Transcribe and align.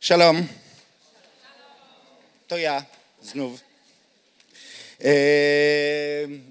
Shalom. 0.00 0.46
To 2.48 2.58
ja 2.58 2.84
znów. 3.22 3.60
E, 5.04 5.12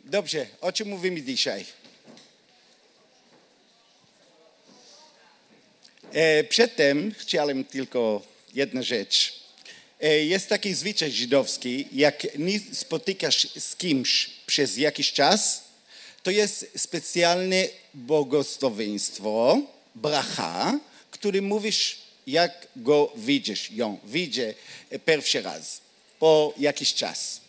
dobrze, 0.06 0.48
o 0.62 0.72
czym 0.72 0.88
mówimy 0.88 1.22
dzisiaj? 1.22 1.66
E, 6.12 6.44
przedtem 6.44 7.14
chciałem 7.18 7.64
tylko 7.64 8.22
jedną 8.54 8.84
rzecz. 8.84 9.40
E, 10.02 10.26
jest 10.26 10.50
taki 10.50 10.74
zwyczaj 10.74 11.12
żydowski, 11.12 11.88
jak 11.92 12.38
nie 12.38 12.60
spotykasz 12.74 13.48
z 13.60 13.76
kimś 13.76 14.30
przez 14.46 14.78
jakiś 14.78 15.14
czas, 15.14 15.64
to 16.24 16.32
jest 16.32 16.72
specjalne 16.78 17.68
błogosławieństwo, 17.94 19.62
bracha, 19.96 20.80
który 21.12 21.42
mówisz, 21.42 22.07
jak 22.28 22.68
go 22.76 23.14
widzisz, 23.16 23.72
ją 23.72 23.98
widzę 24.06 24.54
pierwszy 25.06 25.42
raz, 25.42 25.82
po 26.20 26.54
jakiś 26.60 26.94
czas. 26.94 27.42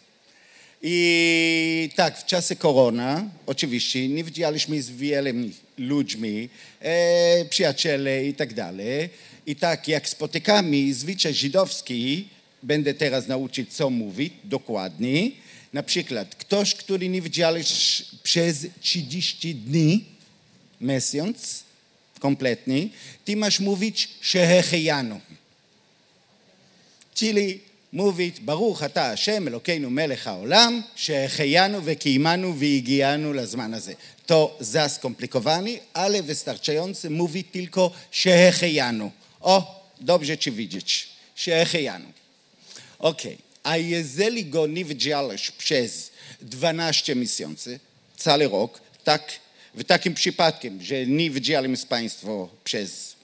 I 0.83 1.91
tak, 1.95 2.19
w 2.19 2.25
czasie 2.25 2.57
korona, 2.57 3.31
oczywiście, 3.47 4.09
nie 4.09 4.25
widzieliśmy 4.25 4.83
z 4.83 4.91
wieloma 4.91 5.49
ludźmi, 5.79 6.49
e, 6.81 7.45
przyjaciele 7.45 8.27
i 8.27 8.35
tak 8.35 8.55
dalej. 8.55 9.09
I 9.47 9.57
tak, 9.57 9.89
jak 9.89 10.09
spotykamy 10.09 10.95
zwyczaj 10.95 11.35
żydowski, 11.35 12.29
będę 12.63 12.95
teraz 12.95 13.27
nauczyć, 13.27 13.75
co 13.75 13.91
mówić 13.91 14.33
dokładnie. 14.45 15.31
Na 15.73 15.83
przykład, 15.83 16.35
ktoś, 16.35 16.75
który 16.75 17.09
nie 17.09 17.23
widziałeś 17.23 18.03
przez 18.23 18.67
30 18.81 19.55
dni, 19.55 20.05
miesiąc, 20.81 21.65
kompletnie, 22.20 22.88
ty 23.26 23.36
masz 23.36 23.60
mówić 23.60 24.10
שהחיינו. 24.22 25.20
czyli 27.16 27.60
mówić 27.94 28.40
ברוך 28.40 28.84
אתה 28.84 29.12
השם 29.12 29.48
אלוקינו 29.48 29.90
מלך 29.90 30.28
העולם 30.28 30.82
שהחיינו 30.96 31.80
וקיימנו 31.84 32.60
והגיענו 32.60 33.34
לזמן 33.34 33.74
הזה. 33.74 33.94
To 34.26 34.58
za 34.60 34.90
skomplikowane, 34.90 35.80
ale 35.94 36.24
wystarczające 36.24 37.10
mówi 37.10 37.44
tylko 37.44 37.92
שהחיינו. 38.12 39.12
O, 39.42 39.84
dobrze 40.02 40.38
ci 40.38 40.52
widzieć. 40.52 41.08
שהחיינו. 41.36 42.06
Okej, 43.00 43.34
okay. 43.34 43.38
a 43.64 43.78
jeżeli 43.78 44.46
go 44.46 44.68
nie 44.68 44.86
widziałeś 44.86 45.52
przez 45.52 46.12
12 46.42 47.16
miesięcy, 47.16 47.80
cały 48.18 48.48
rok, 48.48 48.82
tak 49.04 49.22
w 49.78 49.84
takim 49.84 50.14
przypadkiem, 50.14 50.82
że 50.82 51.06
nie 51.06 51.30
widziałem 51.30 51.78
z 51.78 51.86
Państwo 51.86 52.50
przez 52.64 53.16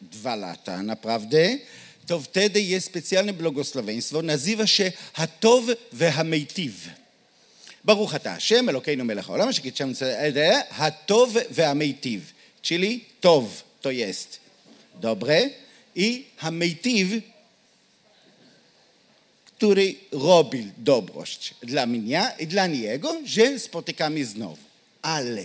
dwa 0.00 0.36
lata 0.36 0.82
naprawdę, 0.82 1.58
to 2.06 2.20
wtedy 2.20 2.60
jest 2.60 2.86
specjalne 2.86 3.32
błogosławieństwo, 3.32 4.22
nazywa 4.22 4.66
się 4.66 4.92
Hatov 5.12 5.64
והמיטיב. 5.92 6.88
ברוך 7.84 8.14
אתה 8.14 8.34
השם 8.34 8.68
אלוקינו 8.68 9.04
מלך 9.04 9.28
העולם 9.28 9.48
אשר 9.48 9.62
קידשנו 9.62 9.92
הטוב 10.70 11.36
והמיטיב, 11.50 12.32
czyli 12.62 13.00
טוב 13.20 13.62
to 13.80 13.90
jest 13.90 14.38
dobre 15.00 15.50
i 15.96 16.24
המיטיב 16.40 17.22
który 19.62 19.94
robił 20.12 20.64
dobrość 20.78 21.54
dla 21.62 21.86
mnie 21.86 22.22
i 22.38 22.46
dla 22.46 22.66
niego, 22.66 23.16
że 23.24 23.58
spotykamy 23.58 24.24
znowu. 24.24 24.56
Ale 25.02 25.42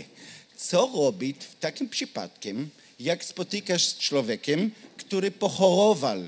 co 0.69 0.91
robić 0.95 1.37
w 1.45 1.59
takim 1.61 1.89
przypadkiem, 1.89 2.71
jak 3.01 3.25
spotykasz 3.25 3.85
z 3.85 3.99
człowiekiem, 3.99 4.71
który 4.97 5.31
pochorował 5.31 6.19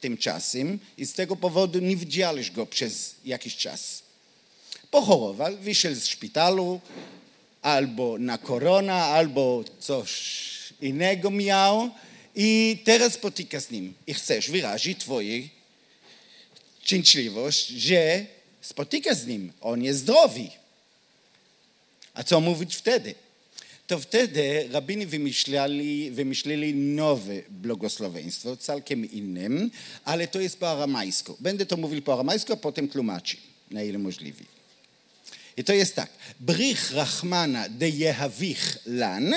tymczasem 0.00 0.78
i 0.98 1.06
z 1.06 1.12
tego 1.12 1.36
powodu 1.36 1.78
nie 1.78 1.96
widziałeś 1.96 2.50
go 2.50 2.66
przez 2.66 3.14
jakiś 3.24 3.56
czas. 3.56 4.02
Pochorował, 4.90 5.56
wyszedł 5.56 6.00
z 6.00 6.06
szpitalu, 6.06 6.80
albo 7.62 8.18
na 8.18 8.38
korona, 8.38 9.04
albo 9.04 9.64
coś 9.80 10.12
innego 10.80 11.30
miał 11.30 11.90
i 12.34 12.78
teraz 12.84 13.12
spotykasz 13.12 13.62
z 13.62 13.70
nim 13.70 13.94
i 14.06 14.14
chcesz 14.14 14.50
wyrazić 14.50 15.00
twoją 15.00 15.48
szczęśliwość, 16.82 17.66
że 17.66 18.26
spotykasz 18.60 19.16
z 19.16 19.26
nim, 19.26 19.52
on 19.60 19.82
jest 19.82 20.00
zdrowy. 20.00 20.48
A 22.14 22.24
co 22.24 22.40
mówić 22.40 22.76
wtedy? 22.76 23.14
to 23.88 23.98
wtedy 23.98 24.68
rabini 24.72 25.06
wymyślali, 25.06 26.10
wymyślili 26.10 26.74
nowe 26.74 27.42
błogosławieństwo, 27.50 28.56
całkiem 28.56 29.10
innym, 29.10 29.70
ale 30.04 30.28
to 30.28 30.40
jest 30.40 30.60
po 30.60 30.70
aramajsku. 30.70 31.36
Będę 31.40 31.66
to 31.66 31.76
mówił 31.76 32.02
po 32.02 32.12
aramajsku, 32.12 32.52
a 32.52 32.56
potem 32.56 32.88
tłumaczy, 32.88 33.36
na 33.70 33.82
ile 33.82 33.98
możliwe. 33.98 34.44
I 35.56 35.64
to 35.64 35.72
jest 35.72 35.94
tak. 35.94 36.10
Brich 36.40 36.92
rachmana 36.92 37.68
de 37.68 37.88
jehawich 37.88 38.78
lan, 38.86 39.34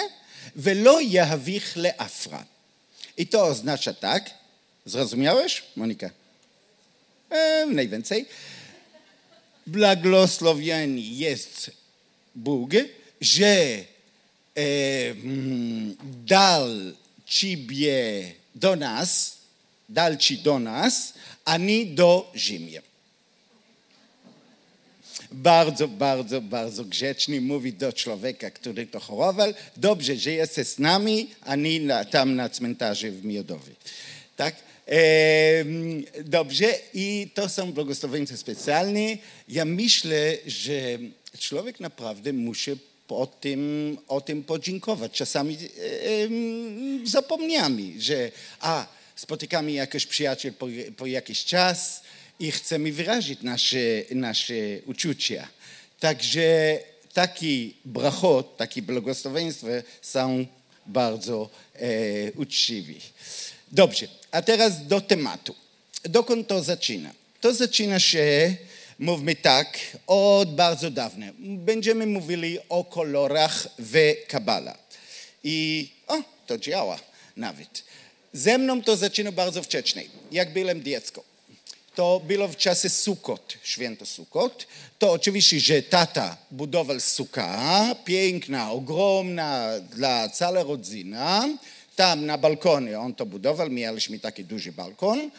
velo 0.55 0.99
jehawich 0.99 1.75
leafra. 1.75 2.45
I 3.17 3.27
to 3.27 3.45
oznacza 3.45 3.93
tak. 3.93 4.33
Zrozumiałeś, 4.85 5.63
Monika? 5.75 6.09
E, 7.29 7.65
najwięcej. 7.65 8.25
Błogosławieni 9.67 11.17
jest 11.17 11.71
Bóg, 12.35 12.71
że 13.21 13.83
dal 16.25 16.93
ciebie 17.25 18.33
do 18.55 18.75
nas, 18.75 19.37
dal 19.89 20.17
ci 20.17 20.37
do 20.37 20.59
nas, 20.59 21.13
ani 21.45 21.85
do 21.95 22.31
ziemi. 22.35 22.79
Bardzo, 25.31 25.87
bardzo, 25.87 26.41
bardzo 26.41 26.85
grzeczny 26.85 27.41
mówi 27.41 27.73
do 27.73 27.93
człowieka, 27.93 28.51
który 28.51 28.87
to 28.87 28.99
chorował. 28.99 29.53
Dobrze, 29.77 30.15
że 30.15 30.31
jesteś 30.31 30.67
z 30.67 30.79
nami, 30.79 31.29
a 31.41 31.55
nie 31.55 31.79
na, 31.79 32.05
tam 32.05 32.35
na 32.35 32.49
cmentarzu 32.49 33.11
w 33.11 33.25
Miodowie. 33.25 33.73
Tak? 34.35 34.55
E, 34.87 35.65
dobrze, 36.23 36.65
i 36.93 37.31
to 37.33 37.49
są 37.49 37.71
błogosławieństwa 37.71 38.37
specjalne. 38.37 39.17
Ja 39.47 39.65
myślę, 39.65 40.37
że 40.45 40.99
człowiek 41.39 41.79
naprawdę 41.79 42.33
musi 42.33 42.71
o 43.11 43.27
tym, 43.27 43.97
o 44.07 44.21
tym 44.21 44.43
podziękować. 44.43 45.11
Czasami 45.11 45.55
e, 45.55 45.59
zapomniamy, 47.03 48.01
że 48.01 48.31
a, 48.59 48.87
spotykamy 49.15 49.71
jakiś 49.71 50.05
przyjaciel 50.05 50.53
po, 50.53 50.67
po 50.97 51.05
jakiś 51.05 51.45
czas 51.45 52.01
i 52.39 52.51
chcemy 52.51 52.91
wyrazić 52.91 53.41
nasze, 53.41 53.77
nasze 54.11 54.53
uczucia. 54.85 55.47
Także 55.99 56.79
taki 57.13 57.73
brachot, 57.85 58.57
takie 58.57 58.81
błogosławieństwa 58.81 59.67
są 60.01 60.45
bardzo 60.85 61.49
e. 61.75 62.31
Dobrze, 63.71 64.07
a 64.31 64.41
teraz 64.41 64.87
do 64.87 65.01
tematu. 65.01 65.55
Dokąd 66.03 66.47
to 66.47 66.63
zaczyna? 66.63 67.11
To 67.41 67.53
zaczyna 67.53 67.99
się 67.99 68.55
mówmy 69.01 69.35
tak, 69.35 69.79
od 70.07 70.55
bardzo 70.55 70.91
dawna. 70.91 71.25
Będziemy 71.39 72.05
mówili 72.05 72.59
o 72.69 72.83
kolorach 72.83 73.67
w 73.79 74.13
Kabala. 74.27 74.77
I 75.43 75.89
o, 76.07 76.17
to 76.47 76.57
działa 76.57 76.99
nawet. 77.37 77.83
Ze 78.33 78.57
mną 78.57 78.81
to 78.81 78.97
zaczyna 78.97 79.31
bardzo 79.31 79.63
wcześnie, 79.63 80.03
jak 80.31 80.53
byłem 80.53 80.83
dziecko. 80.83 81.23
To 81.95 82.21
było 82.27 82.47
w 82.47 82.57
czasie 82.57 82.89
Sukot, 82.89 83.57
święto 83.63 84.05
Sukot. 84.05 84.67
To 84.99 85.11
oczywiście, 85.11 85.59
że 85.59 85.81
tata 85.81 86.37
budował 86.51 86.99
suka, 86.99 87.95
piękna, 88.05 88.71
ogromna 88.71 89.79
dla 89.79 90.29
całej 90.29 90.63
rodziny. 90.63 91.17
Tam 91.95 92.25
na 92.25 92.37
balkonie 92.37 92.99
on 92.99 93.15
to 93.15 93.25
budował, 93.25 93.69
mieliśmy 93.69 94.19
taki 94.19 94.43
duży 94.43 94.71
balkon. 94.71 95.31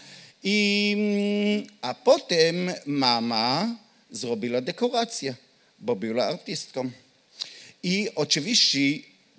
I, 0.42 0.94
mm, 0.96 1.66
a 1.80 1.94
potem 1.94 2.72
mama 2.86 3.76
zrobiła 4.10 4.60
dekorację, 4.60 5.34
bo 5.78 5.96
była 5.96 6.26
artystką. 6.26 6.90
I 7.82 8.08
oczywiście 8.14 8.80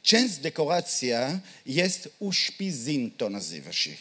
część 0.02 0.38
dekoracja 0.38 1.40
jest 1.66 2.10
uśpizin, 2.20 3.12
to 3.12 3.30
nazywa 3.30 3.74
się. 3.74 3.92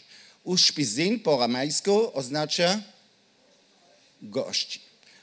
Po 1.24 1.34
aramejsku 1.34 2.16
oznacza 2.16 2.82
gości. 4.22 4.80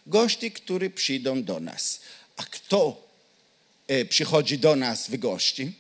Gości, 0.08 0.52
którzy 0.52 0.90
przyjdą 0.90 1.44
do 1.44 1.60
nas. 1.60 2.00
A 2.38 2.44
kto 2.44 3.08
e, 3.88 4.06
przychodzi 4.06 4.58
do 4.58 4.76
nas 4.76 5.10
w 5.10 5.18
gości? 5.18 5.74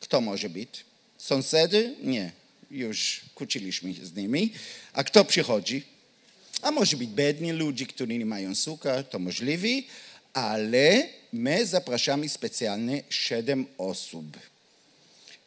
Kto 0.00 0.20
może 0.20 0.48
być? 0.48 0.84
Sąsiedy? 1.18 1.96
Nie 2.02 2.39
już 2.71 3.21
kłóciliśmy 3.35 3.93
z 3.93 4.15
nimi. 4.15 4.53
A 4.93 5.03
kto 5.03 5.25
przychodzi? 5.25 5.83
A 6.61 6.71
może 6.71 6.97
być 6.97 7.09
biedni 7.09 7.51
ludzie, 7.51 7.85
którzy 7.85 8.17
nie 8.17 8.25
mają 8.25 8.55
suka, 8.55 9.03
to 9.03 9.19
możliwe, 9.19 9.87
ale 10.33 11.07
my 11.33 11.65
zapraszamy 11.65 12.29
specjalnie 12.29 13.03
siedem 13.09 13.65
osób. 13.77 14.25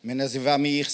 My 0.05 0.15
nazywamy 0.15 0.69
ich 0.69 0.89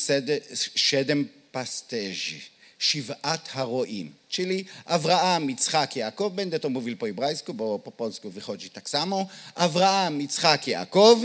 siedem 0.74 1.28
pasterzy, 1.52 2.40
שבעת 2.78 3.48
הרועים, 3.54 4.12
czyli 4.28 4.64
Abraham, 4.84 5.50
Yitzhak, 5.50 5.96
Jakob, 5.96 6.34
będę 6.34 6.60
to 6.60 6.70
mówił 6.70 6.96
po 6.96 7.06
hebrajsku, 7.06 7.54
bo 7.54 7.78
po 7.78 7.92
polsku 7.92 8.30
wychodzi 8.30 8.70
tak 8.70 8.90
samo. 8.90 9.26
Abraham, 9.54 10.20
Yitzhak, 10.20 10.66
Jakob, 10.66 11.18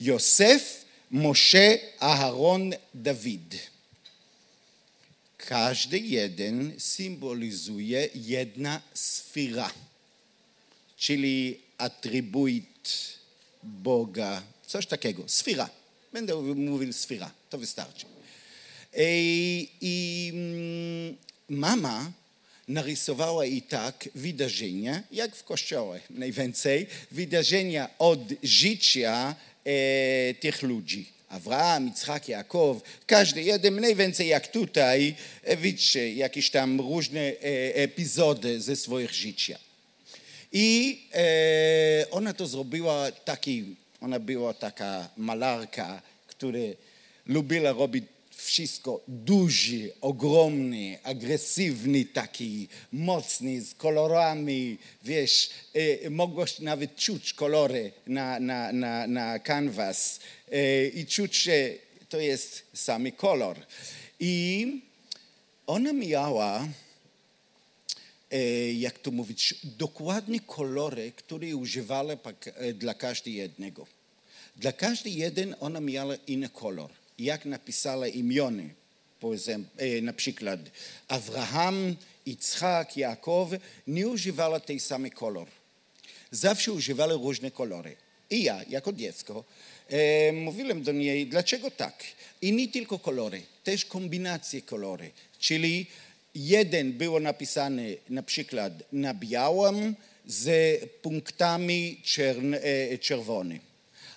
Józef, 0.00 0.84
Moshe, 1.10 1.78
Aharon, 2.00 2.74
Dawid. 2.94 3.70
Każdy 5.47 5.99
jeden 5.99 6.73
symbolizuje 6.77 8.09
jedna 8.15 8.81
sfera, 8.93 9.71
czyli 10.97 11.59
atrybut 11.77 12.63
Boga, 13.63 14.43
coś 14.67 14.87
takiego, 14.87 15.23
sfera. 15.27 15.69
Będę 16.13 16.35
mówił 16.55 16.93
sfera, 16.93 17.31
to 17.49 17.57
wystarczy. 17.57 18.05
I, 18.97 19.69
i 19.81 20.33
mama 21.49 22.11
narysowała 22.67 23.45
i 23.45 23.61
tak 23.61 24.09
wydarzenia, 24.15 25.03
jak 25.11 25.35
w 25.35 25.43
kościołach 25.43 26.09
najwięcej, 26.09 26.87
wydarzenia 27.11 27.89
od 27.99 28.19
życia 28.43 29.35
e, 29.65 30.33
tych 30.33 30.61
ludzi. 30.61 31.14
Abraham, 31.35 31.87
Yitzhak, 31.87 32.29
Jakob, 32.29 32.83
każdy 33.05 33.41
jeden 33.43 33.73
mniej 33.73 33.95
więcej 33.95 34.27
jak 34.27 34.47
tutaj, 34.47 35.15
widzicie, 35.57 36.13
jakieś 36.13 36.49
tam 36.49 36.81
różne 36.81 37.21
e, 37.21 37.75
epizody 37.75 38.61
ze 38.61 38.75
swoich 38.75 39.13
życia. 39.13 39.59
I 40.51 40.99
e, 41.13 42.11
ona 42.11 42.33
to 42.33 42.47
zrobiła 42.47 43.11
taki, 43.11 43.75
ona 44.01 44.19
była 44.19 44.53
taka 44.53 45.09
malarka, 45.17 46.01
która 46.27 46.59
lubiła 47.25 47.71
robić 47.71 48.03
wszystko 48.35 49.01
duży, 49.07 49.91
ogromny, 50.01 50.99
agresywny, 51.03 52.05
taki 52.05 52.67
mocny, 52.91 53.61
z 53.61 53.75
kolorami, 53.75 54.77
wiesz, 55.03 55.49
e, 55.73 56.59
nawet 56.59 56.95
czuć 56.95 57.33
kolory 57.33 57.91
na, 58.07 58.39
na, 58.39 58.71
na, 58.71 59.07
na 59.07 59.39
canvas 59.39 60.19
e, 60.19 60.34
i 60.93 61.05
czuć, 61.05 61.35
że 61.41 61.69
to 62.09 62.19
jest 62.19 62.63
samy 62.73 63.11
kolor. 63.11 63.57
I 64.19 64.67
ona 65.67 65.93
miała, 65.93 66.67
e, 68.31 68.73
jak 68.73 68.99
to 68.99 69.11
mówić, 69.11 69.55
dokładnie 69.63 70.39
kolory, 70.39 71.11
które 71.15 71.55
używała 71.55 72.13
dla 72.73 72.93
każdego 72.93 73.37
jednego. 73.37 73.87
Dla 74.55 74.71
każdy 74.71 75.09
jeden 75.09 75.55
ona 75.59 75.79
miała 75.79 76.15
inny 76.15 76.49
kolor 76.49 76.91
jak 77.19 77.45
napisała 77.45 78.07
imiony, 78.07 78.73
na 80.01 80.13
przykład 80.13 80.59
Abraham, 81.07 81.95
Yitzhak, 82.25 82.97
Jakob, 82.97 83.49
nie 83.87 84.07
używała 84.07 84.59
tej 84.59 84.79
samej 84.79 85.11
kolor. 85.11 85.47
Zawsze 86.31 86.71
używała 86.71 87.13
różne 87.13 87.51
kolory. 87.51 87.95
I 88.29 88.43
ja, 88.43 88.63
jako 88.69 88.93
dziecko, 88.93 89.43
e, 89.89 90.31
mówiłem 90.31 90.83
do 90.83 90.91
niej, 90.91 91.27
dlaczego 91.27 91.71
tak? 91.71 92.03
I 92.41 92.53
nie 92.53 92.67
tylko 92.67 92.99
kolory, 92.99 93.41
też 93.63 93.85
kombinacje 93.85 94.61
kolory. 94.61 95.11
Czyli 95.39 95.85
jeden 96.35 96.93
było 96.93 97.19
napisane 97.19 97.83
na 98.09 98.23
przykład 98.23 98.73
na 98.91 99.13
białym 99.13 99.95
z 100.25 100.79
punktami 101.01 102.01
czern, 102.03 102.53
e, 102.53 102.97
czerwonymi 102.97 103.75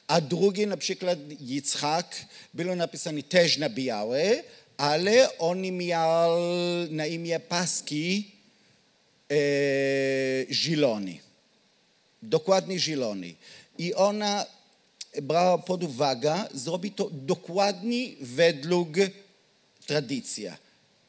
a 0.08 0.20
drugi 0.20 0.66
na 0.66 0.76
przykład 0.76 1.18
Yitzhak 1.40 2.16
było 2.54 2.76
napisane 2.76 3.22
też 3.22 3.56
na 3.56 3.68
białe, 3.68 4.42
ale 4.76 5.38
on 5.38 5.60
miał 5.60 6.30
na 6.90 7.06
imię 7.06 7.40
paski 7.40 8.30
e, 9.30 9.36
zielony. 10.50 11.18
Dokładnie 12.22 12.78
zielony. 12.78 13.34
I 13.78 13.94
ona 13.94 14.46
brała 15.22 15.58
pod 15.58 15.84
uwagę 15.84 16.44
zrobić 16.54 16.94
to 16.96 17.10
dokładnie 17.12 18.08
według 18.20 18.88
tradycji. 19.86 20.46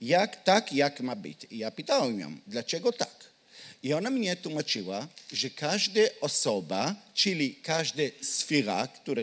Jak 0.01 0.44
tak, 0.44 0.73
jak 0.73 1.01
ma 1.01 1.15
być. 1.15 1.47
I 1.51 1.57
ja 1.57 1.71
pytałem 1.71 2.19
ją, 2.19 2.38
dlaczego 2.47 2.91
tak? 2.91 3.29
I 3.83 3.94
ona 3.94 4.09
mnie 4.09 4.35
tłumaczyła, 4.35 5.07
że 5.31 5.50
każda 5.50 6.01
osoba, 6.21 6.95
czyli 7.13 7.56
każda 7.56 8.03
sfera, 8.21 8.88
która 8.88 9.21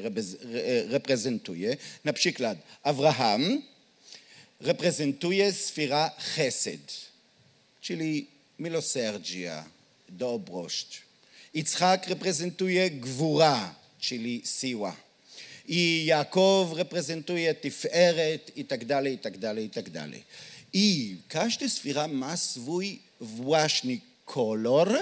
reprezentuje, 0.88 1.76
na 2.04 2.12
przykład 2.12 2.58
Abraham 2.82 3.62
reprezentuje 4.60 5.52
sfera 5.52 6.10
chesed, 6.18 6.92
czyli 7.80 8.26
miłosierdzia, 8.58 9.64
dobrość. 10.08 11.02
Yitzhak 11.54 12.06
reprezentuje 12.08 12.90
gwóra, 12.90 13.74
czyli 14.00 14.42
siła. 14.44 14.96
I 15.68 16.04
Jakob 16.06 16.76
reprezentuje 16.76 17.54
tiferet 17.54 18.56
i 18.56 18.64
tak 18.64 18.84
dalej, 18.84 19.14
i 19.14 19.18
tak 19.18 19.38
dalej, 19.38 19.64
i 19.64 19.70
tak 19.70 19.90
dalej. 19.90 20.24
I 20.72 21.16
każda 21.28 21.68
sfera 21.68 22.08
ma 22.08 22.36
swój 22.36 22.98
własny 23.20 24.00
kolor 24.24 24.98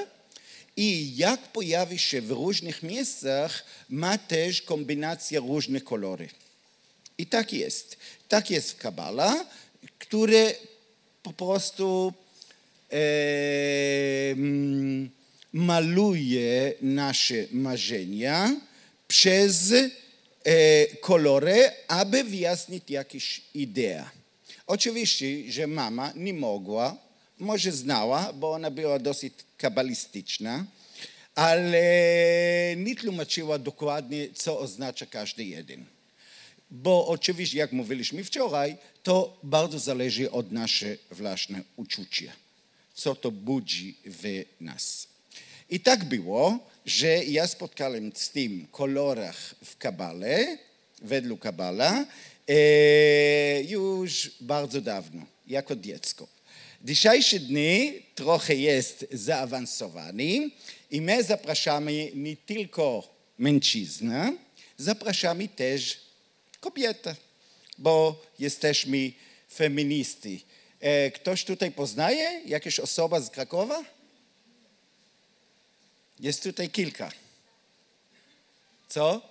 i 0.77 1.17
jak 1.17 1.41
pojawi 1.53 1.99
się 1.99 2.21
w 2.21 2.31
różnych 2.31 2.83
miejscach, 2.83 3.65
ma 3.89 4.19
też 4.19 4.63
kombinację 4.63 5.41
różnych 5.41 5.85
kolorów. 5.85 6.31
I 7.19 7.27
tak 7.27 7.53
jest. 7.53 7.97
Tak 8.29 8.51
jest 8.51 8.73
w 8.73 8.77
Kabala, 8.77 9.47
które 9.99 10.55
po 11.23 11.33
prostu 11.33 12.13
e, 12.93 12.97
maluje 15.53 16.73
nasze 16.83 17.47
marzenia 17.53 18.57
przez 19.15 19.73
e, 19.73 20.87
kolory, 21.01 21.71
aby 21.89 22.25
wyjaśnić 22.25 22.91
jakieś 22.91 23.41
idea. 23.55 24.11
Oczywiście, 24.67 25.53
że 25.53 25.67
mama 25.67 26.13
nie 26.17 26.35
mogła 26.35 26.97
może 27.39 27.73
znała, 27.73 28.33
bo 28.33 28.53
ona 28.53 28.71
była 28.71 28.99
dosyć 28.99 29.35
kabalistyczna, 29.59 30.65
ale 31.35 31.83
nie 32.77 32.97
tłumaczyła 32.97 33.59
dokładnie, 33.59 34.29
co 34.35 34.59
oznacza 34.59 35.07
każdy 35.07 35.45
jeden. 35.45 35.85
Bo 36.71 37.07
oczywiście, 37.07 37.59
jak 37.59 37.73
mówiliśmy 37.73 38.25
wczoraj, 38.25 38.77
to 39.03 39.39
bardzo 39.43 39.79
zależy 39.79 40.31
od 40.31 40.53
nasze 40.53 40.97
własne 41.11 41.63
uczucia, 41.77 42.33
co 42.95 43.15
to 43.15 43.31
budzi 43.31 43.97
w 44.07 44.45
nas. 44.61 45.07
I 45.71 45.81
tak 45.81 46.05
było, 46.05 46.59
że 46.85 47.25
ja 47.25 47.47
spotkałem 47.47 48.13
z 48.15 48.31
tym 48.31 48.67
kolorach 48.71 49.55
w 49.65 49.77
Kabale, 49.77 50.59
według 51.03 51.41
Kabala, 51.41 52.07
e, 52.49 53.63
już 53.63 54.31
bardzo 54.41 54.81
dawno, 54.81 55.23
jako 55.47 55.77
dziecko. 55.77 56.27
Dzisiejsze 56.85 57.39
dni 57.39 58.03
trochę 58.15 58.55
jest 58.55 59.07
zaawansowany 59.13 60.51
i 60.91 61.01
my 61.01 61.23
zapraszamy 61.23 62.11
nie 62.15 62.37
tylko 62.37 63.09
mężczyznę, 63.39 64.37
zapraszamy 64.79 65.49
też 65.49 66.01
kobietę, 66.61 67.17
bo 67.79 68.23
jesteśmy 68.39 69.13
feministy. 69.55 70.41
E, 70.81 71.11
ktoś 71.11 71.45
tutaj 71.45 71.71
poznaje? 71.71 72.41
Jakaś 72.47 72.81
osoba 72.81 73.21
z 73.21 73.31
Krakowa? 73.31 73.94
Jest 76.21 76.43
tutaj 76.43 76.71
kilka. 76.71 77.13
Co? 78.89 79.23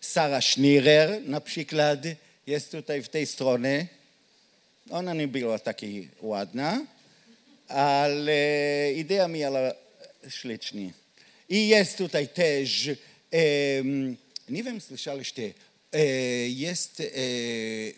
Sara 0.00 0.40
Schnierer 0.40 1.22
na 1.28 1.40
przykład 1.40 2.00
jest 2.46 2.70
tutaj 2.70 3.02
w 3.02 3.08
tej 3.08 3.26
stronie. 3.26 3.86
Ona 4.90 5.14
nie 5.14 5.28
była 5.28 5.58
taka 5.58 5.86
ładna, 6.20 6.86
ale 7.68 8.92
idea 8.96 9.28
miała 9.28 9.72
ślicznie. 10.28 10.92
I 11.48 11.68
jest 11.68 11.98
tutaj 11.98 12.28
też, 12.28 12.90
nie 14.48 14.62
wiem, 14.62 14.80
słyszeliście, 14.80 15.54
jest 16.48 17.00
e, 17.00 17.04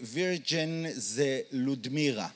Virgin 0.00 0.88
z 0.96 1.46
Ludmira. 1.52 2.32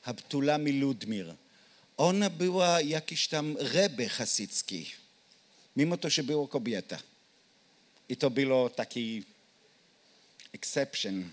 Habtulami 0.00 0.72
Ludmir. 0.72 1.34
Ona 1.98 2.30
była 2.30 2.80
jakiś 2.80 3.28
tam 3.28 3.56
rebe 3.56 4.08
hasycki, 4.08 4.90
mimo 5.76 5.96
to, 5.96 6.10
że 6.10 6.22
była 6.22 6.48
kobieta. 6.48 6.98
I 8.08 8.16
to 8.16 8.30
było 8.30 8.70
taki 8.70 9.24
exception 10.52 11.24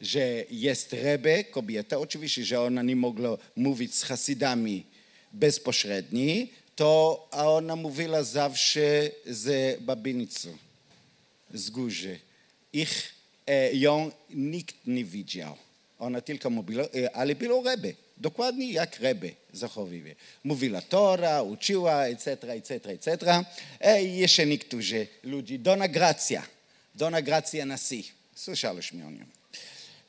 że 0.00 0.44
jest 0.50 0.92
Rebe, 0.92 1.44
kobieta, 1.44 1.98
oczywiście, 1.98 2.44
że 2.44 2.60
ona 2.60 2.82
nie 2.82 2.96
mogła 2.96 3.38
mówić 3.56 3.94
z 3.94 4.02
Hasidami 4.02 4.84
bezpośrednio, 5.32 6.46
to 6.76 7.28
ona 7.30 7.76
mówiła 7.76 8.22
zawsze 8.22 9.10
z 9.26 9.80
babinicą, 9.80 10.56
z 11.54 11.70
górzy. 11.70 12.18
Ich, 12.72 13.12
e, 13.46 13.74
ją 13.74 14.10
nikt 14.30 14.76
nie 14.86 15.04
widział. 15.04 15.56
Ona 16.00 16.20
tylko 16.20 16.50
mówiła, 16.50 16.84
e, 16.84 17.16
ale 17.16 17.34
było 17.34 17.62
Rebbe. 17.62 17.88
Dokładnie 18.16 18.72
jak 18.72 19.00
Rebbe 19.00 19.28
zachowywie. 19.52 20.14
Mówiła 20.44 20.82
Tora, 20.82 21.42
uczyła, 21.42 22.06
etc., 22.06 22.52
etc., 22.52 22.90
etc. 22.90 23.44
I 24.02 24.16
jeszcze 24.16 24.46
niektórzy 24.46 25.06
ludzie. 25.22 25.58
Dona 25.58 25.88
Gracja. 25.88 26.46
Dona 26.94 27.22
Gracja 27.22 27.66
Nasi. 27.66 28.10
Słyszeliśmy 28.34 29.06
o 29.06 29.10
nią. 29.10 29.24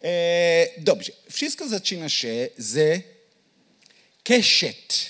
E, 0.03 0.67
dobrze. 0.77 1.11
Wszystko 1.29 1.69
zaczyna 1.69 2.09
się 2.09 2.49
z 2.57 3.03
keshet. 4.23 5.09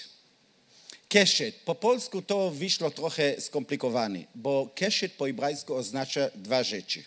Keshet. 1.10 1.56
Po 1.56 1.76
polsku 1.76 2.22
to 2.22 2.52
wyszło 2.52 2.92
trochę 2.92 3.42
skomplikowane, 3.42 4.20
bo 4.36 4.70
keshet 4.76 5.14
po 5.14 5.26
hebrajsku 5.26 5.76
oznacza 5.76 6.30
dwa 6.36 6.64
rzeczy. 6.64 7.04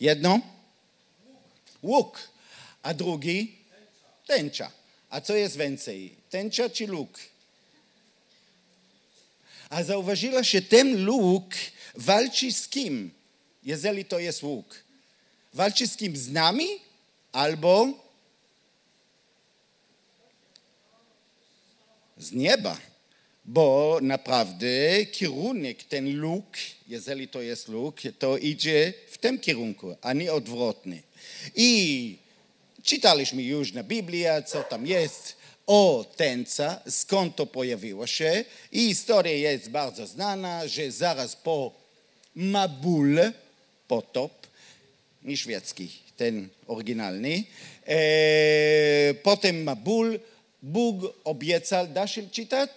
Jedno? 0.00 0.40
Łuk. 1.82 2.35
A 2.86 2.94
drugi? 2.94 3.52
Tęcza. 4.26 4.70
A 5.10 5.20
co 5.20 5.36
jest 5.36 5.56
więcej? 5.56 6.16
Tęcza 6.30 6.70
czy 6.70 6.86
luk? 6.86 7.18
A 9.70 9.82
zauważyła, 9.84 10.42
że 10.42 10.62
ten 10.62 11.04
luk 11.04 11.54
walczy 11.94 12.52
z 12.52 12.68
kim, 12.68 13.10
jeżeli 13.64 14.04
to 14.04 14.18
jest 14.18 14.42
łuk? 14.42 14.84
Walczy 15.54 15.86
z 15.86 15.96
kim? 15.96 16.16
Z 16.16 16.30
nami? 16.30 16.66
Albo 17.32 17.88
z 22.18 22.32
nieba. 22.32 22.78
Bo 23.44 23.98
naprawdę 24.02 24.66
kierunek, 25.06 25.84
ten 25.84 26.16
luk, 26.16 26.56
jeżeli 26.88 27.28
to 27.28 27.42
jest 27.42 27.68
luk, 27.68 28.00
to 28.18 28.38
idzie 28.38 28.92
w 29.10 29.18
tym 29.18 29.38
kierunku, 29.38 29.96
a 30.02 30.12
nie 30.12 30.32
odwrotnie. 30.32 31.02
I 31.54 32.25
czytaliśmy 32.86 33.42
już 33.42 33.72
na 33.72 33.82
Biblii, 33.82 34.24
co 34.46 34.62
tam 34.62 34.86
jest 34.86 35.36
o 35.66 36.04
tęca, 36.16 36.80
skąd 36.88 37.36
to 37.36 37.46
pojawiło 37.46 38.06
się. 38.06 38.44
I 38.72 38.88
historia 38.88 39.32
jest 39.52 39.70
bardzo 39.70 40.06
znana, 40.06 40.68
że 40.68 40.92
zaraz 40.92 41.36
po 41.36 41.72
Mabul, 42.34 43.20
potop, 43.88 44.46
nie 45.22 45.36
szwedzki, 45.36 45.88
ten 46.16 46.48
oryginalny, 46.66 47.44
e, 47.86 49.14
potem 49.14 49.62
Mabul, 49.62 50.20
Bóg 50.62 50.96
obiecał, 51.24 51.86
da 51.86 52.06
się 52.06 52.30
czytać? 52.30 52.70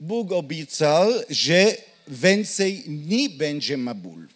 Bóg 0.00 0.32
obiecał, 0.32 1.10
że 1.30 1.76
więcej 2.08 2.84
nie 2.86 3.30
będzie 3.30 3.76
Mabul. 3.76 4.28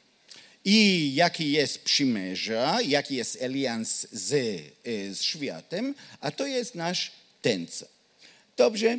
I 0.70 1.14
jaki 1.14 1.52
jest 1.52 1.84
przymierza, 1.84 2.78
jaki 2.82 3.14
jest 3.16 3.42
alians 3.42 4.06
z, 4.12 4.32
e, 4.32 5.14
z 5.14 5.22
światem, 5.22 5.94
a 6.20 6.30
to 6.30 6.46
jest 6.46 6.74
nasz 6.74 7.12
tęca. 7.42 7.86
Dobrze? 8.56 8.98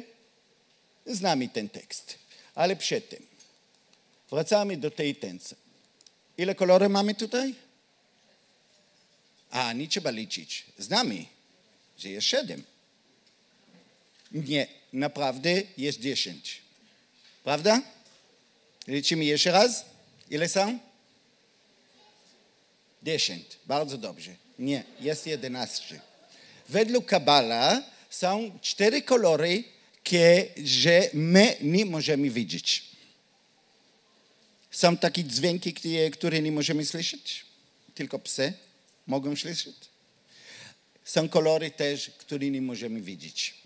Znamy 1.05 1.49
ten 1.49 1.69
tekst. 1.69 2.17
Ale 2.55 2.75
przedtem 2.75 3.23
wracamy 4.31 4.77
do 4.77 4.91
tej 4.91 5.15
tęcy. 5.15 5.55
Ile 6.37 6.55
kolorów 6.55 6.89
mamy 6.89 7.15
tutaj? 7.15 7.55
A, 9.51 9.73
nie 9.73 9.87
trzeba 9.87 10.09
liczyć. 10.09 10.65
Znamy, 10.77 11.25
że 11.97 12.09
jest 12.09 12.27
siedem. 12.27 12.63
Nie, 14.31 14.67
naprawdę 14.93 15.61
jest 15.77 15.99
dziesięć. 15.99 16.61
Prawda? 17.43 17.81
Liczymy 18.87 19.25
jeszcze 19.25 19.51
raz. 19.51 19.85
Ile 20.29 20.49
są? 20.49 20.88
Dziesięć. 23.03 23.45
Bardzo 23.65 23.97
dobrze. 23.97 24.35
Nie, 24.59 24.83
jest 25.01 25.27
jedenaście. 25.27 26.01
Według 26.69 27.05
Kabala 27.05 27.83
są 28.09 28.59
cztery 28.61 29.01
kolory, 29.01 29.63
że 30.63 31.09
my 31.13 31.55
nie 31.61 31.85
możemy 31.85 32.29
widzieć. 32.29 32.83
Są 34.71 34.97
takie 34.97 35.23
dźwięki, 35.23 35.73
które 36.11 36.41
nie 36.41 36.51
możemy 36.51 36.85
słyszeć. 36.85 37.45
Tylko 37.95 38.19
psy 38.19 38.53
mogą 39.07 39.35
słyszeć. 39.35 39.75
Są 41.05 41.29
kolory 41.29 41.71
też, 41.71 42.11
które 42.17 42.49
nie 42.49 42.61
możemy 42.61 43.01
widzieć. 43.01 43.58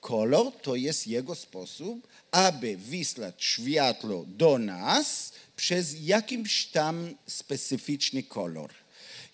Kolor 0.00 0.52
to 0.62 0.76
jest 0.76 1.06
jego 1.06 1.34
sposób, 1.34 2.08
aby 2.30 2.76
wysłać 2.76 3.44
światło 3.44 4.24
do 4.28 4.58
nas 4.58 5.32
przez 5.56 5.94
jakimś 6.00 6.66
tam 6.66 7.14
specyficzny 7.26 8.22
kolor. 8.22 8.70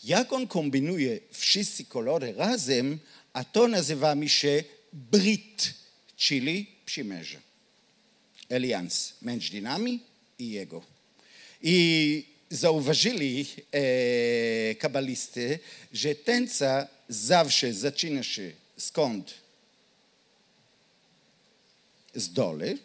Jak 0.04 0.32
on 0.32 0.46
kombinuje 0.46 1.20
wszystkie 1.30 1.84
kolory 1.84 2.32
razem, 2.32 2.98
a 3.32 3.44
to 3.44 3.68
nazywamy 3.68 4.28
się 4.28 4.64
Brit, 4.92 5.74
czyli 6.16 6.66
przymierze. 6.86 7.40
Alians 8.50 9.14
między 9.22 9.62
nami 9.62 10.00
i 10.38 10.50
jego. 10.50 10.82
I 11.62 12.26
zauważyli 12.50 13.46
e, 13.72 14.74
kabalisty, 14.74 15.58
że 15.92 16.14
tenca 16.14 16.88
zawsze 17.08 17.74
zaczyna 17.74 18.22
się 18.22 18.52
skąd? 18.76 19.34
Z 22.14 22.32
doły 22.32 22.78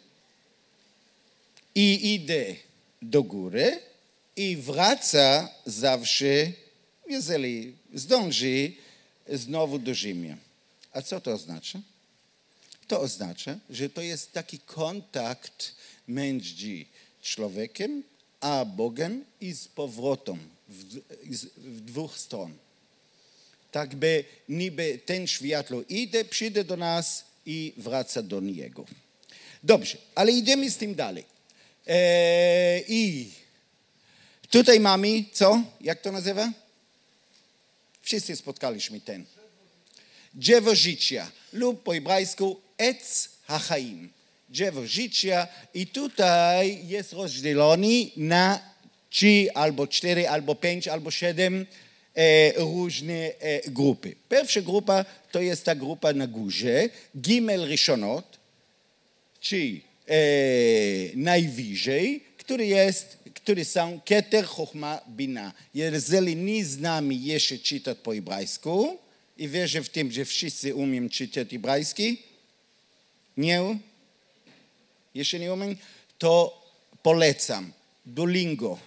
i 1.74 2.14
idzie 2.14 2.56
do 3.02 3.22
góry 3.22 3.80
i 4.36 4.56
wraca 4.56 5.48
zawsze, 5.66 6.52
jeżeli 7.10 7.74
zdąży, 7.94 8.72
znowu 9.28 9.78
do 9.78 9.94
ziemi. 9.94 10.36
A 10.92 11.02
co 11.02 11.20
to 11.20 11.32
oznacza? 11.32 11.80
To 12.88 13.00
oznacza, 13.00 13.58
że 13.70 13.90
to 13.90 14.00
jest 14.00 14.32
taki 14.32 14.58
kontakt 14.58 15.74
między 16.08 16.84
człowiekiem 17.22 18.02
a 18.40 18.64
Bogiem 18.64 19.24
i 19.40 19.52
z 19.52 19.68
powrotem 19.68 20.38
w, 20.68 21.00
w 21.56 21.80
dwóch 21.80 22.18
stron. 22.18 22.54
Tak 23.72 23.94
by 23.94 24.24
niby 24.48 25.00
ten 25.06 25.26
światło 25.26 25.82
idzie, 25.88 26.24
przyjdzie 26.24 26.64
do 26.64 26.76
nas 26.76 27.24
i 27.46 27.72
wraca 27.76 28.22
do 28.22 28.40
niego. 28.40 28.84
Dobrze, 29.62 29.98
ale 30.14 30.32
idziemy 30.32 30.70
z 30.70 30.76
tym 30.76 30.94
dalej. 30.94 31.24
Eee, 31.86 32.84
I 32.88 33.30
tutaj 34.50 34.80
mamy, 34.80 35.24
co? 35.32 35.62
Jak 35.80 36.00
to 36.02 36.12
nazywa? 36.12 36.52
Wszyscy 38.10 38.36
spotkaliśmy 38.36 39.00
ten. 39.00 39.24
Drzewo 40.34 40.74
życia 40.74 41.30
lub 41.52 41.82
po 41.82 41.92
hebrajsku 41.92 42.60
ec 42.78 43.28
hachaim. 43.46 44.10
Drzewo 44.48 44.86
życia 44.86 45.48
i 45.74 45.86
tutaj 45.86 46.86
jest 46.88 47.12
rozdzielony 47.12 48.10
na 48.16 48.60
trzy 49.10 49.48
albo 49.54 49.86
cztery, 49.86 50.28
albo 50.28 50.54
pięć, 50.54 50.88
albo 50.88 51.10
siedem 51.10 51.66
e, 52.14 52.52
różne 52.52 53.14
e, 53.14 53.70
grupy. 53.70 54.16
Pierwsza 54.28 54.60
grupa 54.60 55.04
to 55.32 55.40
jest 55.40 55.64
ta 55.64 55.74
grupa 55.74 56.12
na 56.12 56.26
górze, 56.26 56.88
gimel 57.20 57.68
ryszonot, 57.68 58.38
czyli 59.40 59.82
e, 60.08 60.14
najwyżej, 61.14 62.29
który 62.50 62.66
jest, 62.66 63.18
który 63.34 63.64
są 63.64 64.00
Keter 64.04 64.44
Chochma 64.44 65.00
Bina. 65.08 65.52
Jeżeli 65.74 66.36
nie 66.36 66.64
znamy 66.64 67.14
jeszcze 67.14 67.58
czytać 67.58 67.98
po 68.02 68.12
hebrajsku 68.12 68.98
i 69.38 69.48
wierzę 69.48 69.82
w 69.82 69.88
tym, 69.88 70.12
że 70.12 70.24
wszyscy 70.24 70.74
umiem 70.74 71.08
czytać 71.08 71.48
hebrajski, 71.48 72.22
nie? 73.36 73.78
Jeszcze 75.14 75.38
nie 75.38 75.52
umiem? 75.52 75.76
To 76.18 76.62
polecam. 77.02 77.72
Duolingo. 78.06 78.78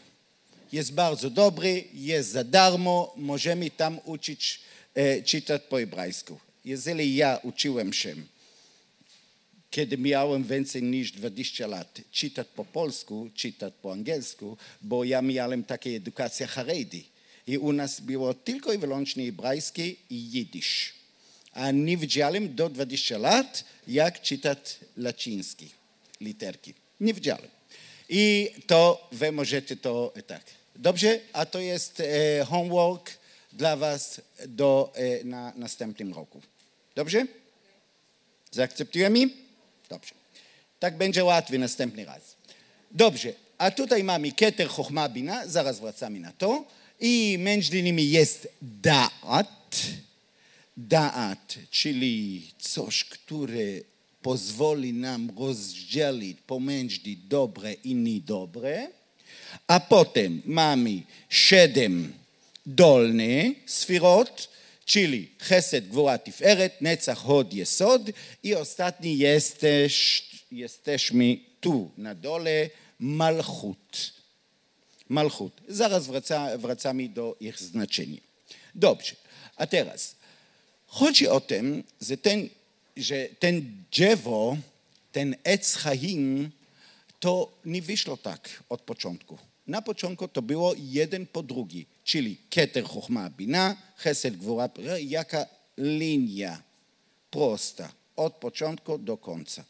jest 0.71 0.93
bardzo 0.93 1.29
dobry, 1.29 1.83
jest 1.93 2.29
za 2.29 2.43
darmo, 2.43 3.13
możemy 3.17 3.71
tam 3.71 3.99
uczyć, 4.05 4.59
e, 4.95 5.21
czytać 5.21 5.61
po 5.69 5.77
hebrajsku. 5.77 6.39
Jeżeli 6.65 7.15
ja 7.15 7.39
uczyłem 7.43 7.93
się, 7.93 8.15
kiedy 9.73 9.97
miałem 9.97 10.43
więcej 10.43 10.83
niż 10.83 11.11
20 11.11 11.67
lat, 11.67 12.01
czytać 12.11 12.47
po 12.55 12.65
polsku, 12.65 13.29
czytać 13.35 13.73
po 13.81 13.91
angielsku, 13.91 14.57
bo 14.81 15.03
ja 15.03 15.21
miałem 15.21 15.63
taką 15.63 15.89
edukację 15.89 16.47
haredi. 16.47 17.05
I 17.47 17.57
u 17.57 17.71
nas 17.71 17.99
było 17.99 18.33
tylko 18.33 18.73
i 18.73 18.77
wyłącznie 18.77 19.25
hebrajski 19.25 19.97
i 20.09 20.15
jidysz. 20.31 20.93
A 21.53 21.71
nie 21.71 21.97
wiedziałem 21.97 22.55
do 22.55 22.69
20 22.69 23.17
lat, 23.17 23.63
jak 23.87 24.21
czytać 24.21 24.59
łaciński, 24.97 25.69
literki. 26.21 26.73
Nie 26.99 27.13
wiedziałem. 27.13 27.49
I 28.09 28.49
to 28.67 29.07
wy 29.11 29.31
możecie 29.31 29.75
to 29.75 30.13
tak. 30.27 30.43
Dobrze? 30.75 31.19
A 31.33 31.45
to 31.45 31.59
jest 31.59 31.99
e, 31.99 32.45
homework 32.45 33.11
dla 33.53 33.75
was 33.77 34.21
do, 34.47 34.93
e, 34.95 35.23
na 35.23 35.53
następnym 35.55 36.13
roku. 36.13 36.41
Dobrze? 36.95 37.27
Zaakceptujemy? 38.51 39.42
Dobrze. 39.93 40.13
Tak 40.79 40.97
będzie 40.97 41.23
łatwiej 41.23 41.59
następny 41.59 42.05
raz. 42.05 42.35
Dobrze. 42.91 43.33
A 43.57 43.71
tutaj 43.71 44.03
mamy 44.03 44.31
keter 44.31 44.67
chochma 44.67 45.09
bina, 45.09 45.47
zaraz 45.47 45.79
wracamy 45.79 46.19
na 46.19 46.31
to. 46.31 46.65
I 46.99 47.37
między 47.39 47.83
nimi 47.83 48.09
jest 48.09 48.47
da'at. 48.81 49.75
Da'at, 50.77 51.57
czyli 51.69 52.51
coś, 52.59 53.05
które 53.05 53.65
pozwoli 54.21 54.93
nam 54.93 55.31
rozdzielić 55.37 56.37
pomiędzy 56.47 57.15
dobre 57.29 57.73
i 57.73 57.95
niedobre. 57.95 58.87
A 59.67 59.79
potem 59.79 60.41
mamy 60.45 61.01
siedem 61.29 62.13
dolne 62.65 63.53
sfirot, 63.65 64.49
czyli 64.85 65.31
chesed, 65.39 65.87
gvura, 65.87 66.17
tiferet, 66.17 66.81
netzach, 66.81 67.17
hod, 67.17 67.53
jesod 67.53 68.01
i 68.43 68.55
ostatni 68.55 69.17
jesteś, 69.17 70.23
jesteśmy 70.51 71.37
tu 71.61 71.91
na 71.97 72.15
dole, 72.15 72.69
malchut. 72.99 74.13
Malchut. 75.09 75.53
Zaraz 75.67 76.07
wraca, 76.07 76.57
wracamy 76.57 77.09
do 77.09 77.35
ich 77.39 77.59
znaczenia. 77.59 78.21
Dobrze, 78.75 79.15
a 79.55 79.67
teraz 79.67 80.15
chodzi 80.87 81.27
o 81.27 81.41
tym, 81.41 81.83
że 82.01 82.17
ten, 82.17 82.49
że 82.97 83.27
ten 83.39 83.83
drzewo, 83.91 84.57
ten 85.11 85.35
Ec 85.43 85.75
Chaim, 85.75 86.51
to 87.19 87.51
nie 87.65 87.81
wyszło 87.81 88.17
tak 88.17 88.63
od 88.69 88.81
początku. 88.81 89.37
Na 89.67 89.81
początku 89.81 90.27
to 90.27 90.41
było 90.41 90.73
jeden 90.77 91.27
po 91.27 91.43
drugi, 91.43 91.85
czyli 92.03 92.37
Keter 92.49 92.83
Chochma 92.83 93.29
Bina, 93.29 93.77
Chesed 93.97 94.37
Gvura, 94.37 94.69
jaka 95.01 95.45
linia 95.77 96.63
prosta 97.31 97.93
od 98.15 98.33
początku 98.33 98.97
do 98.97 99.17
końca. 99.17 99.65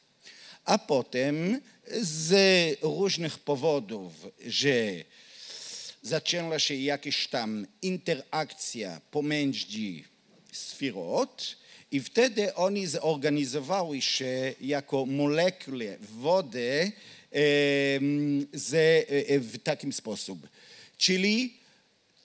A 0.65 0.77
potem 0.77 1.61
z 2.01 2.33
różnych 2.81 3.39
powodów, 3.39 4.13
że 4.47 4.91
zaczęła 6.01 6.59
się 6.59 6.75
jakaś 6.75 7.27
tam 7.27 7.67
interakcja 7.81 9.01
pomiędzy 9.11 10.03
sfirot 10.51 11.55
i 11.91 11.99
wtedy 11.99 12.55
oni 12.55 12.87
zorganizowali 12.87 14.01
się 14.01 14.53
jako 14.61 15.05
molekuły 15.05 15.97
wody 16.01 16.91
w 19.39 19.57
takim 19.63 19.93
sposób. 19.93 20.47
Czyli 20.97 21.62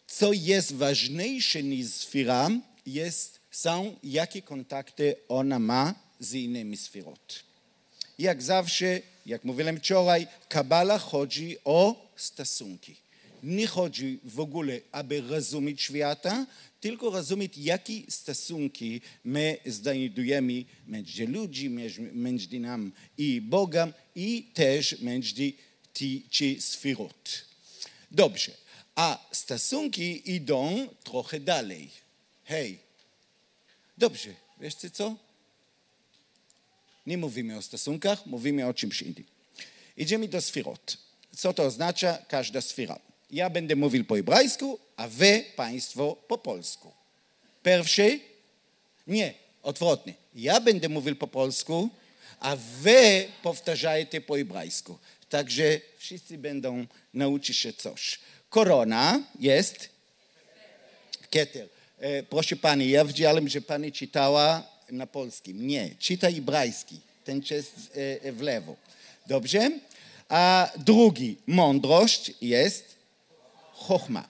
co 0.09 0.33
jest 0.33 0.73
ważniejsze 0.73 1.62
niż 1.62 1.87
sfera, 1.87 2.51
jest, 2.87 3.40
są 3.51 3.97
jakie 4.03 4.42
kontakty 4.42 5.16
ona 5.29 5.59
ma 5.59 5.94
z 6.21 6.35
innymi 6.35 6.77
sferot. 6.77 7.44
Jak 8.18 8.42
zawsze, 8.42 9.01
jak 9.27 9.44
mówiłem 9.44 9.79
wczoraj, 9.79 10.27
Kabala 10.49 10.99
chodzi 10.99 11.57
o 11.64 12.11
stosunki. 12.16 12.97
Nie 13.42 13.66
chodzi 13.66 14.18
w 14.25 14.40
ogóle, 14.40 14.81
aby 14.92 15.21
rozumieć 15.21 15.83
świata, 15.83 16.47
tylko 16.81 17.11
rozumieć, 17.11 17.59
jakie 17.59 18.03
stosunki 18.09 19.01
my 19.25 19.57
znajdujemy 19.66 20.64
między 20.87 21.27
ludźmi, 21.27 21.90
między 22.12 22.61
nami 22.61 22.90
i 23.18 23.40
Bogiem 23.40 23.92
i 24.14 24.51
też 24.55 25.01
między 25.01 25.53
ci 26.31 26.61
sfirot. 26.61 27.44
Dobrze, 28.11 28.53
a 28.99 29.19
stosunki 29.33 30.33
idą 30.35 30.89
trochę 31.05 31.41
dalej. 31.41 31.91
Hej, 32.45 32.79
dobrze, 33.99 34.31
wiesz 34.61 34.75
co? 34.75 35.17
Nie 37.07 37.19
mówimy 37.19 37.57
o 37.57 37.63
stosunkach, 37.63 38.27
mówimy 38.27 38.67
o 38.67 38.75
czymś 38.75 39.03
innym. 39.03 39.25
Idziemy 39.97 40.29
do 40.29 40.41
sfirot. 40.41 40.97
Co 41.37 41.53
to 41.53 41.63
oznacza 41.63 42.19
każda 42.29 42.61
sfera? 42.61 42.99
Ja 43.31 43.51
będę 43.51 43.77
mówił 43.77 44.05
po 44.05 44.15
hebrajsku, 44.15 44.79
a 44.97 45.09
wy, 45.09 45.45
państwo, 45.57 46.17
po 46.29 46.39
polsku. 46.39 46.93
Pierwszy? 47.63 48.21
Nie, 49.07 49.35
odwrotnie. 49.63 50.15
Ja 50.35 50.61
będę 50.61 50.89
mówił 50.89 51.17
po 51.17 51.27
polsku, 51.27 51.91
a 52.41 52.57
wy 52.57 53.29
powtarzajcie 53.43 54.21
po 54.21 54.35
hebrajsku. 54.35 54.99
Także 55.29 55.81
wszyscy 55.99 56.39
będą 56.39 56.87
nauczyć 57.15 57.57
się 57.57 57.73
coś. 57.73 58.19
Korona 58.51 59.23
jest 59.41 59.89
keter. 61.31 61.69
E, 61.99 62.23
proszę 62.23 62.57
pani, 62.57 62.91
ja 62.91 63.05
widziałem, 63.05 63.49
że 63.49 63.61
pani 63.61 63.93
czytała 63.93 64.63
na 64.91 65.07
polskim. 65.07 65.67
Nie, 65.67 65.91
czyta 65.99 66.31
hebrajski. 66.31 67.01
Ten 67.25 67.43
jest 67.51 67.75
e, 68.25 68.33
w 68.33 68.43
lewo. 68.43 68.77
Dobrze? 69.27 69.71
A 70.29 70.71
drugi, 70.77 71.37
mądrość 71.47 72.33
jest 72.41 72.85
chochma. 73.73 74.29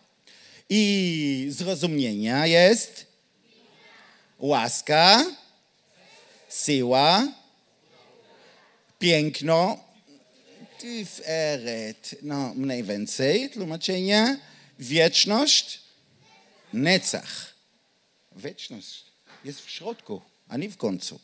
I 0.71 1.47
zrozumienia 1.51 2.47
jest 2.47 3.07
łaska, 4.39 5.25
siła, 6.65 7.29
piękno, 8.99 9.79
tiferet, 10.79 12.15
no 12.23 12.55
mniej 12.55 12.85
więcej 12.85 13.51
tłumaczenia, 13.51 14.37
wieczność, 14.79 15.81
necach. 16.73 17.55
Wieczność 18.37 19.05
jest 19.45 19.61
w 19.61 19.71
środku, 19.71 20.21
a 20.49 20.57
nie 20.57 20.69
w 20.69 20.77
końcu. 20.77 21.21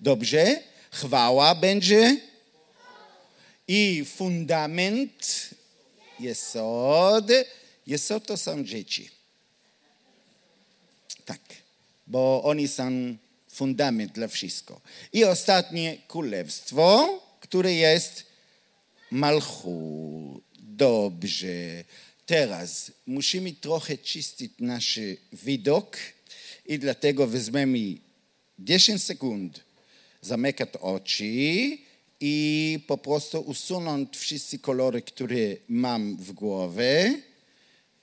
Dobrze, 0.00 0.62
chwała 0.90 1.54
będzie 1.54 2.16
i 3.68 4.04
fundament, 4.16 5.50
jesod, 6.20 7.24
jesod 7.86 8.26
to 8.26 8.36
są 8.36 8.64
dzieci. 8.64 9.10
Tak, 11.24 11.40
bo 12.06 12.42
oni 12.44 12.68
są 12.68 13.16
fundament 13.48 14.12
dla 14.12 14.28
wszystko. 14.28 14.80
I 15.12 15.24
ostatnie 15.24 15.98
królestwo, 16.08 17.20
które 17.40 17.74
jest 17.74 18.33
malchu. 19.10 20.40
Dobrze. 20.58 21.84
Teraz 22.26 22.92
musimy 23.06 23.52
trochę 23.52 23.98
czyścić 23.98 24.52
nasz 24.58 24.98
widok 25.32 25.96
i 26.66 26.78
dlatego 26.78 27.26
weźmiemy 27.26 27.78
10 28.58 29.02
sekund, 29.02 29.60
zamykać 30.22 30.68
oczy 30.80 31.24
i 32.20 32.78
po 32.86 32.98
prostu 32.98 33.40
usunąć 33.40 34.16
wszystkie 34.16 34.58
kolory, 34.58 35.02
które 35.02 35.56
mam 35.68 36.16
w 36.16 36.32
głowie, 36.32 37.22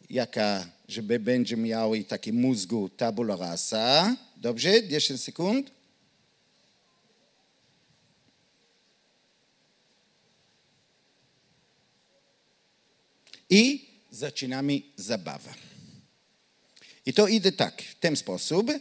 jaka, 0.10 0.70
żeby 0.88 1.20
będzie 1.20 1.58
miały 1.58 2.04
taki 2.04 2.34
mózgu 2.34 2.90
tabula 2.90 3.36
rasa. 3.36 4.16
Dobrze? 4.38 4.88
10 4.88 5.22
sekund. 5.22 5.72
I 13.52 13.90
zaczynamy 14.12 14.82
zabawę. 14.96 15.54
I 17.06 17.14
to 17.14 17.28
idzie 17.28 17.52
tak, 17.52 17.82
w 17.82 17.96
ten 18.00 18.16
sposób. 18.16 18.72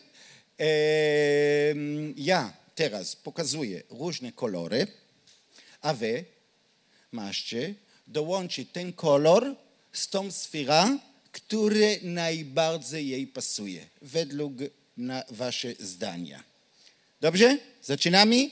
Ja 2.17 2.53
teraz 2.75 3.17
pokazuję 3.17 3.83
różne 3.91 4.33
kolory, 4.33 4.87
a 5.81 5.95
wy 5.95 6.25
macie 7.13 7.75
dołączyć 8.07 8.69
ten 8.73 8.93
kolor 8.93 9.57
z 9.93 10.09
tą 10.09 10.31
sferą, 10.31 10.99
który 11.33 12.01
najbardziej 12.03 13.09
jej 13.09 13.27
pasuje, 13.27 13.87
według 14.03 14.53
na 14.97 15.25
wasze 15.31 15.75
zdania. 15.79 16.45
Dobrze? 17.21 17.59
Zaczynamy? 17.83 18.51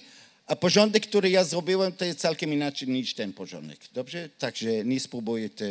A 0.49 0.57
porządek, 0.57 1.07
który 1.07 1.31
ja 1.31 1.45
zrobiłem, 1.45 1.93
to 1.93 2.05
jest 2.05 2.21
całkiem 2.21 2.53
inaczej 2.53 2.89
niż 2.89 3.15
ten 3.15 3.33
porządek. 3.33 3.81
Dobrze? 3.93 4.29
Także 4.29 4.85
nie 4.85 5.01
spróbuję 5.01 5.51
to, 5.51 5.65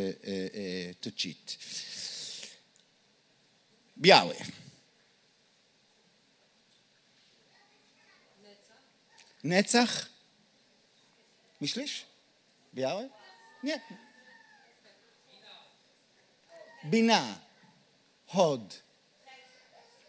to 1.00 1.10
cheat. 1.22 1.58
Biały. 3.98 4.34
Necach? 9.44 10.10
Myślisz? 11.60 12.06
Białe? 12.74 13.08
Nie. 13.62 13.80
Bina. 16.84 17.38
Hod. 18.26 18.82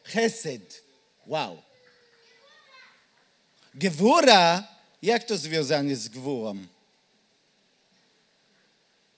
Chesed. 0.03 0.84
Wow. 1.25 1.68
Gwóra, 3.75 4.67
jak 5.01 5.23
to 5.23 5.38
związane 5.38 5.95
z 5.95 6.10
gwórą? 6.10 6.58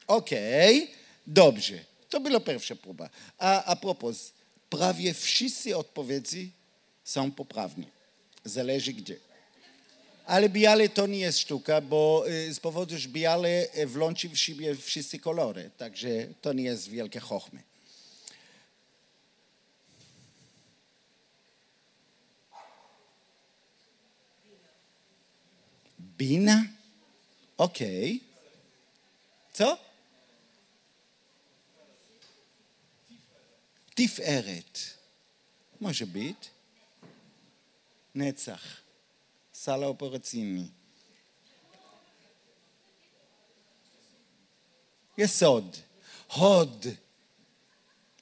Okej, 0.08 0.84
okay, 0.84 0.96
dobrze. 1.28 1.80
To 2.10 2.20
była 2.20 2.40
pierwsza 2.40 2.76
próba. 2.76 3.10
A 3.38 3.64
a 3.64 3.76
propos, 3.76 4.32
prawie 4.70 5.14
wszyscy 5.14 5.78
odpowiedzi 5.78 6.52
są 7.04 7.32
poprawne. 7.32 7.86
Zależy 8.46 8.94
gdzie. 8.94 9.18
Ale 10.26 10.50
biale 10.50 10.90
to 10.90 11.08
nie 11.08 11.20
jest 11.20 11.40
sztuka, 11.40 11.82
bo 11.82 12.26
z 12.52 12.60
powodu, 12.60 12.98
że 12.98 13.10
biale 13.10 13.68
włączy 13.86 14.30
w 14.30 14.38
siebie 14.38 14.76
wszystkie 14.76 15.20
kolory, 15.20 15.72
także 15.78 16.10
to 16.42 16.54
nie 16.54 16.64
jest 16.64 16.90
wielkie 16.90 17.20
chochmy. 17.20 17.64
Bina? 26.22 26.66
Okej. 27.58 28.16
Okay. 28.16 28.28
Co? 29.54 29.78
Tiferet. 33.96 34.98
Może 35.80 36.08
być. 36.08 36.38
Netzach. 38.16 38.84
Sala 39.52 39.88
operacyjny. 39.88 40.68
Jesod. 45.18 45.84
Hod. 46.28 46.88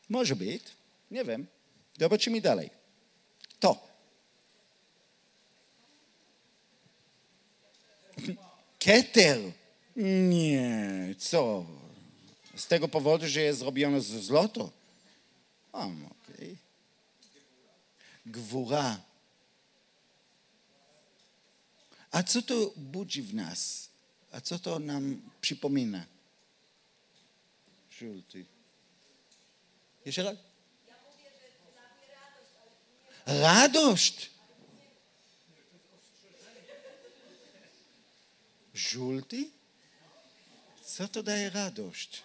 Może 0.09 0.35
być. 0.35 0.63
Nie 1.11 1.25
wiem. 1.25 1.47
Zobaczymy 1.99 2.41
dalej. 2.41 2.69
To. 3.59 3.89
Keter. 8.79 9.51
Nie, 9.95 11.15
co? 11.17 11.65
Z 12.55 12.67
tego 12.67 12.87
powodu, 12.87 13.27
że 13.27 13.41
jest 13.41 13.59
zrobione 13.59 14.01
z 14.01 14.05
złoto? 14.05 14.71
Um, 15.73 16.05
okej. 16.05 16.35
Okay. 16.35 16.57
Gwóra. 18.25 19.01
A 22.11 22.23
co 22.23 22.41
to 22.41 22.73
budzi 22.75 23.21
w 23.21 23.33
nas? 23.33 23.89
A 24.31 24.41
co 24.41 24.59
to 24.59 24.79
nam 24.79 25.21
przypomina? 25.41 26.05
Żółty. 27.91 28.45
Jeszcze 30.05 30.23
raz? 30.23 30.37
Radość. 33.25 34.29
Żółty? 38.79 39.49
Co 40.83 41.07
to 41.07 41.23
daje 41.23 41.49
radość? 41.49 42.23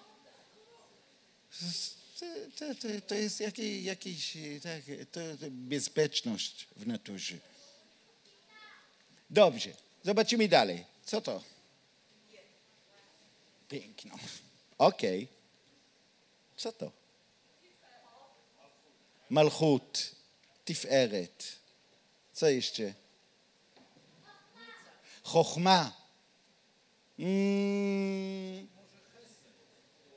To, 2.59 2.75
to, 2.75 3.01
to 3.07 3.15
jest 3.15 3.41
jakiś, 3.41 3.85
jakiś 3.85 4.37
tak, 4.63 4.83
to, 5.13 5.21
to 5.41 5.47
bezpieczność 5.51 6.67
w 6.77 6.87
naturze. 6.87 7.37
Dobrze, 9.31 9.71
zobaczymy 10.05 10.49
dalej. 10.49 10.85
Co 11.05 11.21
to? 11.21 11.43
Piękno. 13.69 14.15
Okej. 14.79 15.25
Okay. 15.25 15.37
Co 16.57 16.73
to? 16.73 16.93
Malchut, 19.31 20.15
Tiferet. 20.65 21.59
Co 22.33 22.49
jeszcze? 22.49 22.95
Chochma. 25.23 26.04
Mm. 27.19 28.67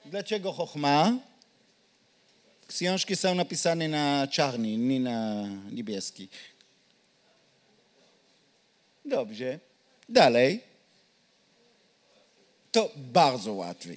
Dlaczego 0.06 0.54
chochma? 0.54 1.18
Książki 2.68 3.16
są 3.16 3.36
napisane 3.36 3.88
na 3.88 4.28
czarny, 4.28 4.78
nie 4.78 5.00
na 5.00 5.48
niebieski. 5.72 6.30
Dobrze. 9.06 9.60
Dalej. 10.10 10.64
To 12.72 12.92
bardzo 12.96 13.54
łatwe. 13.54 13.94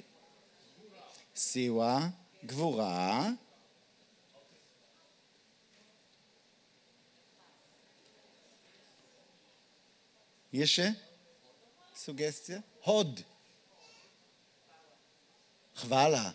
Siła, 1.35 2.11
gwóra. 2.43 3.33
Jeszcze? 10.53 10.93
Sugestia? 12.01 12.61
Hod. 12.81 13.23
Chwala. 15.75 16.33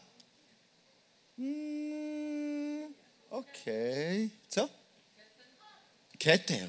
Mm, 1.38 2.94
Okej. 3.30 4.30
Co? 4.48 4.68
Keter. 6.18 6.68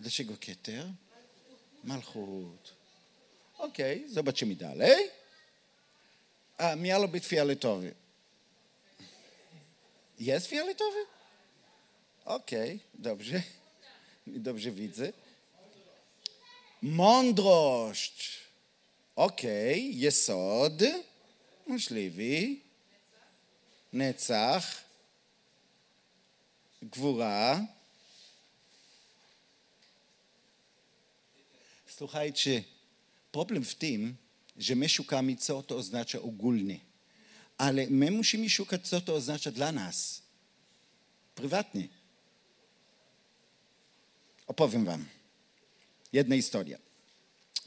Dlaczego? 0.00 0.34
Malchut. 1.84 2.74
Okej, 3.58 3.98
okay, 3.98 4.14
zobaczymy 4.14 4.56
dalej. 4.56 5.10
A 6.58 6.76
miało 6.76 7.08
być 7.08 7.26
fioletowy. 7.26 7.94
Jest 10.18 10.46
fioletowy? 10.46 10.98
Okej, 12.24 12.74
okay, 12.74 13.02
dobrze. 13.02 13.42
Dobrze 14.26 14.70
widzę. 14.70 15.12
Mądrość. 16.83 18.39
Okej, 19.15 19.91
okay, 19.91 19.95
יסוד, 19.95 20.81
możliwy, 21.67 22.55
נצח, 23.93 24.83
גבורה. 26.81 27.67
Słuchajcie, 31.87 32.63
problem 33.31 33.63
w 33.65 33.75
tym, 33.75 34.15
że 34.57 34.75
my 34.75 34.89
szukamy, 34.89 35.35
co 35.35 35.63
to 35.63 35.77
oznacza 35.77 36.21
ogólnie. 36.21 36.79
Ale 37.57 37.87
my 37.87 38.11
musimy 38.11 38.49
szukać, 38.49 38.87
co 38.87 39.01
to 39.01 39.13
oznacza 39.13 39.51
dla 39.51 39.71
nas. 39.71 40.21
Prywatnie. 41.35 41.87
Opowiem 44.47 44.85
wam. 44.85 45.05
Jedna 46.14 46.36
historia. 46.36 46.78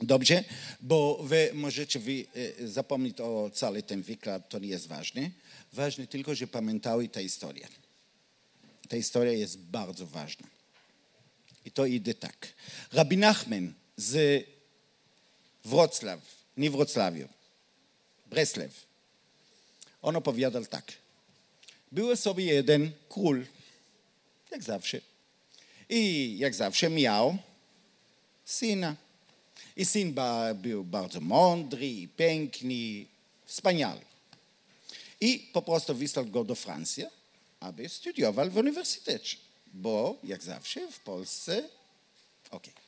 Dobrze? 0.02 0.44
Bo 0.82 1.20
wy 1.24 1.52
możecie 1.54 2.00
wy 2.00 2.26
e, 2.62 2.68
zapomnieć 2.68 3.22
o 3.22 3.50
cały 3.54 3.84
ten 3.84 4.02
wykład, 4.02 4.50
to 4.50 4.60
nie 4.60 4.68
jest 4.68 4.88
ważne. 4.88 5.32
Ważne 5.74 6.08
tylko, 6.08 6.36
że 6.36 6.48
pamiętały 6.48 7.10
tę 7.10 7.24
historię. 7.24 7.68
Ta 8.90 8.98
historia 8.98 9.32
jest 9.34 9.58
bardzo 9.60 10.08
ważna. 10.08 10.48
I 11.66 11.72
to 11.72 11.86
idzie 11.86 12.14
tak. 12.14 12.48
Rabbi 12.94 13.18
Nachman 13.18 13.74
z 13.98 14.46
Wrocław, 15.66 16.20
nie 16.58 16.72
Wrocławiu, 16.72 17.28
Breslew. 18.28 18.86
On 20.02 20.16
opowiadał 20.16 20.66
tak. 20.66 20.94
Był 21.92 22.16
sobie 22.16 22.46
jeden 22.46 22.92
król, 23.10 23.46
jak 24.52 24.64
zawsze. 24.64 25.02
I 25.90 26.36
jak 26.38 26.56
zawsze 26.56 26.90
miał 26.90 27.38
syna. 28.48 28.96
I 29.76 29.86
syn 29.86 30.14
był 30.56 30.84
bardzo 30.84 31.22
mądry 31.22 32.08
piękny, 32.18 33.06
wspaniały. 33.46 34.02
I 35.22 35.50
po 35.54 35.62
prostu 35.62 35.96
wysłał 35.96 36.26
go 36.26 36.44
do 36.44 36.56
Francji, 36.56 37.06
aby 37.60 37.90
studiował 37.90 38.50
w 38.50 38.58
uniwersytecie, 38.58 39.38
bo 39.74 40.18
jak 40.24 40.44
zawsze 40.44 40.92
w 40.92 41.00
Polsce, 41.00 41.70
okej. 42.52 42.74
Okay. 42.74 42.88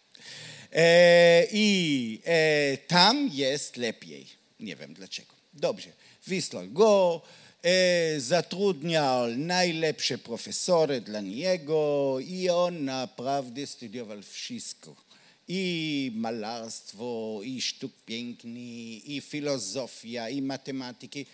E, 0.73 1.47
I 1.51 2.21
e, 2.25 2.77
tam 2.77 3.29
jest 3.33 3.77
lepiej. 3.77 4.27
Nie 4.59 4.75
wiem 4.75 4.93
dlaczego. 4.93 5.33
Dobrze, 5.53 5.89
wysłał 6.27 6.67
go, 6.67 7.21
e, 7.63 8.19
zatrudniał 8.19 9.27
najlepsze 9.27 10.17
profesory 10.17 11.01
dla 11.01 11.21
niego 11.21 12.17
i 12.19 12.49
on 12.49 12.85
naprawdę 12.85 13.67
studiował 13.67 14.21
wszystko 14.21 15.08
i 15.49 16.11
malarstwo, 16.15 17.39
i 17.43 17.61
sztuk 17.61 17.91
piękny, 18.05 18.59
i 19.05 19.21
filozofia, 19.21 20.29
i 20.29 20.41
matematyki. 20.41 21.25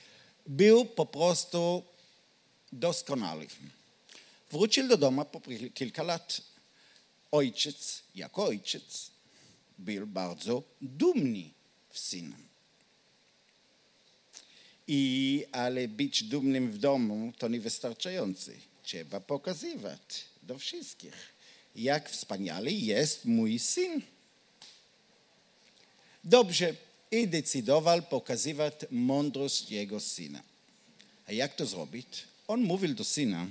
Był 0.47 0.85
po 0.85 1.05
prostu 1.05 1.83
doskonały. 2.71 3.47
Wrócił 4.51 4.87
do 4.87 4.97
domu 4.97 5.25
po 5.25 5.41
kilka 5.73 6.03
lat. 6.03 6.41
Ojciec, 7.31 8.01
jako 8.15 8.45
ojciec, 8.45 9.11
był 9.77 10.07
bardzo 10.07 10.63
dumny 10.81 11.49
w 11.89 11.99
synem. 11.99 12.45
I, 14.87 15.43
ale 15.51 15.87
być 15.87 16.23
dumnym 16.23 16.71
w 16.71 16.77
domu 16.77 17.33
to 17.37 17.47
niewystarczające. 17.47 18.51
Trzeba 18.83 19.19
pokazywać 19.19 20.25
do 20.43 20.57
wszystkich, 20.57 21.34
jak 21.75 22.09
wspaniały 22.09 22.71
jest 22.71 23.25
mój 23.25 23.59
syn. 23.59 24.01
Dobrze, 26.23 26.75
i 27.11 27.27
decydował 27.27 28.01
pokazywać 28.01 28.73
mądrość 28.91 29.71
jego 29.71 29.99
syna. 29.99 30.43
A 31.27 31.31
jak 31.31 31.55
to 31.55 31.65
zrobić? 31.65 32.07
On 32.47 32.61
mówił 32.61 32.93
do 32.93 33.03
syna, 33.03 33.47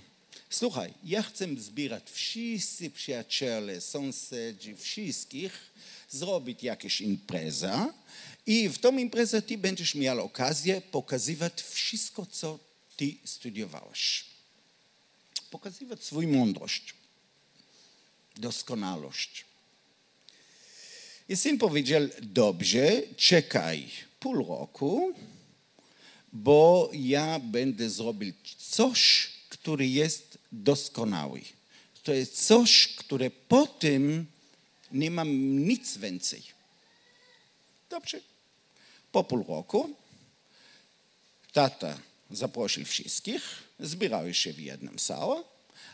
słuchaj, 0.50 0.94
ja 1.04 1.22
chcę 1.22 1.46
zbierać 1.56 2.10
wszyscy 2.10 2.90
przyjaciele, 2.90 3.80
sąsiedzi, 3.80 4.76
wszystkich, 4.76 5.72
zrobić 6.10 6.62
jakąś 6.62 7.00
imprezę 7.00 7.92
i 8.46 8.68
w 8.68 8.78
tą 8.78 8.98
imprezę 8.98 9.42
ty 9.42 9.58
będziesz 9.58 9.94
miał 9.94 10.24
okazję 10.24 10.80
pokazywać 10.80 11.62
wszystko, 11.62 12.26
co 12.26 12.58
ty 12.96 13.14
studiowałeś. 13.24 14.24
Pokazywać 15.50 16.04
swoją 16.04 16.28
mądrość, 16.28 16.94
doskonałość. 18.36 19.44
I 21.28 21.36
syn 21.36 21.58
powiedział, 21.58 22.02
dobrze, 22.22 23.02
czekaj 23.16 23.88
pół 24.20 24.34
roku, 24.34 25.14
bo 26.32 26.90
ja 26.92 27.38
będę 27.38 27.90
zrobił 27.90 28.32
coś, 28.58 29.30
który 29.48 29.86
jest 29.86 30.38
doskonały. 30.52 31.40
To 32.02 32.12
jest 32.12 32.46
coś, 32.46 32.88
które 32.88 33.30
po 33.30 33.66
tym 33.66 34.26
nie 34.92 35.10
mam 35.10 35.58
nic 35.68 35.96
więcej. 35.96 36.42
Dobrze. 37.90 38.20
Po 39.12 39.24
pół 39.24 39.44
roku 39.48 39.96
tata 41.52 41.98
zaprosił 42.30 42.84
wszystkich, 42.84 43.42
zbierały 43.80 44.34
się 44.34 44.52
w 44.52 44.60
jednym 44.60 44.98
sale, 44.98 45.42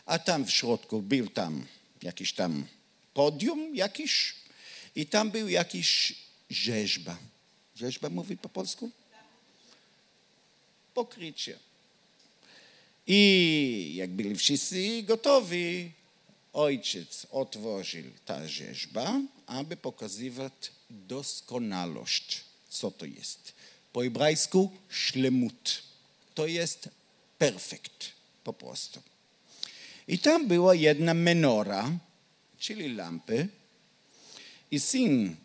a 0.05 0.19
tam 0.19 0.45
w 0.45 0.51
środku 0.51 1.01
był 1.01 1.29
tam 1.29 1.65
jakiś 2.03 2.33
tam 2.33 2.65
podium 3.13 3.75
jakiś 3.75 4.35
i 4.95 5.05
tam 5.05 5.31
był 5.31 5.49
jakiś 5.49 6.15
rzeźba. 6.49 7.17
Rzeźba 7.75 8.09
mówi 8.09 8.37
po 8.37 8.49
polsku? 8.49 8.91
Pokrycie. 10.93 11.59
I 13.07 13.93
jak 13.95 14.09
byli 14.09 14.35
wszyscy 14.35 15.03
gotowi, 15.03 15.91
ojciec 16.53 17.27
otworzył 17.31 18.03
ta 18.25 18.47
rzeźba, 18.47 19.21
aby 19.47 19.77
pokazywać 19.77 20.53
doskonałość. 20.89 22.43
Co 22.69 22.91
to 22.91 23.05
jest? 23.05 23.53
Po 23.93 24.01
hebrajsku 24.01 24.71
szlemut. 24.89 25.83
To 26.35 26.47
jest 26.47 26.89
perfekt, 27.37 28.11
po 28.43 28.53
prostu. 28.53 29.01
I 30.07 30.19
tam 30.19 30.47
była 30.47 30.75
jedna 30.75 31.13
menora, 31.13 31.91
czyli 32.59 32.95
lampy, 32.95 33.47
i 34.71 34.79
syn 34.79 35.35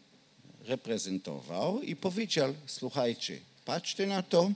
reprezentował 0.65 1.83
i 1.83 1.97
powiedział, 1.97 2.55
słuchajcie, 2.67 3.41
patrzcie 3.65 4.07
na 4.07 4.23
to 4.23 4.53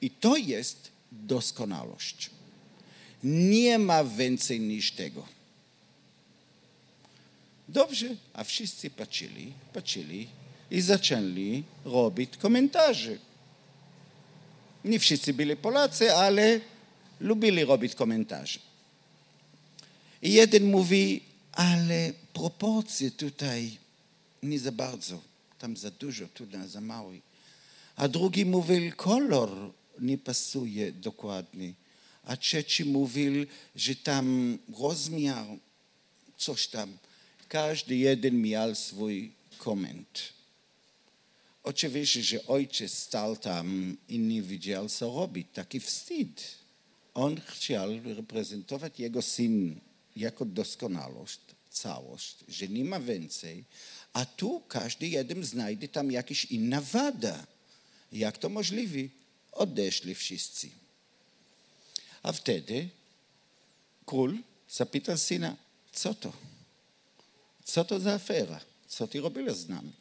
i 0.00 0.10
to 0.10 0.36
jest 0.36 0.90
doskonałość. 1.12 2.30
Nie 3.24 3.78
ma 3.78 4.04
więcej 4.04 4.60
niż 4.60 4.92
tego. 4.92 5.26
Dobrze, 7.68 8.06
a 8.32 8.44
wszyscy 8.44 8.90
patrzyli, 8.90 9.52
patrzyli 9.72 10.28
i 10.70 10.80
zaczęli 10.80 11.64
robić 11.84 12.36
komentarze. 12.36 13.18
Nie 14.84 14.98
wszyscy 14.98 15.34
byli 15.34 15.56
Polacy, 15.56 16.14
ale 16.14 16.60
lubili 17.20 17.64
robić 17.64 17.94
komentarze. 17.94 18.69
I 20.22 20.32
jeden 20.32 20.64
mówi, 20.64 21.20
ale 21.52 22.12
proporcje 22.32 23.10
tutaj 23.10 23.78
nie 24.42 24.58
za 24.58 24.72
bardzo, 24.72 25.20
tam 25.58 25.76
za 25.76 25.90
dużo, 25.90 26.28
tu 26.28 26.46
za 26.66 26.80
mało. 26.80 27.12
A 27.96 28.08
drugi 28.08 28.46
mówił, 28.46 28.92
kolor 28.96 29.72
nie 30.00 30.18
pasuje 30.18 30.92
dokładnie. 30.92 31.72
A 32.24 32.36
trzeci 32.36 32.84
mówił, 32.84 33.46
że 33.76 33.96
tam 33.96 34.58
rozmiar, 34.78 35.46
coś 36.36 36.66
tam. 36.68 36.96
Każdy 37.48 37.96
jeden 37.96 38.42
miał 38.42 38.74
swój 38.74 39.30
koment. 39.58 40.32
Oczywiście, 41.62 42.22
że 42.22 42.46
ojciec 42.46 42.92
stał 42.92 43.36
tam 43.36 43.96
i 44.08 44.18
nie 44.18 44.42
wiedział, 44.42 44.88
co 44.88 45.14
robić. 45.14 45.46
Taki 45.52 45.80
wstyd. 45.80 46.42
On 47.14 47.40
chciał 47.40 47.88
reprezentować 48.04 49.00
jego 49.00 49.22
syn 49.22 49.80
jako 50.16 50.44
doskonałość, 50.44 51.40
całość, 51.70 52.36
że 52.48 52.68
nie 52.68 52.84
ma 52.84 53.00
więcej, 53.00 53.64
a 54.12 54.26
tu 54.26 54.60
każdy 54.68 55.08
jeden 55.08 55.44
znajdzie 55.44 55.88
tam 55.88 56.10
jakaś 56.10 56.44
inna 56.44 56.80
wada. 56.80 57.46
Jak 58.12 58.38
to 58.38 58.48
możliwe? 58.48 58.98
Odeszli 59.52 60.14
wszyscy. 60.14 60.70
A 62.22 62.32
wtedy 62.32 62.88
król 64.06 64.38
zapytał 64.68 65.18
syna, 65.18 65.56
co 65.92 66.14
to? 66.14 66.32
Co 67.64 67.84
to 67.84 68.00
za 68.00 68.12
afera? 68.12 68.60
Co 68.88 69.08
ty 69.08 69.20
robisz 69.20 69.52
z 69.52 69.68
nami? 69.68 69.92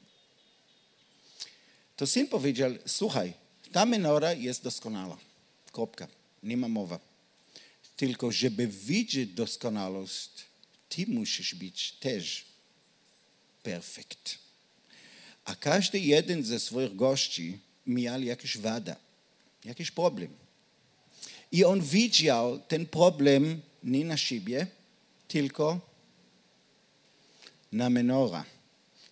To 1.95 2.08
syn 2.08 2.28
powiedział, 2.28 2.72
słuchaj, 2.86 3.34
ta 3.72 3.86
menora 3.86 4.34
jest 4.34 4.63
doskonała. 4.63 5.17
Kropka. 5.72 6.08
Nie 6.43 6.58
ma 6.58 6.67
mowa. 6.67 7.09
Tylko 7.99 8.31
żeby 8.31 8.67
widzieć 8.67 9.29
doskonałość, 9.29 10.29
ty 10.89 11.05
musisz 11.07 11.55
być 11.55 11.91
też 11.91 12.45
perfekt. 13.63 14.38
A 15.45 15.55
każdy 15.55 15.99
jeden 15.99 16.43
ze 16.43 16.59
swoich 16.59 16.95
gości 16.95 17.59
miał 17.88 18.21
jakąś 18.21 18.57
wadę, 18.57 18.95
jakiś 19.65 19.91
problem. 19.91 20.31
I 21.51 21.65
on 21.65 21.81
widział 21.81 22.59
ten 22.59 22.85
problem 22.85 23.62
nie 23.83 24.05
na 24.05 24.17
siebie, 24.17 24.67
tylko 25.27 25.79
na 27.71 27.89
menora. 27.89 28.45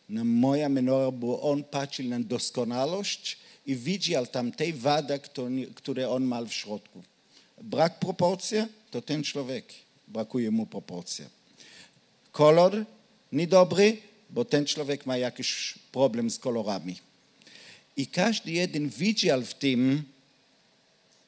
Na 0.10 0.24
moja 0.24 0.70
menora, 0.70 1.12
bo 1.12 1.42
on 1.42 1.64
patrzył 1.64 2.06
na 2.06 2.20
doskonałość 2.20 3.38
i 3.66 3.76
widział 3.76 4.28
tam 4.28 4.52
te 4.52 4.74
wady, 4.74 5.20
które 5.76 6.10
on 6.10 6.28
miał 6.28 6.48
w 6.48 6.54
środku. 6.54 7.04
Brak 7.62 8.00
proporcji, 8.00 8.58
to 8.92 9.02
ten 9.02 9.24
człowiek, 9.24 9.74
brakuje 10.08 10.52
mu 10.52 10.66
proporcja. 10.66 11.26
Kolor 12.32 12.86
niedobry, 13.32 13.98
bo 14.30 14.46
ten 14.46 14.66
człowiek 14.66 15.06
ma 15.06 15.18
jakiś 15.18 15.80
problem 15.92 16.30
z 16.30 16.40
kolorami. 16.40 16.96
I 17.98 18.08
każdy 18.08 18.52
jeden 18.52 18.90
widział 18.90 19.42
w 19.42 19.54
tym 19.54 20.04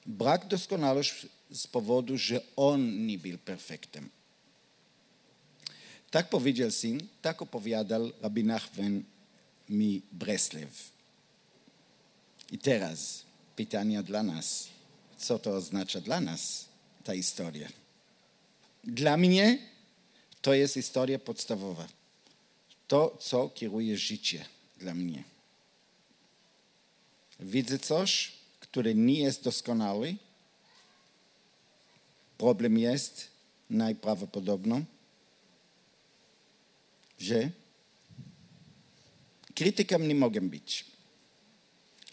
brak 0.06 0.48
doskonałości 0.48 1.30
z 1.52 1.68
powodu, 1.68 2.18
że 2.18 2.42
on 2.56 3.06
nie 3.06 3.18
był 3.18 3.38
perfektem. 3.38 4.10
Tak 6.12 6.30
powiedział 6.30 6.72
syn, 6.72 7.08
tak 7.22 7.42
opowiadał 7.42 8.12
Rabbi 8.22 8.44
Nachman 8.44 9.04
mi 9.70 10.02
Breslew. 10.12 10.92
I 12.52 12.58
teraz 12.58 13.24
pytanie 13.56 14.04
dla 14.04 14.24
nas. 14.24 14.68
Co 15.20 15.40
to 15.40 15.52
oznacza 15.52 16.02
dla 16.02 16.22
nas 16.22 16.66
ta 17.04 17.14
historia? 17.14 17.70
Dla 18.84 19.18
mnie 19.18 19.58
to 20.42 20.54
jest 20.54 20.74
historia 20.74 21.20
podstawowa. 21.20 21.88
To, 22.88 23.18
co 23.20 23.50
kieruje 23.50 23.98
życie 23.98 24.46
dla 24.78 24.94
mnie. 24.94 25.24
Widzę 27.40 27.80
coś, 27.80 28.32
które 28.60 28.96
nie 28.96 29.20
jest 29.20 29.44
doskonały. 29.44 30.16
Problem 32.38 32.80
jest 32.80 33.28
najprawdopodobniej, 33.70 34.86
że 37.20 37.52
krytykiem 39.56 40.08
nie 40.08 40.16
mogę 40.16 40.42
być. 40.42 40.89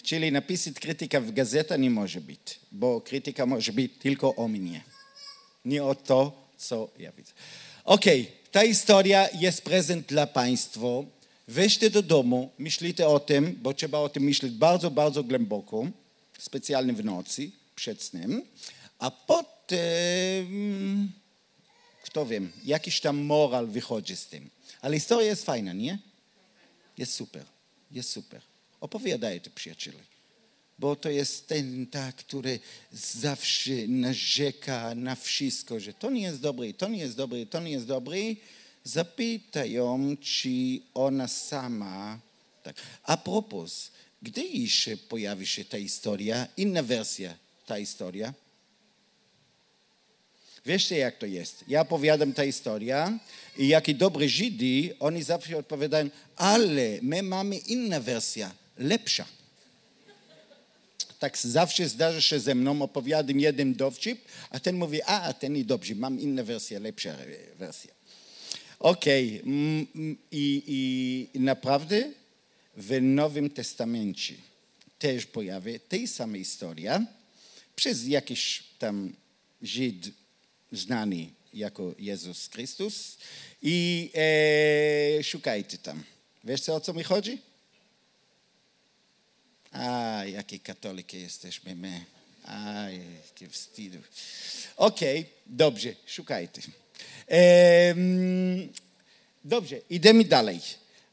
Czyli 0.06 0.32
napisać 0.32 0.74
krytyka 0.74 1.20
w 1.20 1.32
gazetę 1.32 1.78
nie 1.78 1.90
może 1.90 2.20
być, 2.20 2.60
bo 2.72 3.00
krytyka 3.00 3.46
może 3.46 3.72
być 3.72 3.92
tylko 3.98 4.34
o 4.34 4.48
mnie, 4.48 4.80
nie 5.64 5.84
o 5.84 5.94
to, 5.94 6.48
co 6.56 6.88
ja 6.98 7.12
widzę. 7.12 7.32
Okej, 7.84 8.20
okay, 8.22 8.32
ta 8.52 8.66
historia 8.66 9.28
jest 9.28 9.62
prezent 9.62 10.06
dla 10.06 10.26
Państwa. 10.26 10.88
weźcie 11.48 11.90
do 11.90 12.02
domu, 12.02 12.50
myślite 12.58 13.08
o 13.08 13.20
tym, 13.20 13.58
bo 13.62 13.74
trzeba 13.74 13.98
o 13.98 14.08
tym 14.08 14.22
myśleć 14.22 14.52
bardzo, 14.52 14.90
bardzo 14.90 15.24
głęboko, 15.24 15.86
specjalnie 16.38 16.92
w 16.92 17.04
nocy, 17.04 17.50
przed 17.76 18.02
snem, 18.02 18.42
a 18.98 19.10
potem, 19.10 20.48
kto 22.02 22.26
wiem, 22.26 22.52
jakiś 22.64 23.00
tam 23.00 23.16
moral 23.16 23.66
wychodzi 23.66 24.16
z 24.16 24.26
tym. 24.26 24.50
Ale 24.80 24.94
historia 24.94 25.28
jest 25.28 25.44
fajna, 25.44 25.72
nie? 25.72 25.98
Jest 26.98 27.12
super, 27.12 27.44
jest 27.90 28.10
super. 28.10 28.55
Opowiadajcie 28.86 29.50
przyjaciele 29.50 29.98
bo 30.78 30.96
to 30.96 31.10
jest 31.10 31.48
ten, 31.48 31.86
tak, 31.86 32.16
który 32.16 32.60
zawsze 32.92 33.72
narzeka 33.88 34.94
na 34.94 35.14
wszystko, 35.14 35.80
że 35.80 35.94
to 35.94 36.10
nie 36.10 36.22
jest 36.22 36.40
dobre, 36.40 36.72
to 36.72 36.88
nie 36.88 36.98
jest 36.98 37.16
dobre, 37.16 37.46
to 37.46 37.60
nie 37.60 37.70
jest 37.70 37.86
dobre. 37.86 38.16
Zapytaj 38.84 39.72
ją, 39.72 40.16
czy 40.20 40.80
ona 40.94 41.28
sama. 41.28 42.18
Tak. 42.62 42.76
A 43.02 43.16
propos, 43.16 43.90
gdy 44.22 44.42
jeszcze 44.42 44.96
pojawi 44.96 45.46
się 45.46 45.64
ta 45.64 45.78
historia, 45.78 46.48
inna 46.56 46.82
wersja 46.82 47.34
ta 47.66 47.78
historia? 47.78 48.34
Wiecie, 50.66 50.96
jak 50.96 51.18
to 51.18 51.26
jest? 51.26 51.64
Ja 51.68 51.80
opowiadam 51.80 52.32
tę 52.32 52.46
historię 52.46 53.18
i 53.58 53.68
jakie 53.68 53.94
dobre 53.94 54.28
Żydy, 54.28 54.94
oni 55.00 55.22
zawsze 55.22 55.58
odpowiadają, 55.58 56.10
ale 56.36 56.98
my 57.02 57.22
mamy 57.22 57.56
inna 57.56 58.00
wersja, 58.00 58.65
lepsza 58.78 59.26
tak 61.18 61.38
zawsze 61.38 61.88
zdarza 61.88 62.20
się 62.20 62.40
ze 62.40 62.54
mną, 62.54 62.82
opowiadam 62.82 63.40
jeden 63.40 63.74
dowcip, 63.74 64.18
a 64.50 64.60
ten 64.60 64.76
mówi, 64.76 65.02
a, 65.02 65.32
ten 65.32 65.56
i 65.56 65.64
dobrze, 65.64 65.94
mam 65.94 66.20
inną 66.20 66.44
wersję, 66.44 66.80
lepszą 66.80 67.10
wersję. 67.58 67.90
Okej, 68.78 69.40
okay. 69.40 69.52
Mm, 69.52 69.86
mm, 69.94 70.16
I, 70.30 70.62
I 71.34 71.40
naprawdę 71.40 72.12
w 72.76 73.02
Nowym 73.02 73.50
Testamencie 73.50 74.34
też 74.98 75.26
pojawia 75.26 75.78
tej 75.88 76.08
samej 76.08 76.44
historia 76.44 77.06
przez 77.76 78.06
jakiś 78.06 78.62
tam 78.78 79.12
Żyd 79.62 80.08
znany 80.72 81.26
jako 81.54 81.94
Jezus 81.98 82.48
Chrystus 82.48 83.18
i 83.62 84.10
e, 84.14 85.22
szukajcie 85.22 85.78
tam. 85.78 86.02
Wiesz 86.44 86.68
o 86.68 86.80
co 86.80 86.92
mi 86.92 87.02
chodzi? 87.02 87.38
A, 89.80 90.24
jakie 90.24 90.58
katoliki 90.58 91.20
jesteśmy 91.20 91.74
my. 91.74 92.04
A, 92.44 92.80
jakie 92.90 93.48
wstydu. 93.48 93.98
Okej, 94.76 95.20
okay, 95.20 95.32
dobrze, 95.46 95.94
szukajcie. 96.06 96.62
Ehm, 97.26 98.68
dobrze, 99.44 99.80
idziemy 99.90 100.24
dalej. 100.24 100.60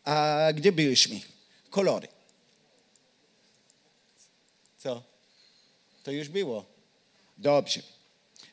A 0.06 0.48
gdzie 0.54 0.72
byliśmy? 0.72 1.20
Kolory. 1.70 2.08
Co? 4.78 5.04
To 6.04 6.12
już 6.12 6.30
było. 6.30 6.66
Dobrze. 7.38 7.82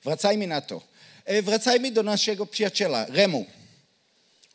Wracajmy 0.05 0.47
na 0.47 0.61
to. 0.61 0.83
E, 1.25 1.43
wracajmy 1.43 1.91
do 1.91 2.03
naszego 2.03 2.47
przyjaciela, 2.47 3.07
Remu. 3.07 3.47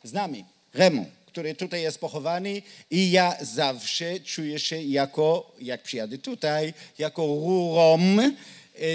Z 0.02 0.12
nami, 0.12 0.44
Remu 0.74 1.15
który 1.36 1.54
tutaj 1.54 1.82
jest 1.82 1.98
pochowany 1.98 2.62
i 2.90 3.10
ja 3.10 3.36
zawsze 3.40 4.20
czuję 4.20 4.58
się 4.58 4.82
jako, 4.82 5.52
jak 5.60 5.82
przyjadę 5.82 6.18
tutaj, 6.18 6.74
jako 6.98 7.26
rurą, 7.26 7.98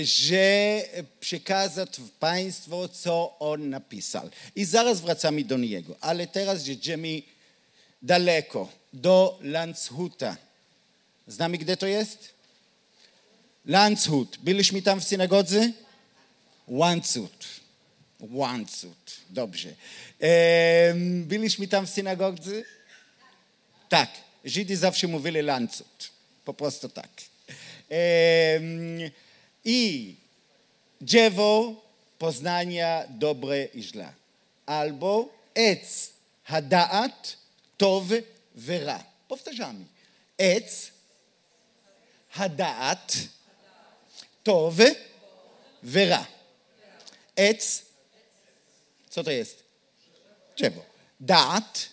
że 0.03 0.81
przekazać 1.19 1.89
Państwu, 2.19 2.87
co 2.87 3.35
on 3.39 3.69
napisał. 3.69 4.29
I 4.55 4.65
zaraz 4.65 5.01
wracamy 5.01 5.43
do 5.43 5.57
niego, 5.57 5.95
ale 6.01 6.27
teraz 6.27 6.67
jedziemy 6.67 7.21
daleko, 8.01 8.69
do 8.93 9.39
Landshuta. 9.41 10.37
Znamy, 11.27 11.57
gdzie 11.57 11.77
to 11.77 11.87
jest? 11.87 12.29
Landshut. 13.65 14.37
Byliśmy 14.37 14.81
tam 14.81 15.01
w 15.01 15.03
synagodze? 15.03 15.71
Landshut. 16.67 17.60
Łańcut. 18.21 19.17
Dobrze. 19.29 19.69
byliśmy 21.03 21.67
tam 21.67 21.87
w 21.87 21.89
synagodze? 21.89 22.51
Tak. 23.89 24.09
Żydzi 24.45 24.75
zawsze 24.75 25.07
mówili 25.07 25.41
Landshut. 25.41 26.09
Po 26.45 26.53
prostu 26.53 26.89
tak. 26.89 27.09
I 29.65 30.15
dziewo 31.01 31.75
poznania 32.17 33.03
dobre 33.09 33.65
i 33.65 33.83
źle. 33.83 34.13
Albo 34.65 35.29
ec 35.55 36.09
hadaat 36.43 37.37
tov 37.77 38.07
wyra. 38.55 39.03
Powtarzamy. 39.27 39.85
Ec 40.37 40.91
hadaat 42.29 43.17
tov 44.43 44.75
wyra. 45.83 46.27
Ec 47.35 47.81
co 49.11 49.23
to 49.23 49.31
jest? 49.31 49.63
Drzewo. 50.57 50.85
Dat, 51.19 51.89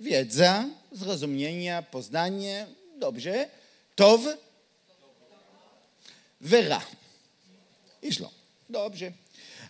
wiedza, 0.00 0.64
zrozumienie, 0.92 1.84
poznanie, 1.90 2.66
dobrze. 2.98 3.48
Tow, 3.94 4.20
wyra 6.40 6.82
i 8.02 8.12
źle. 8.12 8.28
Dobrze. 8.70 9.12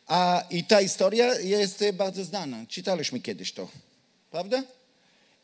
A 0.07 0.45
i 0.51 0.65
ta 0.65 0.83
historia 0.83 1.35
jest 1.41 1.85
bardzo 1.93 2.25
znana. 2.25 2.67
Czytaliśmy 2.69 3.21
kiedyś 3.21 3.53
to, 3.53 3.69
prawda? 4.31 4.63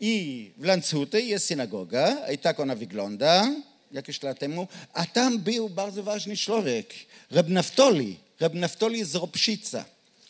I 0.01 0.51
w 0.57 0.65
Lancuty 0.65 1.23
jest 1.23 1.47
synagoga 1.47 2.31
i 2.31 2.39
tak 2.39 2.61
ona 2.61 2.75
wygląda 2.75 3.55
jakieś 3.93 4.23
lat 4.23 4.39
temu, 4.39 4.69
a 4.93 5.07
tam 5.07 5.39
był 5.39 5.69
bardzo 5.69 6.03
ważny 6.03 6.37
człowiek, 6.37 6.95
Reb 7.31 7.49
Naftoli, 7.49 8.19
Reb 8.41 8.55
Naftoli 8.55 9.05
z 9.05 9.15
Ropszica. 9.15 9.85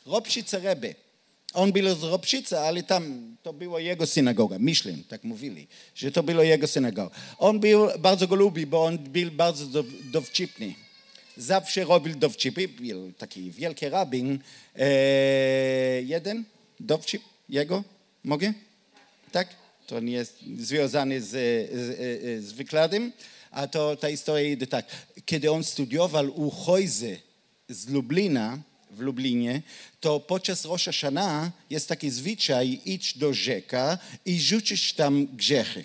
Ropsice 0.07 0.59
Rebbe. 0.59 0.95
On 1.55 1.73
był 1.73 1.95
z 1.95 2.03
Ropsica, 2.03 2.61
ale 2.61 2.83
tam 2.83 3.37
to 3.43 3.53
była 3.53 3.81
jego 3.81 4.07
synagoga. 4.07 4.57
Myślę, 4.59 4.93
tak 5.09 5.25
mówili, 5.25 5.67
że 5.95 6.13
to 6.13 6.23
była 6.23 6.45
jego 6.45 6.67
synagoga. 6.67 7.15
On 7.39 7.61
był, 7.61 7.89
bardzo 7.99 8.29
go 8.29 8.35
lubi, 8.35 8.67
bo 8.67 8.85
on 8.85 8.99
był 8.99 9.31
bardzo 9.31 9.85
dowcipny. 10.13 10.75
Zawsze 11.37 11.85
robił 11.85 12.15
dowcipy. 12.15 12.69
Był 12.69 13.13
taki 13.13 13.51
wielki 13.51 13.89
rabin. 13.89 14.39
E, 14.77 14.89
jeden 16.03 16.45
dowcip 16.81 17.23
jego? 17.49 17.85
Mogę? 18.25 18.53
Tak? 19.33 19.49
To 19.87 20.01
nie 20.01 20.13
jest 20.13 20.39
związane 20.59 21.21
z, 21.21 21.29
z, 21.29 22.45
z 22.45 22.53
wykładem. 22.53 23.13
A 23.51 23.67
to 23.67 23.97
ta 23.97 24.09
historia 24.09 24.53
idzie 24.53 24.67
tak. 24.67 24.87
Kiedy 25.27 25.53
on 25.53 25.65
studiował 25.65 26.41
u 26.41 26.51
Hojzy 26.51 27.21
z 27.69 27.89
Lublina, 27.89 28.59
w 28.93 29.01
Lublinie, 29.01 29.63
to 30.01 30.21
podczas 30.21 30.65
Rosh 30.65 30.85
Hashanah 30.85 31.51
jest 31.71 31.89
taki 31.89 32.11
zwyczaj, 32.11 32.81
idź 32.85 33.19
do 33.19 33.35
rzeka 33.35 33.99
i 34.25 34.41
rzucić 34.41 34.93
tam 34.93 35.27
grzechy. 35.27 35.85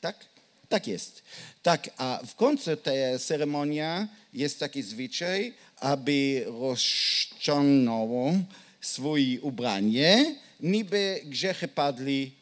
Tak? 0.00 0.24
Tak 0.68 0.86
jest. 0.86 1.22
Tak, 1.62 1.90
a 1.96 2.20
w 2.26 2.34
końcu 2.34 2.76
tej 2.76 3.18
ceremonia 3.18 4.08
jest 4.32 4.58
taki 4.60 4.82
zwyczaj, 4.82 5.54
aby 5.76 6.44
rozciągnął 6.46 8.32
swoje 8.80 9.40
ubranie, 9.40 10.36
niby 10.60 11.20
grzechy 11.24 11.68
padli 11.68 12.32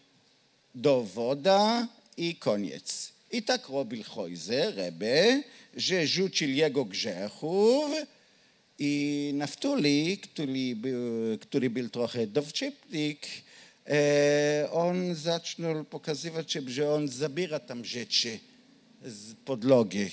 do 0.75 1.03
woda 1.03 1.89
i 2.17 2.37
koniec. 2.37 3.13
I 3.33 3.43
tak 3.43 3.69
robił 3.69 4.03
Hojzer, 4.05 4.75
że 5.77 6.07
rzucił 6.07 6.51
jego 6.51 6.85
grzechów 6.85 7.91
i 8.79 9.31
Naftuli, 9.35 10.19
który 10.19 10.77
był, 10.77 11.39
który 11.39 11.71
był 11.71 11.89
trochę 11.89 12.27
dowcipnik, 12.27 13.27
e, 13.87 14.69
on 14.73 15.15
zaczął 15.15 15.85
pokazywać, 15.85 16.53
że 16.53 16.95
on 16.95 17.09
zabiera 17.09 17.59
tam 17.61 17.85
rzeczy 17.85 18.39
z 19.05 19.35
podlogi. 19.35 20.11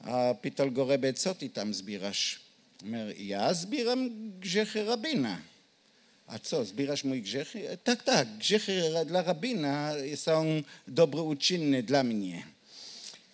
A 0.00 0.34
pytał 0.34 0.72
go 0.72 0.84
Rebe, 0.84 1.12
co 1.12 1.34
ty 1.34 1.50
tam 1.50 1.74
zbierasz? 1.74 2.40
Mówi, 2.82 3.26
ja 3.26 3.54
zbieram 3.54 4.10
grzechy 4.40 4.84
rabina. 4.84 5.38
A 6.26 6.38
co, 6.38 6.64
zbierasz 6.64 7.04
mój 7.04 7.22
grzechy? 7.22 7.70
E, 7.70 7.76
tak, 7.76 8.02
tak, 8.02 8.28
grzechy 8.38 8.82
dla 9.06 9.22
rabina 9.22 9.92
są 10.16 10.62
dobre 10.88 11.22
uczynne 11.22 11.82
dla 11.82 12.02
mnie 12.02 12.53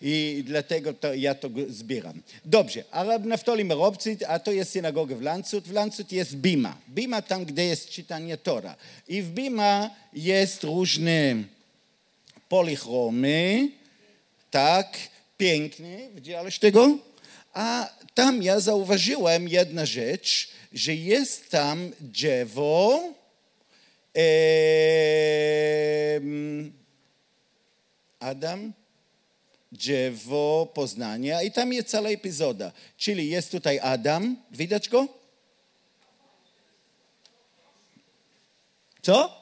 i 0.01 0.43
dlatego 0.47 0.93
to, 0.93 1.13
ja 1.13 1.35
to 1.35 1.49
zbieram. 1.69 2.21
Dobrze, 2.45 2.83
a 2.91 3.03
Rab 3.03 3.25
Naftoli 3.25 3.65
Merobcy, 3.65 4.17
a 4.27 4.39
to 4.39 4.51
jest 4.51 4.71
synagoga 4.71 5.15
w 5.15 5.21
Landshut. 5.21 5.67
W 5.67 5.73
Landshut 5.73 6.11
jest 6.11 6.35
Bima. 6.35 6.77
Bima 6.89 7.21
tam, 7.21 7.45
gdzie 7.45 7.65
jest 7.65 7.89
czytanie 7.89 8.37
Tora. 8.37 8.75
I 9.07 9.21
w 9.21 9.29
Bima 9.29 9.89
jest 10.13 10.63
różne 10.63 11.35
polichromy, 12.49 13.69
tak, 14.51 14.97
piękne, 15.37 15.97
widziałeś 16.15 16.59
tego? 16.59 16.97
A 17.53 17.89
tam 18.13 18.43
ja 18.43 18.59
zauważyłem 18.59 19.47
jedna 19.47 19.85
rzecz, 19.85 20.49
że 20.73 20.95
jest 20.95 21.49
tam 21.49 21.91
drzewo 21.99 23.03
Adam, 28.19 28.73
drzewo 29.71 30.71
poznania 30.73 31.41
i 31.41 31.51
tam 31.51 31.73
jest 31.73 31.87
cała 31.87 32.09
epizoda. 32.09 32.71
Czyli 32.97 33.29
jest 33.29 33.51
tutaj 33.51 33.79
Adam, 33.79 34.37
widać 34.51 34.89
go? 34.89 35.07
Co? 39.01 39.41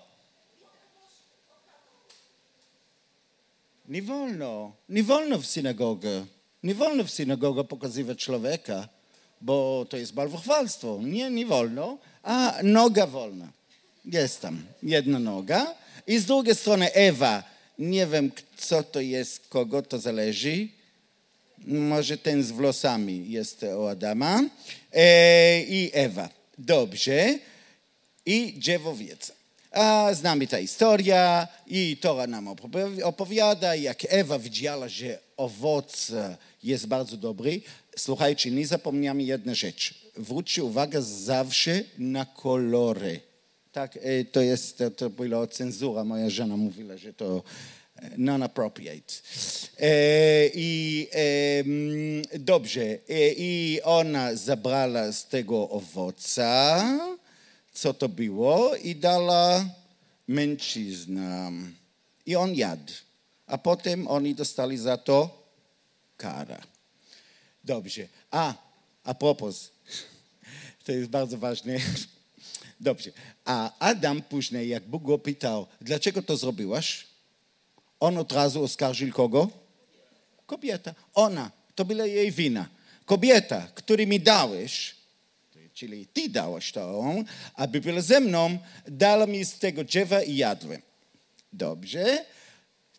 Nie 3.88 4.02
wolno, 4.02 4.72
nie 4.90 5.04
wolno 5.04 5.38
w 5.38 5.46
synagogę. 5.46 6.26
Nie 6.64 6.76
wolno 6.76 7.04
w 7.04 7.12
synagogę 7.12 7.64
pokazywać 7.64 8.20
człowieka, 8.20 8.88
bo 9.42 9.86
to 9.90 9.98
jest 9.98 10.14
bałwochwalstwo. 10.14 11.00
Nie, 11.02 11.30
nie 11.30 11.46
wolno, 11.46 11.98
a 12.24 12.54
noga 12.64 13.08
wolna. 13.08 13.52
Jest 14.06 14.42
tam 14.42 14.66
jedna 14.84 15.20
noga. 15.20 15.76
I 16.08 16.18
z 16.18 16.26
drugiej 16.26 16.56
strony 16.56 16.94
Ewa. 16.94 17.44
Nie 17.80 18.08
wiem, 18.08 18.32
co 18.58 18.84
to 18.84 19.02
jest, 19.02 19.48
kogo 19.48 19.82
to 19.82 20.00
zależy. 20.00 20.68
Może 21.68 22.18
ten 22.18 22.44
z 22.44 22.52
włosami 22.52 23.32
jest 23.32 23.64
o 23.64 23.90
Adama. 23.90 24.44
E, 24.94 25.62
I 25.64 25.90
Ewa. 25.94 26.30
Dobrze. 26.58 27.40
I 28.26 28.54
drzewo 28.54 28.96
wiedza. 28.96 29.34
A 29.72 30.14
znamy 30.14 30.48
ta 30.48 30.58
historia 30.58 31.48
i 31.68 31.98
Tora 32.02 32.28
nam 32.28 32.48
opowiada, 33.04 33.76
jak 33.76 34.06
Ewa 34.10 34.40
widziała, 34.40 34.90
że 34.90 35.20
owoc 35.38 36.12
jest 36.64 36.88
bardzo 36.88 37.18
dobry. 37.18 37.62
Słuchajcie, 37.98 38.52
nie 38.52 38.68
zapomniamy 38.68 39.24
jedną 39.24 39.56
rzecz. 39.56 39.94
Zwróćcie 40.18 40.64
uwagę 40.64 41.02
zawsze 41.02 41.84
na 41.98 42.26
kolory. 42.26 43.29
Tak, 43.72 43.98
e, 44.02 44.26
to 44.26 44.42
jest, 44.42 44.78
to, 44.78 45.10
to 45.10 45.48
cenzura. 45.48 46.04
Moja 46.04 46.30
żona 46.30 46.58
mówiła, 46.58 46.98
że 46.98 47.14
to 47.14 47.44
e, 47.96 48.10
non-appropriate. 48.18 49.14
E, 49.80 50.50
I 50.54 51.08
dobrze, 52.40 52.98
i 53.38 53.80
ona 53.84 54.36
zabrała 54.36 55.12
z 55.12 55.28
tego 55.28 55.70
owoca, 55.70 56.84
co 57.74 57.94
to 57.94 58.10
było, 58.10 58.76
i 58.76 58.96
dała 58.96 59.66
mężczyznom. 60.28 61.74
I 62.26 62.36
on 62.36 62.56
jadł. 62.56 62.94
A 63.48 63.58
potem 63.58 64.08
oni 64.08 64.36
dostali 64.36 64.78
za 64.78 64.98
to 64.98 65.44
kara. 66.18 66.62
Dobrze. 67.64 68.08
A, 68.32 68.54
a 69.04 69.14
propos, 69.14 69.70
to 70.86 70.92
jest 70.92 71.10
bardzo 71.10 71.38
ważne. 71.38 71.80
Dobrze. 72.80 73.12
A 73.46 73.80
Adam 73.80 74.22
później, 74.22 74.70
jak 74.70 74.88
Bóg 74.88 75.04
go 75.04 75.20
pytał, 75.20 75.68
dlaczego 75.82 76.22
to 76.22 76.38
zrobiłaś? 76.38 77.08
On 78.00 78.18
od 78.18 78.32
razu 78.32 78.64
oskarżył 78.64 79.12
kogo? 79.12 79.50
Kobieta. 80.46 80.96
Ona. 81.14 81.52
To 81.76 81.86
była 81.86 82.06
jej 82.06 82.32
wina. 82.32 82.70
Kobieta, 83.06 83.68
który 83.76 84.08
mi 84.08 84.20
dałeś, 84.20 84.96
czyli 85.74 86.08
ty 86.08 86.30
dałaś 86.30 86.72
to, 86.72 87.16
aby 87.54 87.82
była 87.82 88.02
ze 88.02 88.20
mną, 88.20 88.58
dała 88.88 89.26
mi 89.26 89.46
z 89.46 89.60
tego 89.60 89.84
drzewa 89.84 90.24
i 90.24 90.36
jadłem. 90.36 90.82
Dobrze. 91.54 92.26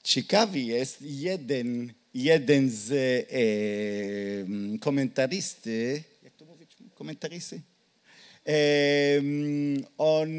Ciekawy 0.02 0.60
jest 0.60 1.02
jeden, 1.02 1.92
jeden 2.14 2.70
z 2.70 2.92
e, 2.92 4.78
komentaristy, 4.78 6.02
jak 6.22 6.34
to 6.34 6.44
mówić, 6.44 6.76
komentaristy? 6.94 7.60
On 9.98 10.30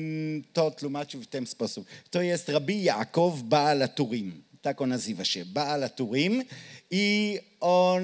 to 0.54 0.72
tłumaczył 0.72 1.22
w 1.22 1.28
ten 1.28 1.48
sposób. 1.48 1.88
To 2.10 2.22
jest 2.22 2.50
Rabbi 2.50 2.84
Jakow 2.84 3.42
Baal 3.42 3.90
Turim. 3.96 4.44
Tak 4.62 4.82
on 4.82 4.90
nazywa 4.90 5.26
się. 5.26 5.46
Baal 5.46 5.90
Turim. 5.90 6.44
I 6.92 7.40
on 7.60 8.04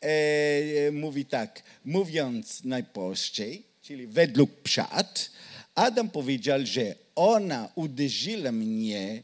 e, 0.00 0.90
mówi 0.92 1.24
tak, 1.24 1.62
mówiąc 1.84 2.64
najprościej, 2.64 3.62
czyli 3.82 4.06
według 4.06 4.50
pszat, 4.62 5.30
Adam 5.74 6.10
powiedział, 6.10 6.60
że 6.64 6.94
ona 7.14 7.68
uderzyła 7.74 8.52
mnie 8.52 9.22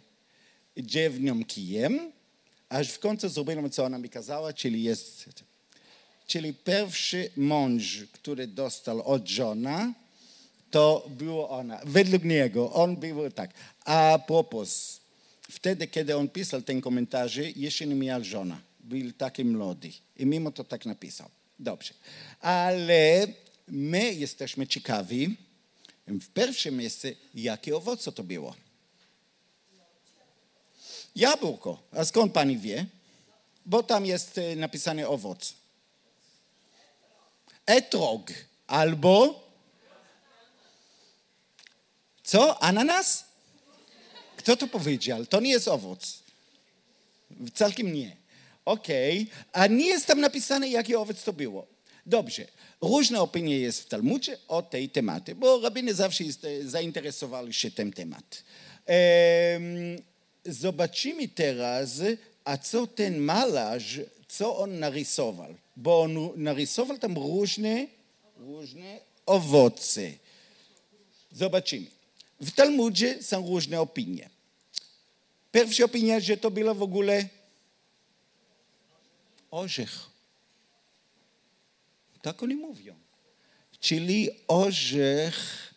dziewnią 0.76 1.44
kijem, 1.44 2.12
aż 2.68 2.90
w 2.90 2.98
końcu 2.98 3.28
zrobiłem, 3.28 3.70
co 3.70 3.84
ona 3.84 3.98
mi 3.98 4.08
kazała, 4.08 4.52
czyli 4.52 4.82
jest... 4.82 5.24
Czyli 6.26 6.54
pierwszy 6.54 7.30
mąż, 7.36 8.04
który 8.12 8.46
dostał 8.46 9.02
od 9.02 9.28
żona, 9.28 9.94
to 10.70 11.06
było 11.10 11.50
ona. 11.50 11.80
Według 11.84 12.24
niego, 12.24 12.72
on 12.72 12.96
był 12.96 13.30
tak. 13.30 13.50
A 13.84 14.18
propos, 14.26 15.00
wtedy, 15.50 15.86
kiedy 15.86 16.16
on 16.16 16.28
pisał 16.28 16.62
ten 16.62 16.80
komentarz, 16.80 17.36
jeszcze 17.56 17.86
nie 17.86 17.94
miał 17.94 18.24
żona. 18.24 18.60
Był 18.80 19.12
taki 19.12 19.44
młody. 19.44 19.92
I 20.16 20.26
mimo 20.26 20.50
to 20.50 20.64
tak 20.64 20.86
napisał. 20.86 21.28
Dobrze. 21.58 21.94
Ale 22.40 23.26
my 23.68 24.12
jesteśmy 24.12 24.66
ciekawi, 24.66 25.36
w 26.06 26.28
pierwszym 26.28 26.76
miejscu, 26.76 27.08
jakie 27.34 27.76
owoce 27.76 28.12
to 28.12 28.22
było. 28.22 28.54
Jabłko. 31.16 31.82
A 31.92 32.04
skąd 32.04 32.32
pani 32.32 32.58
wie? 32.58 32.86
Bo 33.66 33.82
tam 33.82 34.06
jest 34.06 34.38
e, 34.38 34.56
napisane 34.56 35.08
owoc. 35.08 35.54
Etrog. 37.66 38.32
Albo 38.66 39.44
co? 42.22 42.62
Ananas? 42.62 43.24
Kto 44.36 44.56
to 44.56 44.66
powiedział? 44.66 45.26
To 45.26 45.40
nie 45.40 45.50
jest 45.50 45.68
owoc. 45.68 46.22
Całkiem 47.54 47.92
nie. 47.92 48.16
Okej, 48.64 49.22
okay. 49.22 49.44
a 49.52 49.66
nie 49.66 49.86
jest 49.86 50.06
tam 50.06 50.20
napisane, 50.20 50.68
jaki 50.68 50.96
owoc 50.96 51.22
to 51.24 51.32
było. 51.32 51.66
Dobrze. 52.06 52.46
Różne 52.80 53.20
opinie 53.20 53.58
jest 53.58 53.82
w 53.82 53.88
Talmudzie 53.88 54.38
o 54.48 54.62
tej 54.62 54.88
tematy, 54.90 55.34
bo 55.34 55.60
rabiny 55.60 55.94
zawsze 55.94 56.24
jest, 56.24 56.46
zainteresowali 56.64 57.52
się 57.52 57.70
tym 57.70 57.92
temat. 57.92 58.44
Zobaczymy 60.44 61.28
teraz, 61.28 61.90
a 62.44 62.58
co 62.58 62.86
ten 62.86 63.18
malarz, 63.18 64.00
co 64.38 64.58
on 64.58 64.78
narysował. 64.78 65.54
Bo 65.76 66.00
on 66.00 66.30
narysował 66.36 66.98
tam 66.98 67.14
różne, 67.14 67.86
różne 68.36 69.00
owoce. 69.26 70.12
Zobaczymy. 71.32 71.86
W 72.40 72.50
Talmudzie 72.50 73.22
są 73.22 73.46
różne 73.46 73.80
opinie. 73.80 74.30
Pierwsza 75.52 75.84
opinia, 75.84 76.20
że 76.20 76.36
to 76.36 76.50
było 76.50 76.74
w 76.74 76.82
ogóle 76.82 77.28
orzech. 79.50 80.10
Tak 82.22 82.42
oni 82.42 82.54
mówią. 82.54 82.94
Czyli 83.80 84.30
orzech 84.48 85.74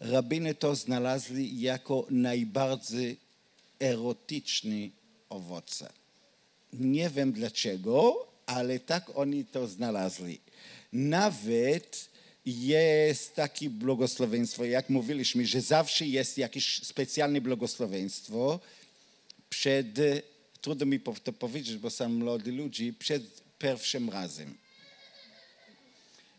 rabiny 0.00 0.54
to 0.54 0.74
znalazli 0.74 1.60
jako 1.60 2.06
najbardziej 2.10 3.16
erotyczny 3.80 4.90
owoce. 5.28 5.92
Nie 6.72 7.10
wiem 7.10 7.32
dlaczego, 7.32 8.26
ale 8.46 8.80
tak 8.80 9.10
oni 9.14 9.44
to 9.44 9.68
znalazli. 9.68 10.40
Nawet 10.92 12.08
jest 12.46 13.34
takie 13.34 13.70
błogosławieństwo, 13.70 14.64
jak 14.64 14.90
mówiliśmy, 14.90 15.46
że 15.46 15.60
zawsze 15.60 16.06
jest 16.06 16.38
jakieś 16.38 16.82
specjalne 16.82 17.40
błogosławieństwo 17.40 18.60
przed, 19.50 19.86
trudno 20.60 20.86
mi 20.86 21.00
to 21.24 21.32
powiedzieć, 21.32 21.76
bo 21.76 21.90
są 21.90 22.08
młodzi 22.08 22.50
ludzie, 22.50 22.92
przed 22.92 23.22
pierwszym 23.58 24.10
razem. 24.10 24.54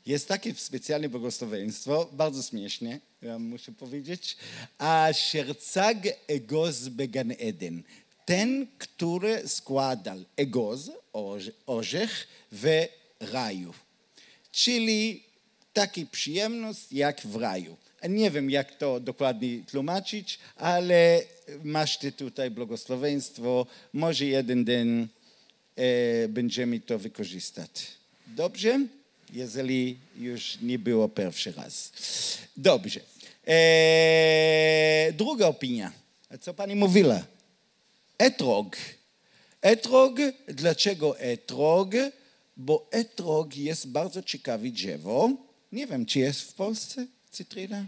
Jest 0.06 0.28
takie 0.28 0.56
specjalne 0.56 1.10
błogosławieństwo, 1.10 2.10
bardzo 2.14 2.44
śmiesznie, 2.44 3.00
ja 3.22 3.40
muszę 3.40 3.72
powiedzieć, 3.72 4.38
a 4.78 5.10
szercag 5.14 5.98
egoz 6.28 6.88
began 6.88 7.34
Eden. 7.40 7.84
Ten, 8.30 8.68
który 8.78 9.48
składał 9.48 10.18
egoz, 10.38 10.92
orzech, 11.66 12.28
w 12.52 12.88
raju. 13.20 13.74
Czyli 14.52 15.24
taki 15.74 16.06
przyjemność 16.06 16.92
jak 16.92 17.22
w 17.22 17.36
raju. 17.36 17.78
Nie 18.10 18.32
wiem, 18.32 18.50
jak 18.50 18.76
to 18.76 19.00
dokładnie 19.00 19.64
tłumaczyć, 19.72 20.40
ale 20.56 21.22
masz 21.64 21.98
ty 21.98 22.12
tutaj 22.12 22.52
błogosławieństwo. 22.52 23.66
Może 23.94 24.26
jeden 24.26 24.66
dzień 24.66 25.08
e, 25.76 26.28
będziemy 26.28 26.80
to 26.80 27.00
wykorzystać. 27.00 27.88
Dobrze? 28.28 28.88
Jeżeli 29.34 29.98
już 30.18 30.58
nie 30.62 30.80
było 30.80 31.10
pierwszy 31.10 31.52
raz. 31.52 31.92
Dobrze. 32.58 33.00
E, 33.48 35.14
druga 35.14 35.48
opinia. 35.48 35.92
A 36.30 36.38
co 36.38 36.54
pani 36.54 36.76
mówiła? 36.76 37.39
Etrog. 38.20 38.76
Etrog, 39.62 40.18
dlaczego 40.48 41.20
etrog? 41.20 41.92
Bo 42.58 42.88
etrog 42.92 43.56
jest 43.56 43.88
bardzo 43.88 44.24
ciekawe 44.24 44.70
drzewo 44.70 45.30
nie 45.72 45.88
wiem, 45.88 46.06
czy 46.06 46.20
jest 46.20 46.42
w 46.42 46.54
Polsce 46.54 47.08
cytryna? 47.32 47.86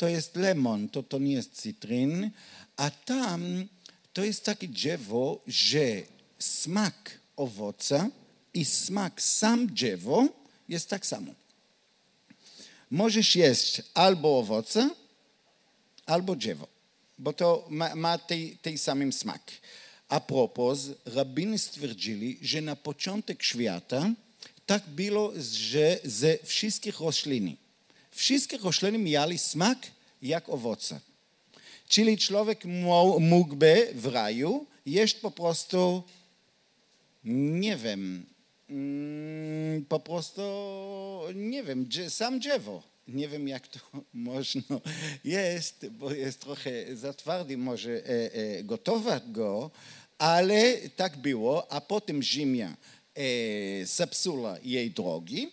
to 0.00 0.08
jest 0.08 0.36
lemon, 0.36 0.88
to 0.88 1.02
to 1.02 1.18
nie 1.18 1.32
jest 1.32 1.52
cytryn, 1.52 2.30
a 2.76 2.90
tam 2.90 3.68
to 4.12 4.24
jest 4.24 4.44
takie 4.44 4.68
drzewo, 4.68 5.40
że 5.46 6.02
smak 6.38 7.20
owoca 7.36 8.08
i 8.54 8.64
smak 8.64 9.22
sam 9.22 9.66
drzewo 9.66 10.28
jest 10.68 10.88
tak 10.88 11.06
samo. 11.06 11.32
Możesz 12.90 13.36
jeść 13.36 13.82
albo 13.94 14.38
owoce, 14.38 14.90
albo 16.06 16.36
drzewo, 16.36 16.66
bo 17.20 17.32
to 17.32 17.66
ma, 17.68 17.94
ma 17.94 18.18
tej, 18.18 18.56
tej 18.62 18.78
samym 18.78 19.12
smak. 19.12 19.42
A 20.08 20.20
propos, 20.20 20.88
rabiny 21.04 21.58
stwierdzili, 21.58 22.38
że 22.42 22.60
na 22.60 22.76
początek 22.76 23.42
świata 23.42 24.10
tak 24.66 24.88
było, 24.88 25.32
że 25.40 25.98
ze 26.04 26.38
wszystkich 26.42 27.00
roślin. 27.00 27.56
Wszystkie 28.10 28.58
rośliny 28.58 28.98
miały 28.98 29.38
smak 29.38 29.78
jak 30.22 30.48
owoce. 30.48 31.00
Czyli 31.88 32.18
człowiek 32.18 32.64
mógłby 33.20 33.92
w 33.94 34.06
raju 34.06 34.66
jeść 34.86 35.14
po 35.14 35.30
prostu, 35.30 36.02
nie 37.24 37.76
wiem, 37.76 38.26
mm, 38.70 39.84
po 39.84 40.00
prostu, 40.00 40.42
nie 41.34 41.62
wiem, 41.62 41.88
sam 42.08 42.38
drzewo. 42.38 42.89
Nie 43.08 43.28
wiem, 43.28 43.48
jak 43.48 43.68
to 43.68 43.78
można 44.12 44.80
jest, 45.24 45.88
bo 45.88 46.12
jest 46.12 46.40
trochę 46.40 46.96
za 46.96 47.12
twardy, 47.12 47.56
może 47.56 47.90
e, 47.90 48.34
e, 48.34 48.64
gotować 48.64 49.22
go, 49.26 49.70
ale 50.18 50.76
tak 50.96 51.16
było, 51.16 51.72
a 51.72 51.80
potem 51.80 52.22
ziemia 52.22 52.76
e, 53.14 53.86
zepsuła 53.86 54.56
jej 54.62 54.90
drogi, 54.90 55.48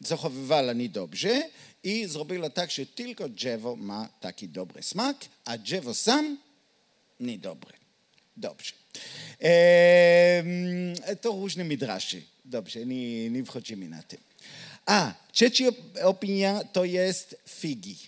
zachowywała 0.00 0.72
niedobrze 0.72 1.42
i 1.82 2.06
zrobiła 2.06 2.50
tak, 2.50 2.70
że 2.70 2.86
tylko 2.86 3.28
drzewo 3.28 3.76
ma 3.76 4.08
taki 4.20 4.48
dobry 4.48 4.82
smak, 4.82 5.16
a 5.44 5.58
drzewo 5.58 5.94
sam 5.94 6.38
niedobry. 7.20 7.72
Dobrze. 8.36 8.72
E, 9.42 11.16
to 11.20 11.30
różne 11.30 11.64
midrasze. 11.64 12.16
Dobrze, 12.44 12.86
nie, 12.86 13.30
nie 13.30 13.44
wchodzimy 13.44 13.88
na 13.88 14.02
tym. 14.02 14.20
A, 14.88 15.14
trzecia 15.32 15.64
opinia 16.04 16.64
to 16.64 16.84
jest 16.84 17.36
figi. 17.48 17.98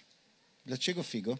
Dlaczego 0.66 1.02
figo? 1.02 1.38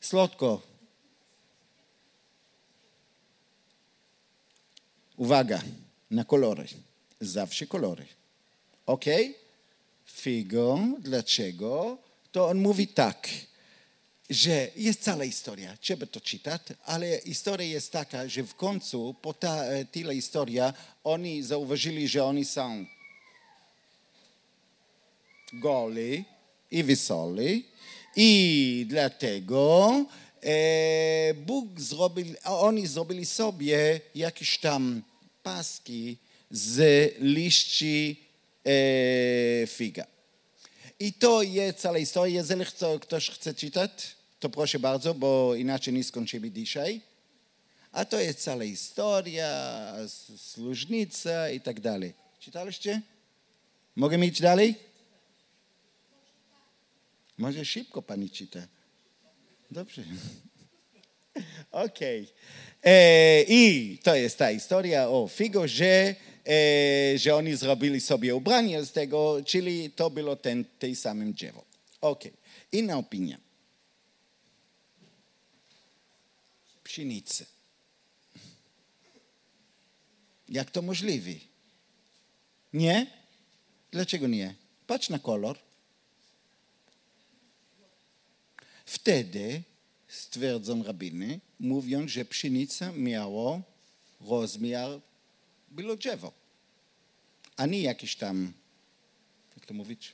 Słodko. 0.00 0.62
Uwaga 5.16 5.62
na 6.10 6.24
kolory. 6.24 6.66
Zawsze 7.20 7.66
kolory. 7.66 8.06
Ok? 8.86 9.04
Figo, 10.06 10.78
dlaczego? 10.98 11.98
To 12.32 12.48
on 12.48 12.58
mówi 12.58 12.88
tak, 12.88 13.28
że 14.30 14.68
jest 14.76 15.02
cała 15.02 15.24
historia, 15.24 15.76
trzeba 15.80 16.06
to 16.06 16.20
czytać, 16.20 16.62
ale 16.84 17.20
historia 17.20 17.66
jest 17.66 17.92
taka, 17.92 18.28
że 18.28 18.42
w 18.42 18.54
końcu, 18.54 19.14
po 19.22 19.34
ta, 19.34 19.64
tyle 19.92 20.14
historia, 20.14 20.74
oni 21.04 21.42
zauważyli, 21.42 22.08
że 22.08 22.24
oni 22.24 22.44
są 22.44 22.86
goli 25.52 26.24
i 26.70 26.84
wesoli 26.84 27.64
i 28.16 28.86
dlatego 28.88 29.92
e, 30.42 31.34
Bóg 31.34 31.80
zrobił, 31.80 32.26
oni 32.44 32.86
zrobili 32.86 33.26
sobie 33.26 34.00
jakieś 34.14 34.58
tam 34.58 35.02
paski 35.42 36.16
z 36.50 36.78
liści 37.18 38.20
e, 38.64 39.66
figa. 39.66 40.06
I 41.00 41.12
to 41.12 41.42
jest 41.42 41.78
cała 41.78 41.98
historia. 41.98 42.34
Jeżeli 42.34 42.64
ktoś 43.00 43.30
chce 43.30 43.54
czytać, 43.54 44.15
to 44.40 44.50
proszę 44.50 44.78
bardzo, 44.78 45.14
bo 45.14 45.54
inaczej 45.54 45.94
nie 45.94 46.04
skończymy 46.04 46.50
dzisiaj. 46.50 47.00
A 47.92 48.04
to 48.04 48.20
jest 48.20 48.38
cała 48.40 48.64
historia, 48.64 49.92
służnica 50.36 51.50
i 51.50 51.60
tak 51.60 51.80
dalej. 51.80 52.14
Czytaliście? 52.40 53.02
Mogę 53.96 54.26
iść 54.26 54.40
dalej? 54.40 54.74
Może 57.38 57.64
szybko 57.64 58.02
pani 58.02 58.30
czyta. 58.30 58.66
Dobrze. 59.70 60.02
Okej. 61.70 62.22
Okay. 62.22 62.92
E, 62.92 63.42
I 63.42 63.98
to 64.02 64.14
jest 64.14 64.38
ta 64.38 64.52
historia 64.52 65.08
o 65.08 65.28
Figo, 65.28 65.68
że, 65.68 66.14
e, 66.46 67.18
że 67.18 67.34
oni 67.34 67.56
zrobili 67.56 68.00
sobie 68.00 68.34
ubranie 68.34 68.84
z 68.84 68.92
tego, 68.92 69.42
czyli 69.44 69.90
to 69.90 70.10
było 70.10 70.36
ten, 70.36 70.64
tej 70.78 70.96
samym 70.96 71.32
drzewo. 71.32 71.64
Okej. 72.00 72.32
Okay. 72.32 72.42
Inna 72.72 72.98
opinia. 72.98 73.45
Pszenicy. 76.96 77.46
Jak 80.48 80.70
to 80.70 80.82
możliwe? 80.82 81.30
Nie? 82.72 83.06
Dlaczego 83.90 84.26
nie? 84.26 84.54
Patrz 84.86 85.08
na 85.08 85.18
kolor. 85.18 85.58
Wtedy 88.86 89.62
stwierdzą 90.08 90.82
rabiny, 90.82 91.40
mówią, 91.60 92.08
że 92.08 92.24
pszenica 92.24 92.92
miała 92.92 93.60
rozmiar 94.20 95.00
było 95.68 95.96
drzewo, 95.96 96.32
a 97.56 97.66
nie 97.66 97.80
jakiś 97.80 98.16
tam, 98.16 98.52
jak 99.56 99.66
to 99.66 99.74
mówić? 99.74 100.12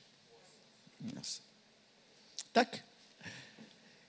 Tak. 2.53 2.83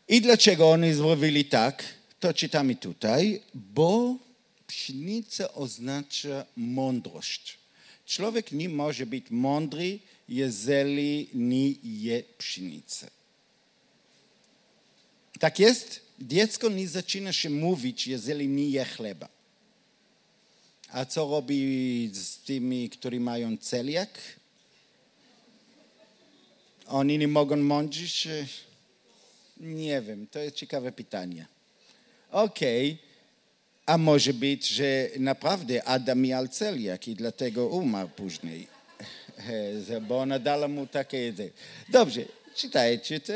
I 0.09 0.21
dlaczego 0.21 0.71
oni 0.71 0.95
zrobili 0.95 1.45
tak? 1.45 2.04
To 2.25 2.35
czytamy 2.35 2.77
tutaj, 2.77 3.43
bo 3.55 4.17
pszenica 4.67 5.55
oznacza 5.55 6.47
mądrość. 6.57 7.59
Człowiek 8.07 8.53
nie 8.53 8.69
może 8.69 9.07
być 9.07 9.25
mądry, 9.31 9.99
jeżeli 10.29 11.29
nie 11.35 11.71
je 11.83 12.23
pszenicę. 12.39 13.11
Tak 15.41 15.59
jest? 15.59 16.01
Dziecko 16.21 16.69
nie 16.69 16.89
zaczyna 16.89 17.33
się 17.33 17.51
mówić, 17.51 18.07
jeżeli 18.07 18.49
nie 18.49 18.69
je 18.69 18.85
chleba. 18.85 19.29
A 20.89 21.05
co 21.05 21.29
robi 21.31 22.11
z 22.13 22.39
tymi, 22.39 22.91
którzy 22.91 23.21
mają 23.21 23.57
celiak? 23.57 24.19
Oni 26.87 27.19
nie 27.19 27.29
mogą 27.29 27.57
mądrzyć? 27.57 28.29
Nie 29.61 30.03
wiem, 30.03 30.27
to 30.27 30.39
jest 30.39 30.57
ciekawe 30.57 30.93
pytanie. 30.93 31.54
Okej, 32.35 32.93
okay. 32.93 33.07
a 33.87 33.99
może 33.99 34.33
być, 34.35 34.69
że 34.69 35.09
naprawdę 35.19 35.85
Adam 35.85 36.21
miał 36.21 36.49
celiak 36.49 37.09
i 37.09 37.15
dlatego 37.15 37.67
umarł 37.67 38.09
później, 38.09 38.67
bo 40.09 40.19
ona 40.19 40.39
dała 40.39 40.69
mu 40.69 40.87
takie... 40.87 41.33
Dobrze, 41.89 42.21
czytajcie 42.57 43.21
to. 43.21 43.33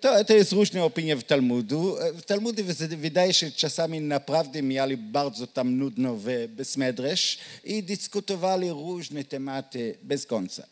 To, 0.00 0.24
to 0.24 0.34
jest 0.34 0.52
różne 0.52 0.84
opinie 0.84 1.16
w 1.16 1.24
Talmudu. 1.24 1.96
W 2.14 2.22
Talmudzie 2.22 2.64
wydaje 2.88 3.34
się, 3.34 3.46
że 3.46 3.52
czasami 3.52 4.00
naprawdę 4.00 4.62
mieli 4.62 4.96
bardzo 4.96 5.46
tam 5.46 5.76
nudno 5.76 6.16
w 6.16 6.26
Besmedresz 6.48 7.38
i 7.64 7.82
dyskutowali 7.82 8.70
różne 8.70 9.24
tematy 9.24 9.98
bez 10.02 10.26
końca. 10.26 10.66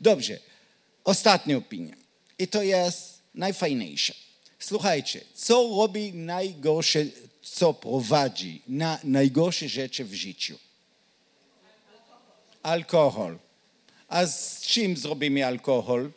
Dobrze, 0.00 0.38
ostatnia 1.04 1.56
opinia. 1.56 1.96
I 2.38 2.48
to 2.48 2.62
jest 2.62 3.18
najfajniejsze. 3.34 4.27
Słuchajcie, 4.68 5.20
co 5.34 5.68
robi 5.78 6.12
najgorsze, 6.12 7.04
co 7.42 7.74
prowadzi 7.74 8.62
na 8.68 8.98
najgorsze 9.04 9.68
rzeczy 9.68 10.04
w 10.04 10.14
życiu? 10.14 10.58
Alkohol. 12.62 13.38
A 14.08 14.26
z 14.26 14.60
czym 14.60 14.96
zrobimy 14.96 15.46
alkohol? 15.46 16.10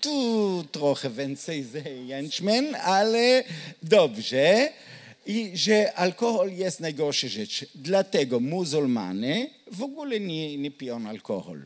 tu 0.00 0.64
trochę 0.72 1.10
więcej 1.10 1.64
z 1.64 1.86
jęczmen, 2.06 2.74
ale 2.74 3.44
dobrze. 3.82 4.72
I 5.26 5.50
że 5.54 5.94
alkohol 5.94 6.52
jest 6.52 6.80
najgorsza 6.80 7.28
rzecz. 7.28 7.66
Dlatego 7.74 8.40
muzułmanie 8.40 9.50
w 9.72 9.82
ogóle 9.82 10.20
nie, 10.20 10.58
nie 10.58 10.70
piją 10.70 11.08
alkohol. 11.08 11.62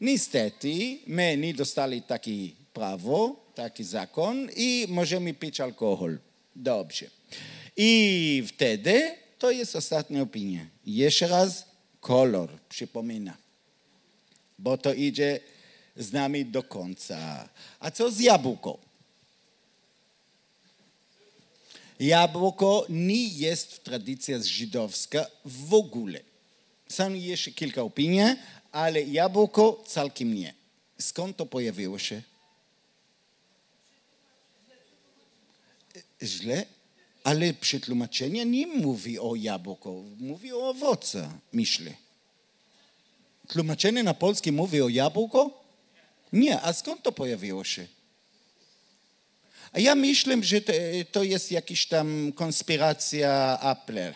Niestety, 0.00 0.98
my 1.06 1.36
nie 1.36 1.54
dostali 1.54 2.02
takie 2.02 2.32
prawo, 2.76 3.36
taki 3.54 3.84
zakon 3.84 4.48
i 4.56 4.86
możemy 4.88 5.34
pić 5.34 5.60
alkohol. 5.60 6.18
Dobrze. 6.56 7.06
I 7.76 8.44
wtedy 8.48 9.14
to 9.38 9.50
jest 9.50 9.76
ostatnia 9.76 10.22
opinia. 10.22 10.66
Jeszcze 10.86 11.28
raz, 11.28 11.64
kolor, 12.00 12.50
przypomina. 12.68 13.36
Bo 14.58 14.78
to 14.78 14.94
idzie 14.94 15.40
z 15.96 16.12
nami 16.12 16.44
do 16.44 16.62
końca. 16.62 17.48
A 17.80 17.90
co 17.90 18.10
z 18.10 18.20
jabłko? 18.20 18.78
Jabłko 22.00 22.86
nie 22.88 23.28
jest 23.28 23.84
tradycja 23.84 24.38
żydowska 24.42 25.26
w 25.44 25.74
ogóle. 25.74 26.20
Są 26.88 27.14
jeszcze 27.14 27.50
kilka 27.50 27.82
opinii, 27.82 28.36
ale 28.72 29.02
jabłko 29.02 29.84
całkiem 29.86 30.34
nie. 30.34 30.54
Skąd 30.98 31.36
to 31.36 31.46
pojawiło 31.46 31.98
się? 31.98 32.22
Źle, 36.26 36.66
ale 37.24 37.54
przetłumaczenie 37.54 38.44
nie 38.44 38.66
mówi 38.66 39.18
o 39.18 39.34
jabłko, 39.34 40.02
mówi 40.18 40.52
o 40.52 40.68
owoce, 40.68 41.30
myślę. 41.52 41.92
Tłumaczenie 43.48 44.02
na 44.02 44.14
polski 44.14 44.52
mówi 44.52 44.82
o 44.82 44.88
jabłko? 44.88 45.64
Nie, 46.32 46.60
a 46.60 46.72
skąd 46.72 47.02
to 47.02 47.12
pojawiło 47.12 47.64
się? 47.64 47.86
A 49.72 49.80
ja 49.80 49.94
myślę, 49.94 50.42
że 50.42 50.60
to 51.12 51.22
jest 51.22 51.52
jakaś 51.52 51.86
tam 51.86 52.32
konspiracja 52.32 53.58
Apple. 53.62 54.14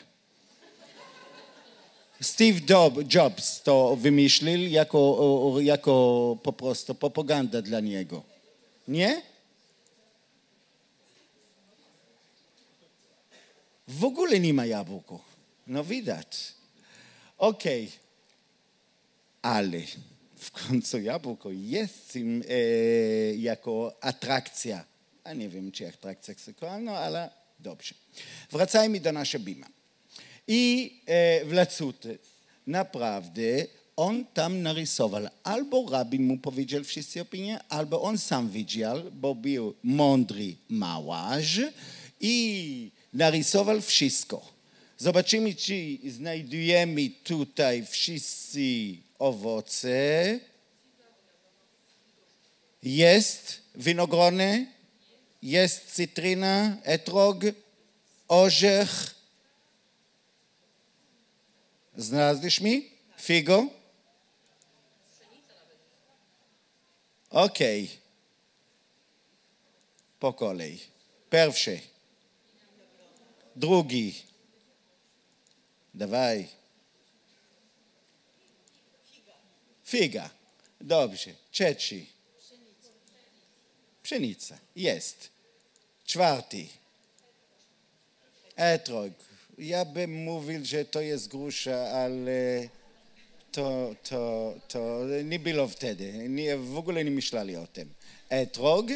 Steve 2.23 2.61
Jobs 3.15 3.63
to 3.63 3.97
wymyślił 3.97 4.71
jako, 4.71 5.55
jako 5.61 6.37
po 6.43 6.53
prostu 6.53 6.95
propaganda 6.95 7.63
dla 7.63 7.81
niego. 7.81 8.23
Nie? 8.89 9.23
W 13.91 14.05
ogóle 14.05 14.41
nie 14.41 14.55
ma 14.55 14.67
jabłko. 14.67 15.25
No 15.67 15.85
widać. 15.85 16.55
Okej. 17.39 17.85
Okay. 17.85 17.99
Ale 19.43 19.81
w 20.37 20.51
końcu 20.51 21.01
jabłko 21.01 21.51
jest 21.53 22.17
e, 22.17 22.55
jako 23.35 23.97
atrakcja. 24.01 24.85
A 25.25 25.33
nie 25.33 25.49
wiem, 25.49 25.73
czy 25.73 25.89
atrakcja 25.89 26.35
seksualna, 26.35 26.99
ale 26.99 27.31
dobrze. 27.59 27.95
Wracajmy 28.51 29.01
do 29.01 29.13
naszego 29.13 29.45
Bima. 29.45 29.67
I 30.49 30.93
e, 31.07 31.45
w 31.45 31.53
Lacuty 31.53 32.19
naprawdę 32.67 33.67
on 33.97 34.25
tam 34.35 34.63
narysował. 34.63 35.27
Albo 35.43 35.91
rabin 35.91 36.27
mu 36.27 36.39
powiedział 36.39 36.85
wszystkie 36.85 37.23
opinie, 37.23 37.61
albo 37.69 38.03
on 38.03 38.19
sam 38.19 38.51
widział, 38.51 39.03
bo 39.13 39.35
był 39.35 39.75
mądry 39.83 40.57
malarz 40.69 41.61
i 42.21 42.93
narysował 43.13 43.81
wszystko. 43.81 44.53
Zobaczymy, 44.99 45.55
czy 45.55 45.99
znajdujemy 46.09 47.11
tutaj 47.25 47.87
wszyscy 47.87 48.97
owoce. 49.19 50.41
Jest 52.83 53.61
winogrony, 53.75 54.67
jest 55.43 55.87
cytryna, 55.87 56.77
etrog, 56.83 57.37
orzech. 58.29 59.15
Znalazłeś 61.97 62.61
mi? 62.61 62.91
Figo? 63.21 63.67
Okej. 67.31 67.85
Okay. 67.85 67.97
Po 70.21 70.33
kolei. 70.33 70.79
Pierwszy. 71.31 71.90
Drugi. 73.57 74.23
Dawaj. 75.95 76.49
Figa. 79.85 80.31
Dobrze. 80.81 81.31
Trzeci. 81.51 82.07
Pszenica. 84.03 84.59
Jest. 84.77 85.31
Czwarty. 86.05 86.67
Etrog. 88.57 89.13
Ja 89.59 89.85
bym 89.85 90.25
mówił, 90.25 90.65
że 90.65 90.85
to 90.85 91.01
jest 91.01 91.29
grusza, 91.29 91.77
ale 91.77 92.69
to, 93.53 93.95
to, 94.03 94.55
to 94.69 95.05
nie 95.25 95.39
było 95.39 95.69
wtedy. 95.69 96.29
Nie, 96.29 96.57
w 96.57 96.79
ogóle 96.79 97.05
nie 97.05 97.11
myśleli 97.11 97.57
o 97.57 97.67
tym. 97.67 97.95
Etrog 98.29 98.87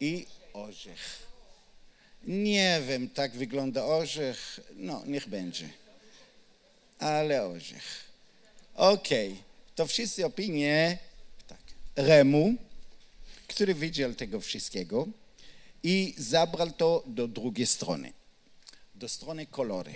i 0.00 0.26
orzech. 0.52 1.31
Nie 2.26 2.82
wiem, 2.88 3.10
tak 3.10 3.32
wygląda 3.32 3.84
orzech. 3.84 4.60
No, 4.76 5.02
niech 5.06 5.28
będzie. 5.28 5.68
Ale 6.98 7.44
orzech. 7.46 8.04
Okej, 8.74 9.32
okay. 9.32 9.42
to 9.74 9.86
wszyscy 9.86 10.26
opinie. 10.26 10.98
Tak. 11.48 11.58
Remu, 11.96 12.54
który 13.48 13.74
widział 13.74 14.14
tego 14.14 14.40
wszystkiego 14.40 15.08
i 15.82 16.14
zabrał 16.18 16.70
to 16.70 17.04
do 17.06 17.28
drugiej 17.28 17.66
strony, 17.66 18.12
do 18.94 19.08
strony 19.08 19.46
kolory. 19.46 19.92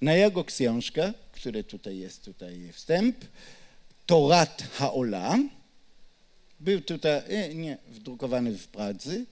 Na 0.00 0.14
jego 0.14 0.44
książkę, 0.44 1.12
który 1.32 1.64
tutaj 1.64 1.98
jest, 1.98 2.24
tutaj 2.24 2.72
wstęp, 2.72 3.24
Torat 4.06 4.62
Haola, 4.72 5.38
był 6.60 6.80
tutaj, 6.80 7.22
e, 7.28 7.54
nie, 7.54 7.78
wdrukowany 7.88 8.58
w 8.58 8.68
Pradze 8.68 9.24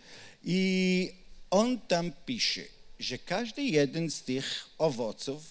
i 0.44 1.23
on 1.50 1.80
tam 1.80 2.12
pisze, 2.26 2.62
że 2.98 3.18
każdy 3.18 3.62
jeden 3.62 4.10
z 4.10 4.22
tych 4.22 4.70
owoców 4.78 5.42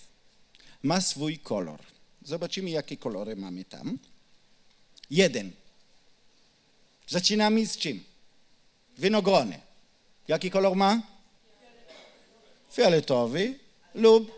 ma 0.83 1.01
swój 1.01 1.39
kolor. 1.39 1.79
Zobaczymy, 2.21 2.69
jakie 2.69 2.97
kolory 2.97 3.35
mamy 3.35 3.65
tam. 3.65 3.99
Jeden. 5.09 5.51
Zaczynamy 7.07 7.65
z 7.65 7.77
czym? 7.77 8.03
Winogrony. 8.97 9.59
Jaki 10.27 10.51
kolor 10.51 10.75
ma? 10.75 11.01
Fioletowy 12.71 13.59
lub 13.95 14.31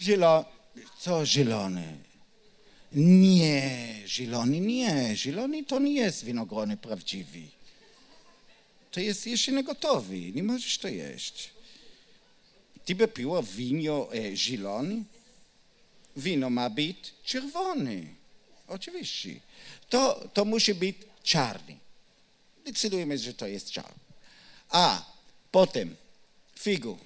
zielony. 0.00 0.44
Co 0.98 1.26
zielony? 1.26 1.98
Nie, 2.92 3.94
zielony 4.06 4.60
nie. 4.60 5.16
Zielony 5.16 5.64
to 5.64 5.78
nie 5.78 5.92
jest 5.92 6.24
winogrony 6.24 6.76
prawdziwy 6.76 7.61
to 8.92 9.00
jest 9.00 9.26
nie 9.26 9.64
gotowy, 9.64 10.32
nie 10.32 10.42
możesz 10.42 10.78
to 10.78 10.88
jeść. 10.88 11.50
Ty 12.84 12.94
by 12.94 13.08
piło 13.08 13.42
wino 13.42 14.14
e, 14.14 14.36
zielone? 14.36 15.02
Wino 16.16 16.50
ma 16.50 16.70
być 16.70 17.14
czerwony. 17.24 18.14
Oczywiście. 18.68 19.40
To, 19.88 20.28
to 20.34 20.44
musi 20.44 20.74
być 20.74 20.96
czarny. 21.22 21.76
Decydujemy, 22.64 23.18
że 23.18 23.34
to 23.34 23.46
jest 23.46 23.70
czarny. 23.70 24.02
A 24.68 25.12
potem 25.50 25.96
figu. 26.58 26.98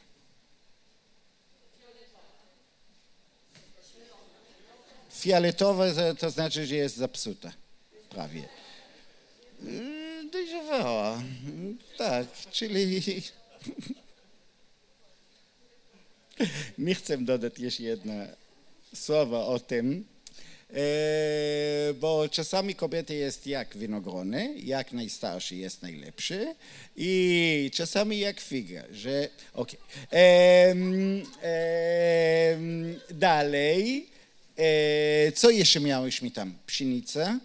Fioletowa 5.10 5.84
to 6.18 6.30
znaczy, 6.30 6.66
że 6.66 6.74
jest 6.74 6.96
zepsuta. 6.96 7.52
Prawie 8.10 8.48
dojrzewała. 10.36 11.22
Tak, 11.98 12.26
czyli... 12.52 13.02
Nie 16.78 16.94
chcę 16.94 17.18
dodać 17.18 17.58
jeszcze 17.58 17.82
jedno 17.82 18.12
słowo 18.94 19.48
o 19.48 19.58
tym, 19.60 20.04
e, 20.70 20.74
bo 21.94 22.28
czasami 22.28 22.74
kobiety 22.74 23.14
jest 23.14 23.46
jak 23.46 23.76
winogrony, 23.76 24.54
jak 24.58 24.92
najstarszy 24.92 25.56
jest 25.56 25.82
najlepszy 25.82 26.54
i 26.96 27.70
czasami 27.74 28.18
jak 28.18 28.40
figa, 28.40 28.82
że 28.90 29.28
okej. 29.52 29.78
Okay. 30.08 30.16
dalej, 33.10 34.06
e, 34.56 35.32
co 35.32 35.50
jeszcze 35.50 35.80
miałyśmy 35.80 36.30
tam? 36.30 36.58
Pszenica? 36.66 37.40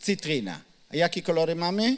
Cytryna. 0.00 0.69
A 0.90 0.96
jakie 0.96 1.22
kolory 1.22 1.54
mamy? 1.54 1.96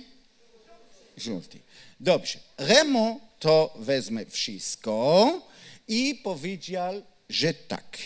Żółty. 1.17 1.59
Dobrze. 2.01 2.39
Remo 2.59 3.21
to 3.39 3.75
wezmę 3.79 4.27
wszystko 4.27 5.49
i 5.89 6.15
powiedział, 6.15 7.03
że 7.29 7.55
tak. 7.55 7.99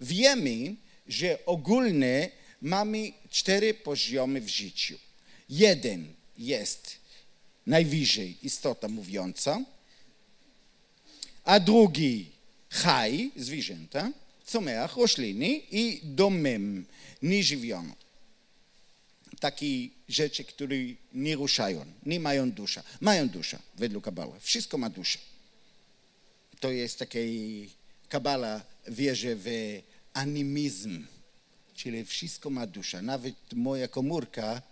Wiemy, 0.00 0.74
że 1.06 1.38
ogólnie 1.46 2.30
mamy 2.60 3.12
cztery 3.30 3.74
poziomy 3.74 4.40
w 4.40 4.48
życiu. 4.48 4.98
Jeden 5.48 6.14
jest 6.38 6.96
najwyżej 7.66 8.36
istota 8.42 8.88
mówiąca, 8.88 9.60
a 11.44 11.60
drugi 11.60 12.30
chaj, 12.70 13.30
zwierzęta, 13.36 14.10
comeach, 14.44 14.96
rośliny 14.96 15.60
i 15.70 16.00
domem, 16.02 16.86
nieżywioną 17.22 18.01
takie 19.42 19.88
rzeczy, 20.08 20.44
które 20.44 20.76
nie 21.12 21.34
ruszają, 21.36 21.84
nie 22.06 22.20
mają 22.20 22.50
dusza. 22.50 22.82
Mają 23.00 23.28
duszę 23.28 23.58
według 23.74 24.04
Kabala. 24.04 24.40
Wszystko 24.40 24.78
ma 24.78 24.90
duszę. 24.90 25.18
To 26.60 26.70
jest 26.70 26.98
takie, 26.98 27.20
Kabala 28.08 28.62
wierzy 28.88 29.36
w 29.36 29.48
animizm, 30.12 31.06
czyli 31.74 32.04
wszystko 32.04 32.50
ma 32.50 32.66
duszę. 32.66 33.02
Nawet 33.02 33.34
moja 33.52 33.88
komórka 33.88 34.62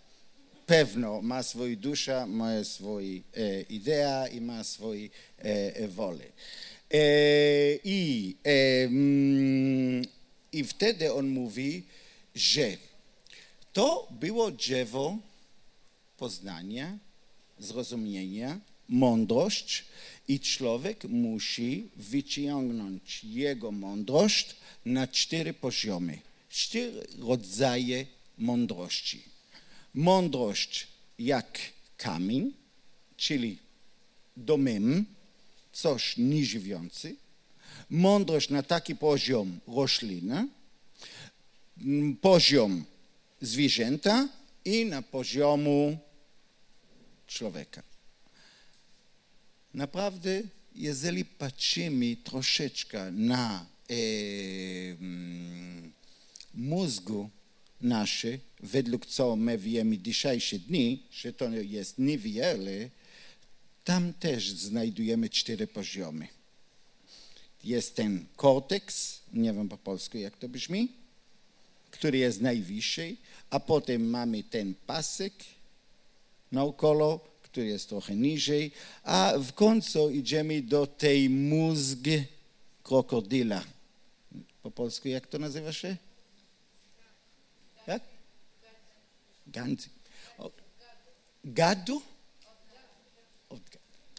pewno 0.67 1.23
ma 1.23 1.43
swoją 1.43 1.77
duszę, 1.77 2.27
ma 2.27 2.65
swoją 2.65 3.21
e, 3.35 3.63
ideę 3.63 4.29
i 4.33 4.41
ma 4.41 4.65
swoją 4.65 5.09
e, 5.39 5.89
wolę. 5.89 6.25
E, 6.25 7.03
I, 7.85 8.37
e, 8.45 8.85
mm, 8.85 10.03
I 10.53 10.65
wtedy 10.65 11.13
on 11.13 11.29
mówi, 11.29 11.83
że 12.35 12.90
to 13.73 14.09
było 14.11 14.51
drzewo 14.51 15.19
poznania, 16.17 16.99
zrozumienia, 17.59 18.61
mądrość 18.89 19.85
i 20.29 20.41
człowiek 20.41 21.05
musi 21.05 21.89
wyciągnąć 21.97 23.25
jego 23.25 23.73
mądrość 23.73 24.57
na 24.85 25.07
cztery 25.09 25.55
poziomy, 25.55 26.19
cztery 26.49 27.07
rodzaje 27.19 28.07
mądrości. 28.39 29.23
Mądrość 29.95 30.87
jak 31.19 31.59
kamień, 31.97 32.53
czyli 33.17 33.59
domem, 34.37 35.07
coś 35.73 36.17
nieżywiący. 36.17 37.17
Mądrość 37.91 38.51
na 38.51 38.63
taki 38.63 38.97
poziom 38.97 39.61
roślina, 39.67 40.47
poziom 42.21 42.85
zwierzęta 43.41 44.29
i 44.65 44.85
na 44.85 45.03
poziomu 45.03 45.99
człowieka. 47.27 47.83
Naprawdę, 49.75 50.43
jeżeli 50.75 51.25
patrzymy 51.25 52.17
troszeczkę 52.17 53.11
na 53.11 53.67
e, 53.91 53.95
mózgu 56.55 57.31
nasze, 57.81 58.39
według 58.61 59.07
co 59.07 59.37
my 59.37 59.59
wiemy 59.59 59.99
dzisiejsze 59.99 60.59
dni, 60.59 61.03
że 61.11 61.33
to 61.33 61.49
jest 61.51 61.99
niewiele, 61.99 62.91
tam 63.85 64.13
też 64.15 64.51
znajdujemy 64.51 65.29
cztery 65.29 65.67
poziomy. 65.67 66.29
Jest 67.65 67.97
ten 67.97 68.27
korteks, 68.37 69.21
nie 69.33 69.53
wiem 69.53 69.69
po 69.69 69.79
polsku 69.79 70.19
jak 70.19 70.39
to 70.39 70.49
brzmi, 70.49 70.89
który 71.91 72.19
jest 72.19 72.41
najwyższy, 72.41 73.17
a 73.51 73.61
potem 73.61 74.11
mamy 74.11 74.43
ten 74.43 74.75
pasek 74.75 75.33
naokoło, 76.53 77.19
który 77.43 77.67
jest 77.67 77.89
trochę 77.89 78.17
niżej, 78.17 78.73
a 79.03 79.33
w 79.39 79.53
końcu 79.53 80.11
idziemy 80.11 80.63
do 80.63 80.87
tej 80.87 81.31
mózg 81.31 81.99
krokodyla. 82.83 83.65
Po 84.63 84.71
polsku 84.71 85.09
jak 85.09 85.27
to 85.27 85.39
nazywa 85.39 85.73
się? 85.73 85.97
Jak? 87.87 88.03
Gand. 89.47 89.89
Gadu? 91.45 92.03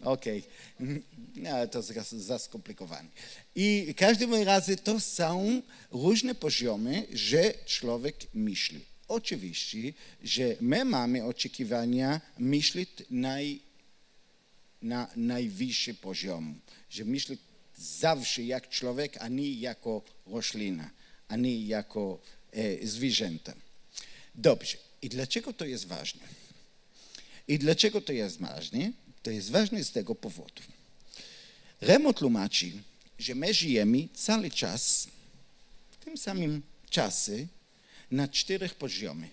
Okej, 0.03 0.43
okay. 1.41 1.67
to 1.67 1.79
jest 1.79 2.11
za 2.11 2.39
skomplikowane. 2.39 3.09
I 3.55 3.87
w 3.93 3.95
każdym 3.95 4.33
razie 4.33 4.75
to 4.75 4.99
są 4.99 5.61
różne 5.91 6.35
poziomy, 6.35 7.07
że 7.13 7.53
człowiek 7.65 8.15
myśli. 8.33 8.90
Oczywiście, 9.11 9.93
że 10.23 10.55
my 10.61 10.85
mamy 10.85 11.25
oczekiwania 11.25 12.21
myśleć 12.39 12.89
naj, 13.09 13.61
na 14.81 15.07
najwyższy 15.15 15.93
poziom, 15.93 16.59
że 16.89 17.05
myśleć 17.05 17.39
zawsze 17.77 18.43
jak 18.43 18.69
człowiek, 18.69 19.17
a 19.19 19.27
nie 19.27 19.53
jako 19.53 20.01
roślina, 20.25 20.89
a 21.27 21.35
nie 21.35 21.65
jako 21.65 22.19
e, 22.51 22.87
zwierzęta. 22.87 23.53
Dobrze. 24.35 24.77
I 25.01 25.09
dlaczego 25.09 25.53
to 25.53 25.65
jest 25.65 25.87
ważne? 25.87 26.21
I 27.47 27.59
dlaczego 27.59 28.01
to 28.01 28.13
jest 28.13 28.39
ważne? 28.39 28.91
To 29.23 29.31
jest 29.31 29.51
ważne 29.51 29.83
z 29.83 29.91
tego 29.91 30.15
powodu. 30.15 30.63
Remo 31.81 32.13
tłumaczy, 32.13 32.71
że 33.19 33.35
my 33.35 33.53
żyjemy 33.53 34.07
cały 34.13 34.51
czas 34.51 35.07
w 35.91 36.05
tym 36.05 36.17
samym 36.17 36.61
czasie 36.89 37.47
na 38.11 38.27
czterech 38.27 38.75
poziomach. 38.75 39.29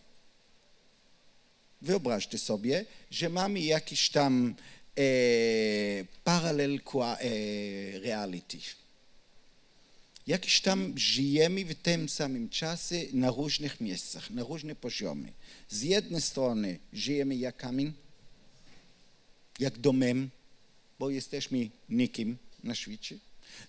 Wyobraźcie 1.82 2.38
sobie, 2.38 2.84
że 3.10 3.28
mamy 3.28 3.60
jakiś 3.60 4.10
tam 4.10 4.54
e, 4.98 5.02
paralel 6.24 6.74
e, 6.74 7.98
reality. 7.98 8.58
Jakiś 10.26 10.60
tam 10.60 10.98
żyjemy 10.98 11.64
w 11.64 11.74
tym 11.74 12.08
samym 12.08 12.48
czasie 12.48 13.06
na 13.12 13.30
różnych 13.30 13.80
miejscach, 13.80 14.30
na 14.30 14.42
różne 14.42 14.74
poziomy. 14.74 15.32
Z 15.68 15.82
jednej 15.82 16.20
strony 16.20 16.78
żyjemy 16.92 17.36
jak 17.36 17.56
kamień, 17.56 17.92
jak 19.58 19.78
domem, 19.78 20.30
bo 20.98 21.10
jesteśmy 21.10 21.70
nikim 21.88 22.38
na 22.64 22.74
świecie. 22.74 23.18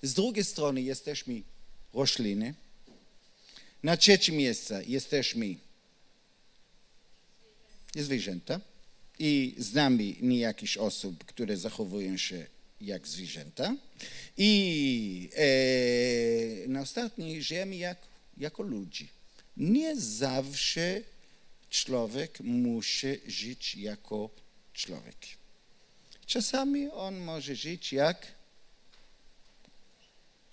Z 0.02 0.14
drugiej 0.14 0.46
strony 0.46 0.82
jesteśmy 0.82 1.42
rośliny. 1.94 2.54
Na 3.84 3.98
trzecim 3.98 4.36
miejscu 4.36 4.74
jesteśmy 4.88 5.56
zwierzęta 7.96 8.62
i 9.20 9.56
znamy 9.58 10.14
niejakichś 10.22 10.78
osób, 10.78 11.26
które 11.26 11.58
zachowują 11.58 12.18
się 12.18 12.48
jak 12.82 13.08
zwierzęta. 13.08 13.76
I 14.38 15.30
e, 15.36 16.68
na 16.68 16.82
ostatniej 16.82 17.44
żyjemy 17.44 17.76
jak, 17.76 17.98
jako 18.38 18.64
ludzi. 18.64 19.10
Nie 19.58 19.96
zawsze 19.96 21.02
człowiek 21.70 22.40
musi 22.40 23.08
żyć 23.28 23.76
jako 23.76 24.30
człowiek. 24.74 25.18
Czasami 26.26 26.88
on 26.92 27.20
może 27.20 27.56
żyć 27.56 27.94
jak, 27.94 28.28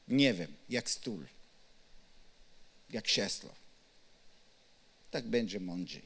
nie 0.08 0.34
wiem, 0.34 0.54
jak 0.68 0.90
stół, 0.90 1.22
jak 2.90 3.04
krzesło. 3.04 3.54
Tak 5.10 5.26
będzie 5.26 5.60
mądrzej. 5.60 6.02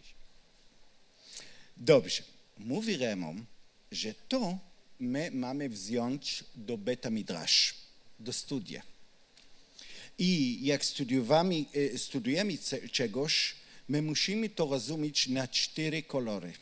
Dobrze. 1.76 2.22
Mówi 2.58 2.96
Remon, 2.96 3.44
że 3.92 4.14
to 4.28 4.58
my 5.00 5.30
mamy 5.30 5.68
wziąć 5.68 6.44
do 6.54 6.78
beta 6.78 7.10
midrash, 7.10 7.74
do 8.18 8.32
studia. 8.32 8.82
I 10.18 10.58
jak 10.62 10.84
studiujemy, 10.84 11.64
studujemy 11.96 12.58
czegoś, 12.92 13.54
my 13.88 14.02
musimy 14.02 14.48
to 14.48 14.66
rozumieć 14.66 15.28
na 15.28 15.48
cztery 15.48 16.02
kolory 16.02 16.52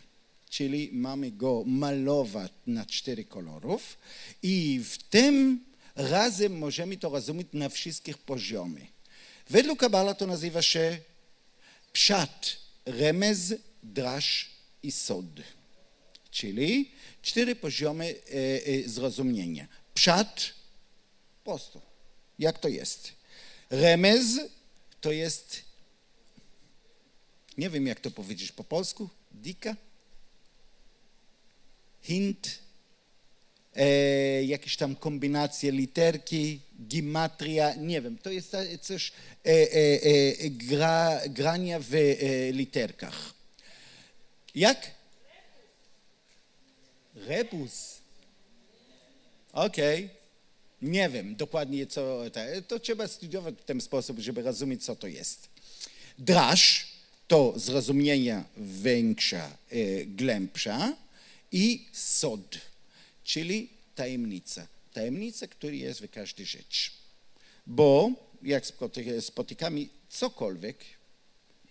czyli 0.51 0.91
mamy 0.93 1.31
go 1.31 1.65
malować 1.67 2.53
na 2.67 2.87
cztery 2.87 3.25
kolorów 3.25 3.99
i 4.43 4.81
w 4.85 4.99
tym 4.99 5.65
razem 5.97 6.59
możemy 6.59 6.97
to 6.97 7.09
rozumieć 7.09 7.49
na 7.53 7.69
wszystkich 7.69 8.19
poziomach. 8.19 8.98
Według 9.51 9.79
Kabala 9.79 10.15
to 10.15 10.27
nazywa 10.27 10.63
się 10.63 10.99
pszat, 11.93 12.57
remez, 12.87 13.55
drasz 13.83 14.51
i 14.83 14.93
sod, 14.93 15.25
czyli 16.31 16.91
cztery 17.23 17.57
poziomy 17.57 18.05
e, 18.07 18.33
e, 18.67 18.89
zrozumienia. 18.89 19.69
Pszat, 19.95 20.51
prosto, 21.45 21.81
jak 22.39 22.59
to 22.59 22.69
jest. 22.69 23.13
Remez 23.71 24.27
to 25.01 25.13
jest, 25.13 25.63
nie 27.59 27.71
wiem 27.71 27.87
jak 27.87 28.01
to 28.01 28.11
powiedzieć 28.11 28.53
po 28.53 28.65
polsku, 28.65 29.09
dika? 29.33 29.77
hint, 32.03 32.59
e, 33.79 34.45
jakieś 34.45 34.77
tam 34.77 34.97
kombinacje 34.97 35.73
literki, 35.73 36.61
gimatria, 36.89 37.75
nie 37.75 38.01
wiem, 38.01 38.19
to 38.19 38.31
jest 38.31 38.57
coś 38.81 39.13
e, 39.47 39.51
e, 39.51 40.51
gra, 40.51 41.21
grania 41.29 41.79
w 41.81 41.95
e, 41.95 42.53
literkach. 42.53 43.35
Jak? 44.55 44.91
Rebus. 47.15 47.99
Okej. 49.53 50.05
Okay. 50.05 50.19
Nie 50.83 51.09
wiem 51.09 51.37
dokładnie 51.37 51.87
co, 51.87 52.23
to 52.69 52.81
trzeba 52.81 53.09
studiować 53.09 53.55
w 53.55 53.65
ten 53.65 53.81
sposób, 53.81 54.19
żeby 54.19 54.43
rozumieć 54.43 54.85
co 54.85 54.97
to 54.97 55.07
jest. 55.07 55.49
Draż 56.19 56.89
to 57.29 57.53
zrozumienia 57.57 58.45
większa, 58.57 59.51
e, 59.71 60.05
głębsza, 60.07 60.97
i 61.53 61.87
sod, 61.93 62.59
czyli 63.29 63.69
tajemnica. 63.95 64.67
Tajemnica, 64.93 65.47
która 65.47 65.73
jest 65.73 66.01
w 66.01 66.11
każdej 66.11 66.47
rzeczy. 66.47 66.91
Bo 67.67 68.11
jak 68.43 68.65
spotykamy 69.21 69.89
cokolwiek, 70.09 70.79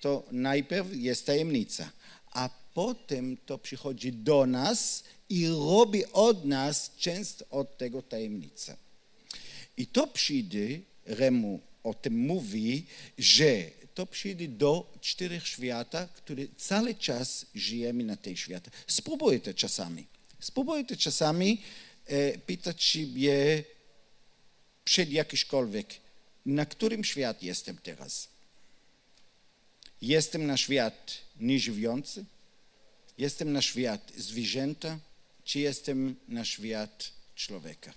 to 0.02 0.24
najpierw 0.32 0.88
jest 0.96 1.26
tajemnica, 1.26 1.92
a 2.32 2.50
potem 2.74 3.38
to 3.38 3.58
przychodzi 3.58 4.14
do 4.14 4.46
nas 4.46 5.04
i 5.30 5.48
robi 5.48 6.06
od 6.06 6.46
nas 6.46 6.92
często 6.98 7.46
od 7.50 7.78
tego 7.78 8.02
tajemnicę. 8.02 8.78
I 9.78 9.88
to 9.88 10.08
przyjdzie, 10.08 10.80
Remu 11.06 11.60
o 11.84 11.94
tym 11.94 12.20
mówi, 12.20 12.86
że 13.18 13.72
to 13.94 14.06
przyjdzie 14.06 14.48
do 14.48 14.94
czterech 15.02 15.48
świata, 15.48 16.08
które 16.08 16.44
cały 16.58 16.96
czas 16.96 17.46
żyjemy 17.56 18.04
na 18.04 18.16
tej 18.16 18.38
świecie. 18.38 18.72
Spróbujcie 18.88 19.54
czasami. 19.54 20.17
Spróbujcie 20.40 20.98
czasami 20.98 21.62
e, 22.06 22.38
pytać 22.38 22.84
siebie 22.84 23.64
przed 24.84 25.12
jakiśkolwiek, 25.12 25.88
na 26.46 26.66
którym 26.66 27.04
świat 27.04 27.44
jestem 27.44 27.78
teraz? 27.78 28.28
Jestem 30.02 30.48
na 30.48 30.58
świat 30.58 31.18
nieżywiący? 31.40 32.26
Jestem 33.18 33.52
na 33.54 33.62
świat 33.62 34.12
zwierzęta? 34.18 35.00
Czy 35.44 35.60
jestem 35.60 36.16
na 36.28 36.46
świat 36.46 37.12
człowieka? 37.36 37.94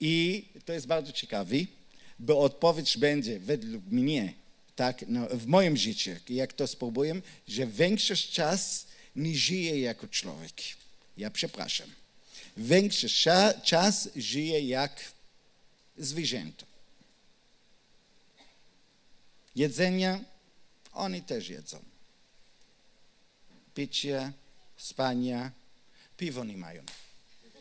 I 0.00 0.44
to 0.64 0.72
jest 0.72 0.86
bardzo 0.86 1.12
ciekawe, 1.12 1.56
bo 2.18 2.40
odpowiedź 2.40 2.98
będzie 2.98 3.40
według 3.40 3.84
mnie, 3.84 4.34
tak, 4.76 5.04
no, 5.08 5.26
w 5.28 5.46
moim 5.46 5.76
życiu, 5.76 6.10
jak 6.28 6.52
to 6.52 6.66
spróbuję, 6.66 7.20
że 7.48 7.66
większość 7.66 8.30
czas 8.30 8.86
nie 9.16 9.34
żyję 9.36 9.80
jako 9.80 10.08
człowiek. 10.08 10.54
Ja 11.16 11.30
przepraszam. 11.30 11.88
Większość 12.56 13.28
czas 13.64 14.08
żyję 14.16 14.60
jak 14.60 15.12
zwierzęta. 15.98 16.66
Jedzenia 19.56 20.20
oni 20.92 21.22
też 21.22 21.48
jedzą. 21.48 21.78
Picie, 23.74 24.32
spania, 24.76 25.50
piwo 26.16 26.44
nie 26.44 26.56
mają. 26.56 26.82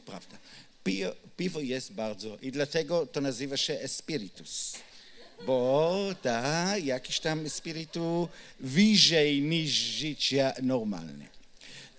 Prawda. 0.06 0.38
Piwo, 0.84 1.16
piwo 1.38 1.60
jest 1.60 1.94
bardzo 1.94 2.38
i 2.38 2.52
dlatego 2.52 3.06
to 3.06 3.22
nazywa 3.22 3.58
się 3.58 3.74
espiritus. 3.74 4.76
Bo 5.46 5.96
da 6.24 6.78
jakiś 6.78 7.20
tam 7.20 7.50
spiritu 7.50 8.30
wyżej 8.60 9.42
niż 9.42 9.72
życie 9.72 10.54
normalne. 10.62 11.26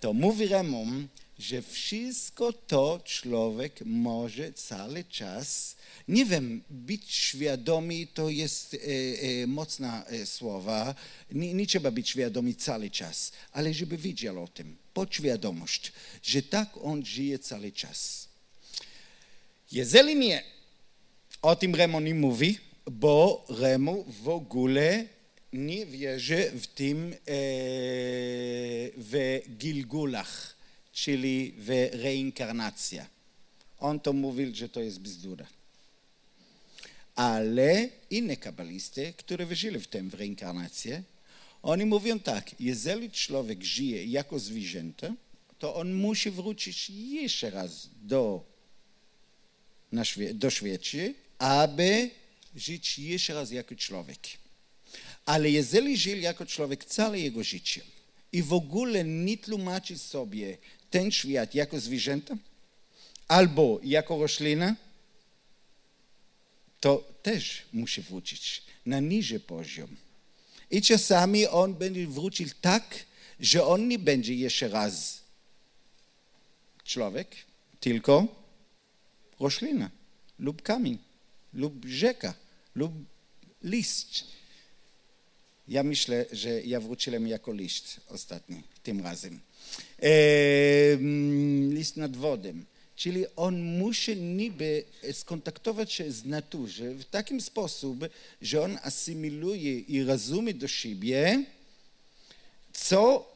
To 0.01 0.12
mówi 0.12 0.48
Ramon, 0.48 1.09
że 1.41 1.62
wszystko 1.62 2.53
to 2.53 3.01
człowiek 3.05 3.80
może 3.84 4.53
cały 4.53 5.05
czas, 5.05 5.76
nie 6.09 6.24
wiem, 6.24 6.62
być 6.70 7.14
świadomy 7.14 8.07
to 8.14 8.28
jest 8.28 8.74
e, 8.74 8.78
e, 8.78 9.47
mocna 9.47 10.05
e, 10.07 10.26
słowa, 10.26 10.95
nie, 11.32 11.55
nie, 11.55 11.66
trzeba 11.66 11.91
być 11.91 12.09
świadomy 12.09 12.55
cały 12.55 12.91
czas, 12.91 13.32
ale 13.53 13.74
żeby 13.74 13.97
wiedział 13.97 14.45
o 14.45 14.49
tym, 14.49 14.76
podświadomość, 14.95 15.93
że 16.22 16.43
tak 16.43 16.68
on 16.82 17.07
żyje 17.07 17.38
cały 17.38 17.72
czas. 17.72 18.28
Jeżeli 19.72 20.16
nie, 20.16 20.43
o 21.43 21.57
tym 21.57 21.74
Remo 21.74 22.01
nie 22.01 22.14
mówi, 22.14 22.59
bo 22.91 23.47
Remo 23.49 24.05
w 24.22 24.28
ogóle 24.28 25.05
nie 25.53 25.86
wierzy 25.86 26.53
w 26.55 26.66
tym 26.66 27.12
e, 27.12 27.16
w 28.97 29.41
Gilgulach 29.59 30.59
czyli 30.93 31.55
w 31.59 31.88
reinkarnacja. 31.93 33.07
On 33.78 34.01
to 34.01 34.12
mówił, 34.12 34.55
że 34.55 34.68
to 34.68 34.80
jest 34.80 35.01
bzdura. 35.01 35.47
Ale 37.14 37.88
inne 38.11 38.36
kabalisty, 38.36 39.14
które 39.16 39.47
wierzyli 39.47 39.78
w 39.78 39.88
w 40.11 40.14
reinkarnację, 40.14 41.03
oni 41.62 41.84
mówią 41.84 42.20
tak, 42.20 42.61
jeżeli 42.61 43.11
człowiek 43.11 43.64
żyje 43.64 44.05
jako 44.05 44.38
zwierzęta, 44.38 45.14
to 45.59 45.74
on 45.74 45.93
musi 45.93 46.30
wrócić 46.30 46.91
jeszcze 46.91 47.51
raz 47.51 47.88
do, 48.03 48.45
do 50.34 50.51
świecie, 50.51 51.14
aby 51.38 52.11
żyć 52.57 52.99
jeszcze 52.99 53.34
raz 53.34 53.51
jako 53.51 53.74
człowiek. 53.74 54.18
Ale 55.26 55.51
jeżeli 55.51 55.97
żył 55.97 56.16
jako 56.16 56.47
człowiek 56.47 56.84
całe 56.84 57.20
jego 57.20 57.45
życie 57.45 57.80
i 58.32 58.43
w 58.43 58.53
ogóle 58.53 59.05
nie 59.05 59.38
tłumaczy 59.38 59.99
sobie 59.99 60.59
ten 60.91 61.11
świat 61.11 61.55
jako 61.55 61.80
zwierzęta 61.80 62.36
albo 63.28 63.80
jako 63.82 64.18
roślina, 64.18 64.76
to 66.80 67.05
też 67.22 67.62
musi 67.72 68.03
wrócić 68.03 68.62
na 68.86 69.01
niższy 69.01 69.41
poziom. 69.41 69.97
I 70.70 70.82
czasami 70.82 71.47
on 71.47 71.74
będzie 71.74 72.07
wrócił 72.07 72.49
tak, 72.61 73.05
że 73.41 73.66
on 73.66 73.88
nie 73.88 73.99
będzie 73.99 74.34
jeszcze 74.34 74.68
raz 74.68 75.20
człowiek, 76.84 77.36
tylko 77.80 78.26
roślina 79.41 79.91
lub 80.38 80.62
kamień, 80.62 80.99
lub 81.53 81.84
rzeka, 81.84 82.34
lub 82.74 82.93
list. 83.62 84.24
Ja 85.68 85.82
myślę, 85.82 86.26
że 86.32 86.62
ja 86.62 86.80
wróciłem 86.80 87.28
jako 87.28 87.53
list 87.53 88.01
ostatni, 88.09 88.62
tym 88.82 89.01
razem 89.01 89.41
list 91.70 91.96
nad 91.96 92.16
wodem. 92.16 92.64
Czyli 92.96 93.24
on 93.36 93.62
musi 93.62 94.16
niby 94.16 94.84
skontaktować 95.12 95.92
się 95.92 96.12
z 96.12 96.24
naturą 96.24 96.94
w 96.98 97.04
takim 97.04 97.40
sposób, 97.40 98.04
że 98.42 98.62
on 98.62 98.78
asymiluje 98.82 99.78
i 99.78 100.02
rozumie 100.02 100.54
do 100.54 100.68
siebie, 100.68 101.44
co 102.72 103.32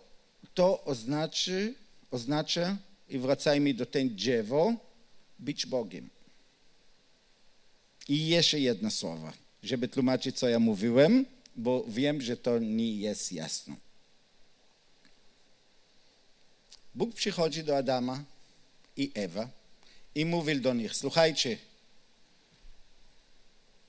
to 0.55 0.85
oznaczy, 0.85 1.75
oznacza, 2.11 2.77
i 3.09 3.19
wracajmy 3.19 3.75
do 3.75 3.87
ten 3.87 4.15
drzewo, 4.15 4.75
być 5.39 5.67
Bogiem. 5.67 6.09
I 8.09 8.29
jeszcze 8.29 8.61
jedno 8.61 8.91
słowo, 8.91 9.33
żeby 9.63 9.89
tłumaczyć, 9.89 10.37
co 10.39 10.49
ja 10.49 10.59
mówiłem, 10.59 11.27
bo 11.57 11.85
wiem, 11.89 12.21
że 12.21 12.37
to 12.37 12.59
nie 12.59 12.97
jest 12.97 13.33
jasne. 13.33 13.77
Bóg 16.95 17.15
przychodzi 17.15 17.65
do 17.65 17.77
Adama 17.77 18.25
i 18.97 19.11
Ewa 19.15 19.49
i 20.15 20.25
mówi 20.25 20.61
do 20.61 20.75
nich, 20.75 20.97
słuchajcie, 20.97 21.59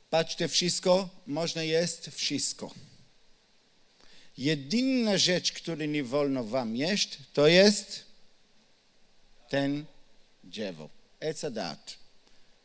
patrzcie 0.10 0.48
wszystko, 0.48 1.10
można 1.28 1.64
jest 1.64 2.10
wszystko. 2.10 2.74
Jedyna 4.38 5.18
rzecz, 5.18 5.52
której 5.52 5.90
nie 5.90 6.04
wolno 6.04 6.44
wam 6.44 6.76
jeść, 6.76 7.18
to 7.34 7.48
jest 7.48 8.04
ten 9.50 9.86
drzewo, 10.44 10.90
ecadat. 11.20 11.98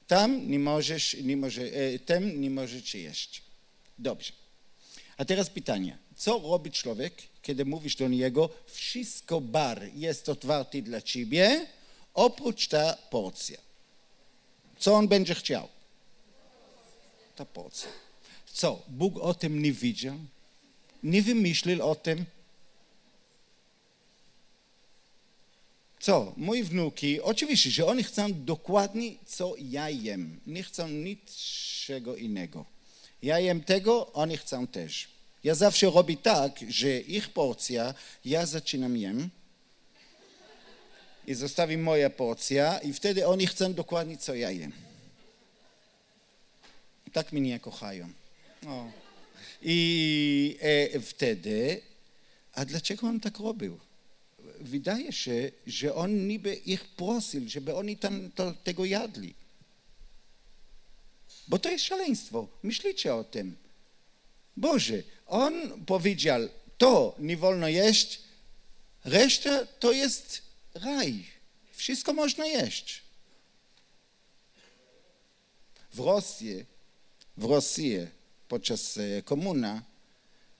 Tam 0.07 0.51
nie 0.51 0.59
możesz, 0.59 1.14
nie 1.14 1.36
może, 1.36 1.62
e, 1.62 1.99
tem 1.99 2.41
nie 2.41 2.51
możecie 2.51 2.99
jeść. 2.99 3.43
Dobrze. 3.99 4.32
A 5.16 5.24
teraz 5.24 5.51
pytanie. 5.51 5.99
Co 6.20 6.38
robi 6.38 6.70
człowiek, 6.70 7.22
kiedy 7.42 7.64
mówisz 7.64 7.96
do 7.96 8.08
niego, 8.08 8.48
wszystko 8.66 9.40
bar 9.40 9.94
jest 9.94 10.28
otwarty 10.28 10.82
dla 10.82 11.02
ciebie, 11.02 11.66
oprócz 12.14 12.68
ta 12.68 12.96
porcja. 13.10 13.58
Co 14.78 14.94
on 14.94 15.08
będzie 15.08 15.34
chciał? 15.34 15.68
Ta 17.36 17.44
porcja. 17.44 17.88
Co? 18.52 18.82
Bóg 18.88 19.16
o 19.16 19.34
tym 19.34 19.62
nie 19.62 19.72
widział? 19.72 20.16
Nie 21.02 21.22
wymyślił 21.22 21.86
o 21.86 21.94
tym? 21.94 22.24
Co? 26.00 26.32
Moi 26.36 26.62
wnuki, 26.62 27.20
oczywiście, 27.20 27.70
że 27.70 27.86
oni 27.86 28.02
chcą 28.02 28.44
dokładnie, 28.44 29.12
co 29.26 29.54
ja 29.58 29.90
jem. 29.90 30.40
Nie 30.46 30.62
chcą 30.62 30.88
niczego 30.88 32.16
innego. 32.16 32.64
Ja 33.22 33.38
jem 33.38 33.64
tego, 33.64 34.12
oni 34.12 34.36
chcą 34.36 34.66
też. 34.66 35.19
Ja 35.45 35.55
zawsze 35.55 35.91
robię 35.91 36.16
tak, 36.16 36.61
że 36.68 37.01
ich 37.01 37.28
porcja, 37.28 37.95
ja 38.24 38.47
zaczynam 38.47 38.97
jem 38.97 39.30
i 41.26 41.34
zostawi 41.34 41.78
moja 41.78 42.11
porcja 42.11 42.78
i 42.78 42.93
wtedy 42.93 43.26
oni 43.26 43.47
chcą 43.47 43.74
dokładnie, 43.74 44.16
co 44.16 44.34
ja 44.34 44.51
jem. 44.51 44.72
Tak 47.12 47.32
mnie 47.32 47.61
kochają. 47.61 48.09
O. 48.66 48.91
I 49.62 50.59
e, 50.61 51.01
wtedy, 51.01 51.80
a 52.55 52.64
dlaczego 52.64 53.07
on 53.07 53.20
tak 53.20 53.38
robił? 53.38 53.78
Wydaje 54.61 55.12
się, 55.12 55.51
że 55.66 55.95
on 55.95 56.26
niby 56.28 56.55
ich 56.55 56.84
prosił, 56.84 57.49
żeby 57.49 57.74
oni 57.74 57.97
tam 57.97 58.30
to, 58.34 58.55
tego 58.64 58.84
jadli. 58.84 59.34
Bo 61.49 61.59
to 61.59 61.70
jest 61.70 61.84
szaleństwo. 61.84 62.49
Myślicie 62.62 63.14
o 63.14 63.24
tym. 63.24 63.57
Boże, 64.57 65.03
on 65.30 65.84
powiedział, 65.86 66.40
to 66.78 67.14
nie 67.18 67.36
wolno 67.36 67.68
jeść, 67.68 68.22
reszta 69.04 69.66
to 69.66 69.92
jest 69.92 70.42
raj. 70.74 71.24
Wszystko 71.72 72.12
można 72.12 72.46
jeść. 72.46 73.02
W 75.92 75.98
Rosji, 75.98 76.64
w 77.36 77.44
Rosji 77.44 77.96
podczas 78.48 78.98
e, 78.98 79.22
komuna 79.22 79.82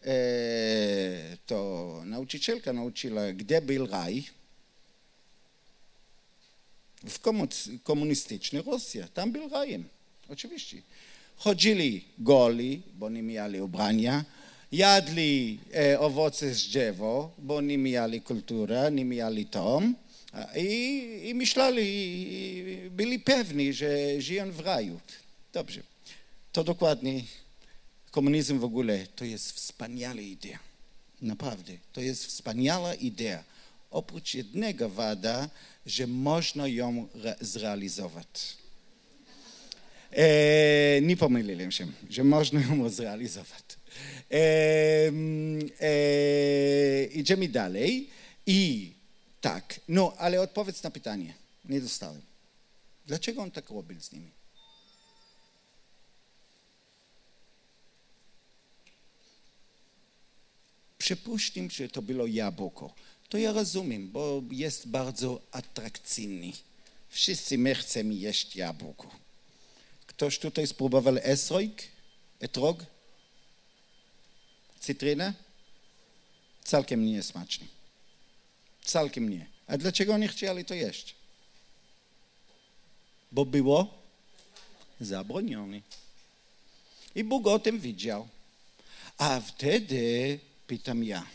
e, 0.03 1.37
to 1.47 2.03
nauczycielka 2.05 2.73
nauczyła, 2.73 3.33
gdzie 3.33 3.63
był 3.63 3.87
raj. 3.87 4.25
W 7.05 7.19
komunistycznej 7.83 8.63
Rosji, 8.63 9.01
tam 9.15 9.33
był 9.33 9.49
rajem, 9.49 9.89
oczywiście. 10.29 10.83
Chodzili 11.37 12.05
goli, 12.19 12.83
bo 12.95 13.11
nie 13.11 13.23
mieli 13.23 13.61
ubrania, 13.61 14.25
jadli 14.73 15.59
e, 15.75 16.01
owoce 16.01 16.55
z 16.55 16.69
drzewo, 16.69 17.35
bo 17.39 17.61
nie 17.61 17.79
mieli 17.79 18.21
kulturę, 18.21 18.91
nie 18.93 19.05
mieli 19.05 19.47
tom 19.47 19.95
i, 20.57 21.21
i 21.25 21.35
myśleli, 21.35 21.83
i 21.87 22.91
byli 22.91 23.21
pewni, 23.21 23.73
że 23.73 24.21
żyją 24.21 24.53
w 24.53 24.61
raju. 24.61 25.01
Dobrze, 25.53 25.83
to 26.53 26.65
dokładnie 26.65 27.23
komunizm 28.11 28.59
w 28.59 28.65
ogóle 28.65 29.07
to 29.07 29.25
jest 29.25 29.53
wspaniała 29.53 30.21
idea. 30.21 30.59
Naprawdę, 31.23 31.73
to 31.93 32.01
jest 32.01 32.27
wspaniała 32.27 32.95
idea. 32.95 33.45
Oprócz 33.91 34.35
jednego 34.35 34.89
wada, 34.89 35.51
że 35.87 36.07
można 36.07 36.69
ją 36.69 37.09
zrealizować. 37.41 38.60
E, 40.13 41.01
nie 41.03 41.17
pomyliłem 41.17 41.73
się, 41.73 41.87
że 42.11 42.25
można 42.25 42.61
ją 42.61 42.89
zrealizować. 42.89 43.65
E, 44.31 45.13
e, 45.81 47.05
idziemy 47.05 47.49
dalej 47.49 48.11
i 48.47 48.93
tak, 49.41 49.81
no 49.89 50.15
ale 50.19 50.41
odpowiedz 50.41 50.83
na 50.83 50.91
pytanie. 50.91 51.35
Nie 51.65 51.81
dostałem. 51.81 52.23
Dlaczego 53.07 53.43
on 53.43 53.51
tak 53.51 53.71
robił 53.71 54.01
z 54.01 54.13
nimi? 54.13 54.31
Przypuśćmy, 60.99 61.71
że 61.71 61.89
to 61.89 62.03
było 62.03 62.27
jabłko. 62.27 62.95
To 63.29 63.39
ja 63.39 63.53
rozumiem, 63.53 64.11
bo 64.11 64.43
jest 64.51 64.89
bardzo 64.89 65.41
atrakcyjny. 65.53 66.53
Wszyscy 67.09 67.59
my 67.59 67.75
chcemy 67.75 68.15
jeść 68.15 68.57
jabłko. 68.57 69.11
Ktoś 70.21 70.39
tutaj 70.39 70.67
spróbował 70.67 71.15
esrojk? 71.23 71.83
Etrog? 72.41 72.87
Cytrynę? 74.81 75.35
Całkiem 76.65 77.07
nie 77.07 77.13
jest 77.13 77.29
smaczny. 77.29 77.67
Całkiem 78.85 79.29
nie. 79.29 79.47
A 79.67 79.79
dlaczego 79.79 80.19
nie 80.19 80.29
chcieli 80.29 80.65
to 80.65 80.75
jeść? 80.75 81.15
Bo 83.33 83.45
było 83.45 84.03
zabronione. 85.01 85.81
I 87.15 87.25
Bóg 87.25 87.47
o 87.47 87.59
tym 87.59 87.81
widział. 87.81 88.29
A 89.19 89.41
wtedy 89.41 90.39
pytam 90.67 91.05
ja. 91.05 91.27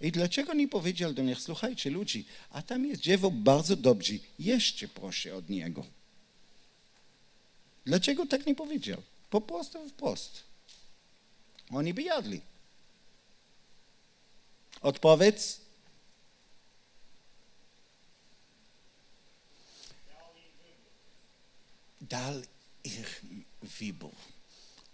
I 0.00 0.12
dlaczego 0.12 0.54
nie 0.54 0.68
powiedział 0.68 1.12
do 1.12 1.22
nich, 1.22 1.40
słuchajcie 1.40 1.90
ludzi, 1.90 2.24
a 2.50 2.62
tam 2.62 2.86
jest 2.86 3.02
dziewo 3.02 3.30
bardzo 3.30 3.76
dobrze, 3.76 4.12
jeszcze 4.38 4.88
proszę 4.88 5.36
od 5.36 5.48
niego. 5.50 6.01
Dlaczego 7.84 8.26
tak 8.26 8.46
nie 8.46 8.54
powiedział? 8.54 9.02
Po 9.30 9.40
prostu 9.40 9.88
wprost. 9.88 10.42
Oni 11.70 11.94
by 11.94 12.02
jadli. 12.02 12.40
Odpowiedz? 14.80 15.60
Dal 22.00 22.42
ich 22.84 23.22
wybór. 23.62 24.10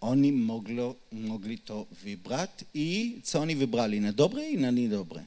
Oni 0.00 0.32
moglo, 0.32 0.94
mogli 1.12 1.58
to 1.58 1.86
wybrać 1.90 2.50
i 2.74 3.20
co 3.24 3.40
oni 3.40 3.56
wybrali? 3.56 4.00
Na 4.00 4.12
dobre 4.12 4.50
i 4.50 4.58
na 4.58 4.70
niedobre? 4.70 5.24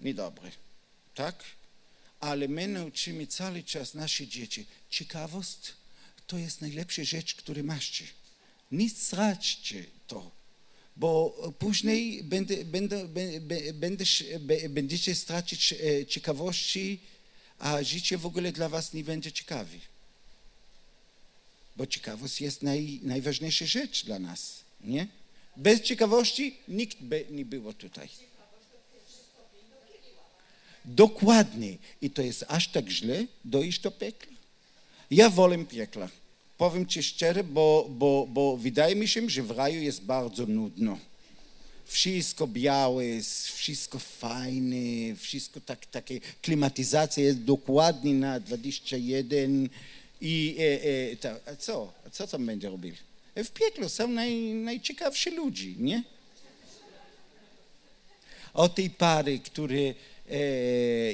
Niedobre. 0.00 0.50
Tak? 1.14 1.44
Ale 2.20 2.48
my 2.48 2.68
nauczymy 2.68 3.26
cały 3.26 3.62
czas 3.62 3.94
nasze 3.94 4.26
dzieci. 4.26 4.66
Ciekawość 4.90 5.58
to 6.26 6.38
jest 6.38 6.60
najlepsza 6.60 7.04
rzecz, 7.04 7.34
którą 7.34 7.62
macie. 7.62 8.04
Nie 8.72 8.90
straćcie 8.90 9.84
to, 10.06 10.30
bo 10.96 11.36
później 11.58 12.24
będę, 12.24 13.08
będziecie 14.68 15.14
stracić 15.14 15.72
e, 15.72 16.06
ciekawości, 16.06 17.00
a 17.58 17.82
życie 17.82 18.18
w 18.18 18.26
ogóle 18.26 18.52
dla 18.52 18.68
was 18.68 18.92
nie 18.92 19.04
będzie 19.04 19.32
ciekawe. 19.32 19.78
Bo 21.76 21.86
ciekawość 21.86 22.40
jest 22.40 22.62
naj, 22.62 23.00
najważniejsza 23.02 23.66
rzecz 23.66 24.04
dla 24.04 24.18
nas, 24.18 24.60
nie? 24.80 25.08
Bez 25.56 25.80
ciekawości 25.80 26.56
nikt 26.68 26.98
by 27.00 27.26
nie 27.30 27.44
było 27.44 27.72
tutaj. 27.72 28.08
Dokładnie. 30.86 31.76
I 32.02 32.10
to 32.10 32.22
jest 32.22 32.44
aż 32.48 32.68
tak 32.68 32.88
źle 32.88 33.26
dojść 33.44 33.80
do 33.80 33.90
piekla. 33.90 34.36
Ja 35.10 35.30
wolę 35.30 35.64
piekla. 35.64 36.08
Powiem 36.58 36.86
ci 36.86 37.02
szczerze, 37.02 37.44
bo, 37.44 37.86
bo, 37.90 38.26
bo 38.30 38.56
wydaje 38.56 38.96
mi 38.96 39.08
się, 39.08 39.30
że 39.30 39.42
w 39.42 39.50
raju 39.50 39.82
jest 39.82 40.02
bardzo 40.02 40.46
nudno 40.46 40.98
wszystko 41.86 42.46
białe, 42.46 43.04
wszystko 43.54 43.98
fajne, 43.98 45.16
wszystko 45.16 45.60
tak, 45.60 45.86
takie, 45.86 46.20
klimatyzacja 46.42 47.24
jest 47.24 47.42
dokładnie 47.42 48.14
na 48.14 48.40
21 48.40 49.68
i 50.20 50.56
e, 50.58 51.12
e, 51.12 51.16
to, 51.16 51.52
a 51.52 51.56
co? 51.56 51.92
A 52.06 52.10
co 52.10 52.26
tam 52.26 52.46
będzie 52.46 52.70
robił? 52.70 52.94
E, 53.34 53.44
w 53.44 53.50
pieklu 53.50 53.88
są 53.88 54.08
naj, 54.08 54.40
najciekawsi 54.40 55.30
ludzie, 55.30 55.72
nie? 55.78 56.02
O 58.54 58.68
tej 58.68 58.90
pary, 58.90 59.38
które 59.38 59.94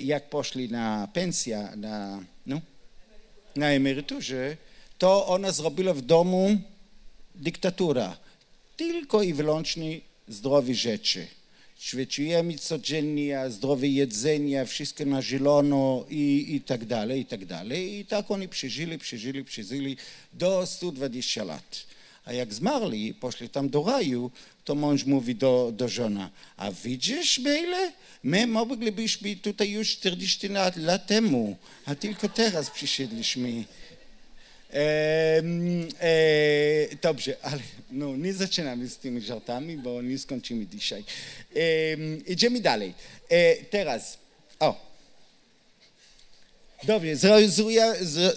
jak 0.02 0.30
poszli 0.30 0.68
na 0.68 1.08
pensję, 1.12 1.68
na, 1.76 2.24
no, 2.46 2.60
na 3.56 3.70
emeryturze, 3.70 4.56
to 4.98 5.26
ona 5.26 5.52
zrobiła 5.52 5.94
w 5.94 6.00
domu 6.00 6.56
dyktatura. 7.34 8.16
Tylko 8.76 9.22
i 9.22 9.32
wyłącznie 9.32 10.00
zdrowe 10.28 10.74
rzeczy. 10.74 11.26
Świeciujemy 11.78 12.58
codziennie, 12.58 13.50
zdrowe 13.50 13.88
jedzenie, 13.88 14.66
wszystko 14.66 15.04
na 15.04 15.22
zielono 15.22 16.04
i, 16.10 16.46
i 16.48 16.60
tak 16.60 16.84
dalej, 16.84 17.20
i 17.20 17.26
tak 17.26 17.44
dalej. 17.44 17.98
I 17.98 18.06
tak 18.06 18.30
oni 18.30 18.48
przeżyli, 18.48 18.98
przeżyli, 18.98 19.44
przeżyli 19.44 19.96
do 20.32 20.66
120 20.66 21.44
lat. 21.44 21.86
A 22.24 22.32
jak 22.32 22.54
zmarli, 22.54 23.14
poszli 23.14 23.48
tam 23.48 23.68
do 23.68 23.84
raju, 23.84 24.30
to 24.64 24.74
mąż 24.74 25.04
mówi 25.04 25.34
do, 25.34 25.72
do 25.74 25.88
żona, 25.88 26.30
a 26.56 26.72
widzisz, 26.72 27.40
Bejle, 27.40 27.92
my 28.22 28.46
moglibyśmy 28.46 29.36
tutaj 29.36 29.70
już 29.70 29.90
40 29.90 30.48
lat, 30.48 30.76
lat 30.76 31.06
temu, 31.06 31.56
a 31.84 31.94
tylko 31.94 32.28
teraz 32.28 32.70
przyszedliśmy. 32.70 33.64
E, 34.72 35.42
e, 36.00 36.96
dobrze, 37.02 37.36
ale 37.42 37.58
no, 37.90 38.16
nie 38.16 38.32
zaczynamy 38.32 38.88
z 38.88 38.96
tymi 38.96 39.20
żartami, 39.20 39.76
bo 39.76 40.02
nie 40.02 40.18
skończymy 40.18 40.66
dzisiaj. 40.66 41.04
E, 41.56 41.60
idziemy 42.26 42.60
dalej. 42.60 42.94
E, 43.28 43.56
teraz, 43.56 44.18
o. 44.60 44.91
Dobrze, 46.84 47.16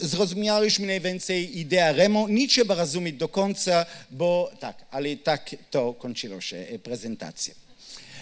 zrozumieliśmy 0.02 0.88
najwięcej 0.88 1.60
ideę 1.60 1.94
Remo. 1.94 2.28
Nie 2.30 2.48
trzeba 2.48 2.76
rozumieć 2.76 3.16
do 3.16 3.28
końca, 3.28 3.86
bo 4.12 4.52
tak, 4.60 4.86
ale 4.92 5.18
tak 5.18 5.56
to 5.72 5.94
kończyło 5.94 6.42
się 6.42 6.58
e, 6.58 6.80
prezentacja. 6.80 7.54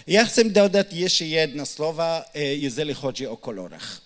Ja 0.06 0.24
chcę 0.24 0.44
dodać 0.44 0.92
jeszcze 0.92 1.26
jedno 1.26 1.66
słowo, 1.66 2.34
e, 2.34 2.56
jeżeli 2.56 2.94
chodzi 2.94 3.26
o 3.26 3.36
kolorach. 3.36 4.00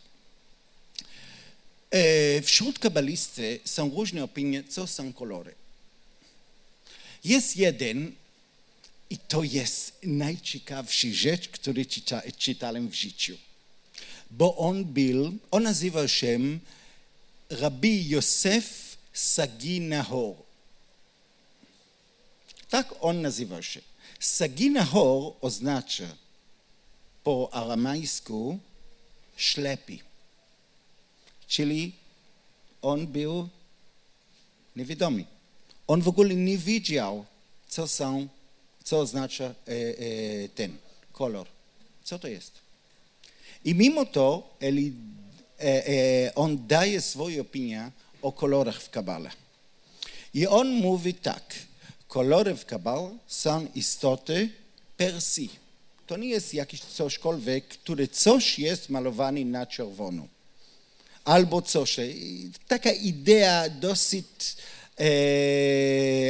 E, 1.91 2.43
wśród 2.43 2.79
kabalisty 2.79 3.61
są 3.64 3.91
różne 3.91 4.25
opinie, 4.25 4.64
co 4.69 4.87
są 4.87 5.12
kolory. 5.12 5.55
Jest 7.25 7.57
jeden, 7.57 8.12
i 9.11 9.19
to 9.19 9.43
jest 9.43 9.93
najciekawsza 10.03 11.09
rzecz, 11.12 11.49
którą 11.49 11.85
czyta, 11.85 12.23
czytałem 12.39 12.89
w 12.89 12.95
życiu. 12.95 13.39
Bo 14.31 14.57
on 14.57 14.85
był, 14.85 15.33
on 15.51 15.62
nazywał 15.62 16.09
się 16.09 16.39
Rabbi 17.51 18.09
Yosef 18.09 18.97
Sagi 19.12 19.81
Nahor. 19.81 20.35
Tak 22.70 22.95
on 23.01 23.22
nazywał 23.22 23.62
się. 23.62 23.81
Sagi 24.20 24.70
Nahor 24.70 25.33
oznacza 25.41 26.16
po 27.24 27.49
aramejsku 27.53 28.59
ślepy 29.37 29.99
czyli 31.49 31.93
on 32.83 33.07
był 33.07 33.49
niewidomy. 34.76 35.24
On 35.87 36.03
w 36.03 36.09
ogóle 36.09 36.35
nie 36.35 36.59
widział, 36.59 37.24
co 37.68 37.89
są, 37.89 38.29
co 38.85 39.01
oznacza 39.01 39.45
e, 39.45 39.55
e, 39.68 40.49
ten 40.49 40.76
kolor. 41.12 41.47
Co 42.05 42.18
to 42.18 42.29
jest? 42.29 42.53
I 43.65 43.75
mimo 43.75 44.05
to 44.05 44.57
Eli, 44.61 44.93
e, 45.61 46.33
on 46.35 46.67
daje 46.67 47.01
swoją 47.01 47.41
opinię 47.41 47.91
o 48.23 48.33
kolorach 48.33 48.83
w 48.83 48.91
Kabale. 48.91 49.31
I 50.35 50.47
on 50.47 50.69
mówi 50.69 51.15
tak, 51.15 51.55
kolory 52.09 52.55
w 52.55 52.65
Kabale 52.65 53.19
są 53.27 53.67
istoty 53.75 54.51
per 54.97 55.23
si. 55.23 55.49
To 56.07 56.17
nie 56.17 56.29
jest 56.29 56.55
jakiś 56.55 56.81
cośkolwiek, 56.81 57.69
który 57.69 58.09
coś 58.09 58.59
jest 58.59 58.89
malowany 58.89 59.45
na 59.45 59.67
czerwono 59.67 60.29
albo 61.29 61.63
coś. 61.63 61.97
Taka 62.69 62.91
idea 62.91 63.69
dosyć 63.69 64.27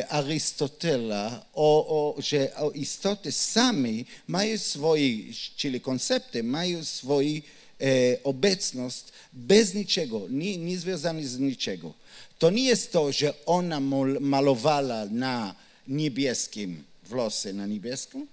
Arystotela, 0.08 1.44
o, 1.54 1.86
o, 1.86 2.22
że 2.22 2.52
istoty 2.74 3.32
same 3.32 3.88
mają 4.26 4.58
swoje, 4.58 5.10
czyli 5.56 5.80
koncepty, 5.80 6.42
mają 6.42 6.84
swoją 6.84 7.40
obecność 8.24 9.04
bez 9.32 9.74
niczego, 9.74 10.26
nie, 10.30 10.56
nie 10.56 10.78
związane 10.78 11.24
z 11.24 11.38
niczego. 11.38 11.94
To 12.38 12.50
nie 12.50 12.64
jest 12.64 12.92
to, 12.92 13.12
że 13.12 13.34
ona 13.46 13.80
malowała 14.20 15.04
na 15.04 15.54
niebieskim 15.88 16.84
włosy 17.08 17.52
na 17.52 17.66
niebieską? 17.66 18.26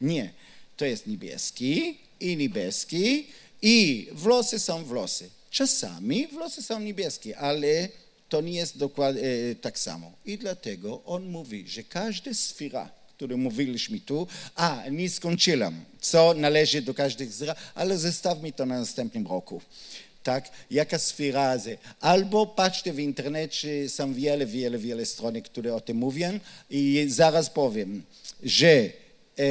Nie. 0.00 0.30
To 0.76 0.84
jest 0.84 1.06
niebieski 1.06 1.98
i 2.20 2.36
niebieski 2.36 3.26
i 3.62 4.08
włosy 4.12 4.58
są 4.58 4.84
włosy. 4.84 5.30
Czasami 5.50 6.26
włosy 6.26 6.62
są 6.62 6.80
niebieskie, 6.80 7.38
ale 7.38 7.88
to 8.30 8.40
nie 8.40 8.52
jest 8.52 8.78
dokładnie 8.78 9.22
e, 9.22 9.54
tak 9.54 9.78
samo. 9.78 10.12
I 10.24 10.38
dlatego 10.38 11.02
on 11.04 11.24
mówi, 11.28 11.68
że 11.68 11.82
każda 11.82 12.34
sfera, 12.34 12.90
którą 13.16 13.36
mówiliśmy 13.36 14.00
tu, 14.00 14.26
a 14.54 14.82
nie 14.90 15.10
skończyłam, 15.10 15.84
co 16.00 16.34
należy 16.34 16.82
do 16.82 16.94
każdej 16.94 17.32
sfera, 17.32 17.54
ale 17.74 17.98
zostawmy 17.98 18.52
to 18.52 18.66
na 18.66 18.78
następnym 18.78 19.26
roku. 19.26 19.60
Tak, 20.22 20.50
jaka 20.70 20.98
sfera 20.98 21.54
jest. 21.54 21.68
Albo 22.00 22.46
patrzcie 22.46 22.92
w 22.92 22.98
internecie, 22.98 23.88
są 23.88 24.14
wiele, 24.14 24.46
wiele, 24.46 24.78
wiele 24.78 25.06
stron, 25.06 25.42
które 25.42 25.74
o 25.74 25.80
tym 25.80 25.96
mówią 25.96 26.40
i 26.70 27.06
zaraz 27.08 27.50
powiem, 27.50 28.02
że, 28.42 28.68
e, 28.68 28.90
e, 29.38 29.44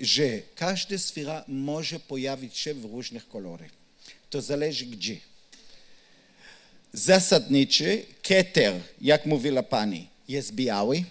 że 0.00 0.40
każda 0.54 0.98
sfera 0.98 1.44
może 1.48 2.00
pojawić 2.00 2.58
się 2.58 2.74
w 2.74 2.84
różnych 2.84 3.28
kolorach. 3.28 3.70
To 4.30 4.42
zależy 4.42 4.86
gdzie. 4.86 5.29
Zasadniczy 6.92 8.02
keter, 8.22 8.80
jak 9.00 9.26
mówiła 9.26 9.62
pani, 9.62 10.08
jest 10.28 10.54
biały, 10.54 11.04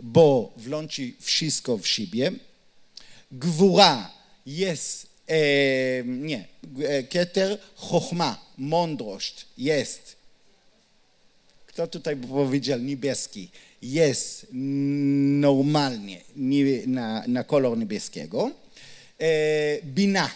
bo 0.00 0.52
włączy 0.56 1.12
wszystko 1.20 1.78
w 1.78 1.86
siebie. 1.86 2.32
Gwóra 3.32 4.10
jest, 4.46 5.06
e, 5.28 6.04
nie, 6.04 6.44
keter 7.08 7.58
chochma, 7.74 8.46
mądrość 8.58 9.46
jest. 9.58 10.16
Kto 11.66 11.86
tutaj 11.86 12.16
powiedział 12.16 12.78
niebieski? 12.78 13.48
Jest 13.82 14.46
normalnie 15.40 16.20
na, 16.86 17.24
na 17.26 17.44
kolor 17.44 17.78
niebieskiego. 17.78 18.50
E, 19.20 19.82
bina, 19.82 20.30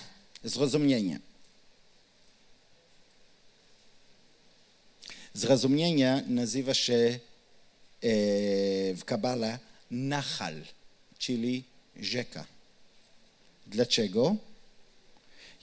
zrozumienie. 0.45 1.21
Zrozumienie 5.37 6.25
nazywa 6.29 6.75
się 6.75 6.95
e, 6.95 7.19
w 8.95 9.03
Kabala 9.05 9.59
Nachal, 9.91 10.55
czyli 11.19 11.65
rzeka. 12.01 12.47
Dlaczego? 13.67 14.37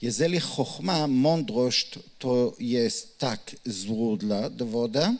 Jeżeli 0.02 0.40
chochma, 0.40 1.06
mądrość 1.06 1.98
to 2.18 2.54
jest 2.58 3.18
tak 3.18 3.56
źródła 3.68 4.50
do 4.50 4.66
woda, 4.66 5.14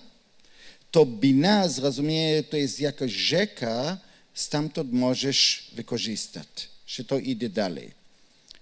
to 0.91 1.07
bina, 1.07 1.69
zrozumienie, 1.69 2.43
to 2.43 2.57
jest 2.57 2.81
jakaś 2.81 3.13
rzeka, 3.13 3.99
stamtąd 4.35 4.93
możesz 4.93 5.71
wykorzystać, 5.73 6.69
że 6.87 7.05
to 7.05 7.19
idzie 7.19 7.49
dalej. 7.49 7.91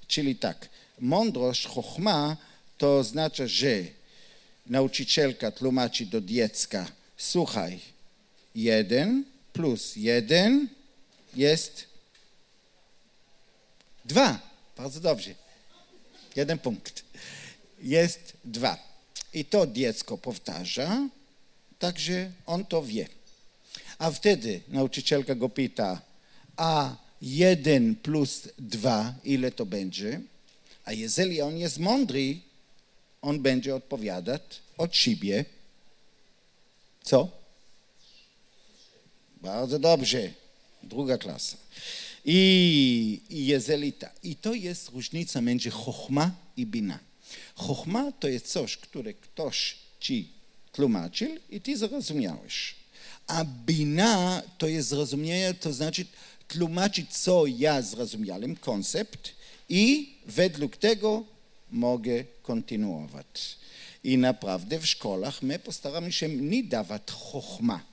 Czyli 0.09 0.36
tak, 0.36 0.68
mądrość, 1.01 1.66
chochma, 1.66 2.36
to 2.78 2.99
oznacza, 2.99 3.47
że 3.47 4.01
nauczycielka 4.67 5.51
tłumaczy 5.51 6.07
do 6.07 6.21
dziecka, 6.21 6.87
słuchaj, 7.17 7.81
jeden 8.55 9.25
plus 9.53 9.97
jeden 9.97 10.69
jest 11.35 11.85
dwa. 14.05 14.41
Bardzo 14.77 15.01
dobrze. 15.01 15.35
Jeden 16.37 16.59
punkt. 16.59 17.03
Jest 17.83 18.33
dwa. 18.45 18.79
I 19.35 19.45
to 19.45 19.67
dziecko 19.67 20.19
powtarza, 20.19 21.09
także 21.79 22.31
on 22.47 22.65
to 22.65 22.83
wie. 22.83 23.09
A 23.99 24.11
wtedy 24.11 24.61
nauczycielka 24.69 25.35
go 25.35 25.49
pyta, 25.49 26.03
a 26.57 26.97
jeden 27.23 27.97
plus 27.97 28.49
dwa, 28.59 29.15
ile 29.25 29.51
to 29.51 29.67
będzie? 29.67 30.21
A 30.85 30.93
jeżeli 30.93 31.43
on 31.43 31.57
jest 31.57 31.79
mądry, 31.79 32.37
on 33.23 33.41
będzie 33.41 33.75
odpowiadać 33.75 34.43
od 34.79 34.97
siebie. 34.97 35.45
Co? 37.03 37.29
Bardzo 39.41 39.79
dobrze. 39.79 40.31
Druga 40.83 41.18
klasa. 41.18 41.57
I, 42.25 43.20
i 43.31 43.47
jeżeli 43.47 43.93
ta, 43.93 44.11
i 44.23 44.37
to 44.37 44.55
jest 44.55 44.89
różnica 44.89 45.41
między 45.41 45.70
chochma 45.70 46.31
i 46.57 46.66
bina. 46.66 46.99
Chochma 47.55 48.12
to 48.12 48.29
jest 48.29 48.47
coś, 48.47 48.77
które 48.77 49.14
ktoś 49.14 49.77
ci 50.01 50.29
tłumaczył 50.73 51.29
i 51.51 51.61
ty 51.61 51.77
zrozumiałeś. 51.77 52.75
A 53.27 53.45
bina 53.45 54.43
to 54.59 54.68
jest 54.68 54.89
zrozumienie, 54.89 55.55
to 55.55 55.73
znaczy 55.73 56.07
tłumaczyć, 56.49 57.11
co 57.18 57.47
ja 57.47 57.83
zrozumiałem, 57.83 58.57
koncept 58.57 59.33
i 59.68 60.14
według 60.27 60.77
tego 60.77 61.32
mogę 61.73 62.25
kontynuować. 62.43 63.59
I 64.05 64.18
naprawdę 64.18 64.79
w 64.79 64.87
szkołach 64.87 65.43
my 65.43 65.59
postaramy 65.59 66.12
się 66.12 66.29
nie 66.29 66.64
dawać 66.64 67.03
chochma, 67.11 67.85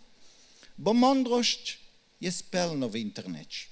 bo 0.77 0.93
mądrość 0.93 1.79
jest 2.21 2.51
pełno 2.51 2.89
w 2.89 2.95
internecie. 2.95 3.65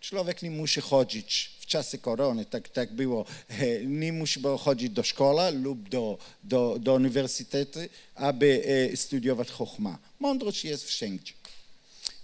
Człowiek 0.00 0.42
nie 0.42 0.50
musi 0.50 0.80
chodzić 0.80 1.50
w 1.60 1.66
czasy 1.66 1.98
korony, 1.98 2.44
tak, 2.44 2.68
tak 2.68 2.92
było, 2.92 3.24
nie 4.00 4.12
musi 4.12 4.42
chodzić 4.60 4.90
do 4.90 5.02
szkoły 5.02 5.50
lub 5.50 5.88
do, 5.88 6.18
do, 6.42 6.76
do 6.80 6.94
uniwersytetu, 6.94 7.78
aby 8.14 8.64
e, 8.92 8.96
studiować 8.96 9.50
chochma. 9.50 9.98
Mądrość 10.20 10.64
jest 10.64 10.84
wszędzie. 10.84 11.32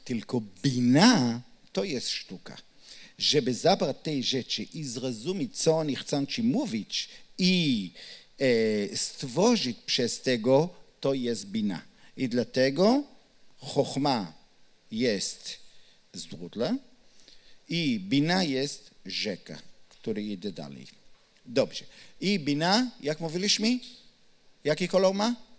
Tylko 0.04 0.42
bina 0.62 1.40
to 1.72 1.84
jest 1.84 2.08
sztuka. 2.08 2.56
Żeby 3.20 3.54
zabrać 3.54 3.96
te 4.02 4.22
rzeczy 4.22 4.62
i 4.62 4.84
zrozumieć, 4.84 5.56
co 5.56 5.78
oni 5.78 5.96
chcą 5.96 6.26
ci 6.26 6.42
mówić 6.42 7.08
i 7.38 7.92
e, 8.38 8.96
stworzyć 8.96 9.76
przez 9.86 10.20
tego, 10.20 10.68
to 11.00 11.14
jest 11.14 11.46
bina. 11.46 11.82
I 12.16 12.28
dlatego 12.28 13.04
chochma 13.58 14.32
jest 14.90 15.56
źródłem, 16.16 16.78
i 17.68 18.00
bina 18.00 18.44
jest 18.44 18.90
rzeka, 19.06 19.58
która 19.88 20.20
idzie 20.20 20.52
dalej. 20.52 20.86
Dobrze. 21.46 21.84
I 22.20 22.38
bina, 22.38 22.90
jak 23.00 23.20
mówiliśmy, 23.20 23.78
jaki 24.64 24.88
kolor 24.88 25.14
ma? 25.14 25.49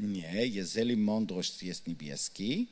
Nie, 0.00 0.46
jeżeli 0.46 0.96
mądrość 0.96 1.62
jest 1.62 1.86
niebieski, 1.86 2.68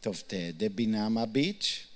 to 0.00 0.12
wtedy 0.12 0.70
bina 0.70 1.10
ma 1.10 1.26
być 1.26 1.86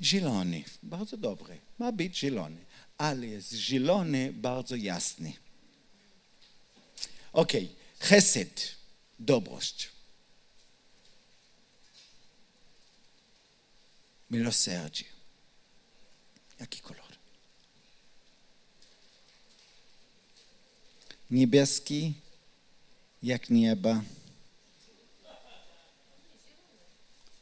zielony. 0.00 0.64
Bardzo 0.82 1.16
dobry. 1.16 1.58
Ma 1.78 1.92
być 1.92 2.18
zielony. 2.18 2.64
Ale 2.98 3.26
jest 3.26 3.52
zielony 3.52 4.32
bardzo 4.32 4.76
jasny. 4.76 5.32
Okay. 7.32 7.68
Chesed, 7.98 8.76
dobrość. 9.18 9.90
Miłosierdzie. 14.30 15.04
Jaki 16.60 16.80
kolor? 16.80 17.06
Niebieski, 21.30 22.14
jak 23.22 23.50
nieba. 23.50 24.02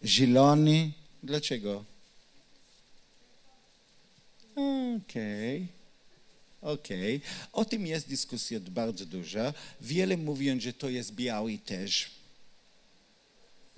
Zielony. 0.05 0.93
Dlaczego? 1.23 1.85
Okej. 4.53 5.57
Okay. 5.57 5.69
Okej. 6.73 7.17
Okay. 7.17 7.29
O 7.53 7.65
tym 7.65 7.87
jest 7.87 8.09
dyskusja 8.09 8.61
bardzo 8.61 9.07
duża. 9.07 9.55
Wiele 9.81 10.17
mówią, 10.17 10.61
że 10.61 10.73
to 10.73 10.89
jest 10.89 11.13
biały 11.13 11.59
też. 11.59 12.11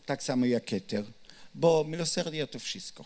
Tak 0.06 0.22
samo 0.22 0.46
jak 0.46 0.64
Keter. 0.64 1.04
Bo 1.54 1.84
miłosierdzie 1.84 2.46
to 2.46 2.58
wszystko. 2.58 3.04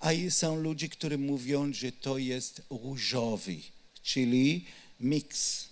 A 0.00 0.10
są 0.30 0.56
ludzie, 0.56 0.88
którzy 0.88 1.18
mówią, 1.18 1.72
że 1.72 1.92
to 1.92 2.18
jest 2.18 2.62
różowy, 2.70 3.56
czyli 4.02 4.64
miks. 5.00 5.68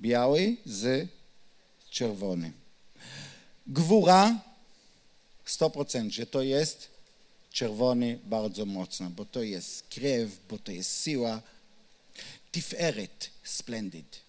Biały 0.00 0.56
z 0.64 1.08
czerwonym. 1.90 2.52
Gwóra 3.66 4.40
100%, 5.46 6.10
że 6.10 6.26
to 6.26 6.42
jest 6.42 6.88
czerwony 7.50 8.18
bardzo 8.24 8.66
mocno, 8.66 9.10
bo 9.10 9.24
to 9.24 9.42
jest 9.42 9.86
krew, 9.88 10.38
bo 10.48 10.58
to 10.58 10.72
jest 10.72 11.04
siła. 11.04 11.42
Tiferet, 12.52 13.30
splendid. 13.44 14.20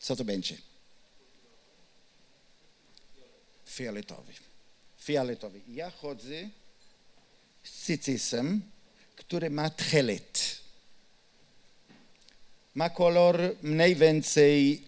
Co 0.00 0.16
to 0.16 0.24
będzie? 0.24 0.56
Fioletowy. 3.66 4.32
Fioletowy. 4.98 5.60
Ja 5.68 5.90
chodzę 5.90 6.50
z 7.64 7.84
cycysem, 7.84 8.62
który 9.16 9.50
ma 9.50 9.70
tchelet. 9.70 10.57
Ma 12.78 12.90
kolor 12.90 13.56
mniej 13.62 13.96
więcej 13.96 14.82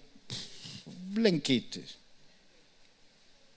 błękity. 0.87 1.83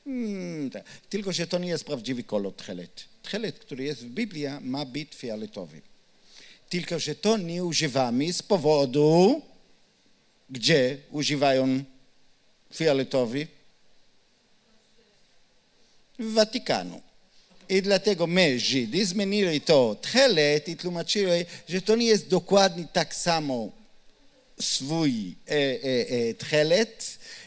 Hmm, 0.04 0.70
tak. 0.70 0.84
Tylko, 1.10 1.32
że 1.32 1.48
to 1.48 1.60
nie 1.60 1.68
jest 1.68 1.86
prawdziwy 1.86 2.24
kolor 2.24 2.54
tchelet. 2.56 3.06
Tchelet, 3.24 3.60
który 3.60 3.84
jest 3.84 4.06
w 4.06 4.10
Biblii, 4.10 4.46
ma 4.62 4.86
być 4.86 5.14
fioletowy. 5.16 5.82
Tylko, 6.70 7.00
że 7.00 7.16
to 7.16 7.38
nie 7.38 7.66
używamy 7.66 8.34
z 8.34 8.42
powodu, 8.42 9.42
gdzie 10.50 10.98
używają 11.12 11.84
fioletowy? 12.74 13.48
W 16.20 16.34
Watykanu. 16.34 17.02
I 17.70 17.82
dlatego 17.82 18.28
my, 18.28 18.60
Żydzi, 18.60 19.06
zmienili 19.06 19.62
to 19.62 19.96
tchelet 20.02 20.68
i 20.68 20.78
tłumaczyli, 20.78 21.46
że 21.70 21.82
to 21.82 21.96
nie 21.96 22.06
jest 22.06 22.28
dokładnie 22.28 22.88
tak 22.94 23.16
samo 23.16 23.83
swój 24.60 25.36
e, 25.48 25.54
e, 25.54 26.80
e, 26.80 26.86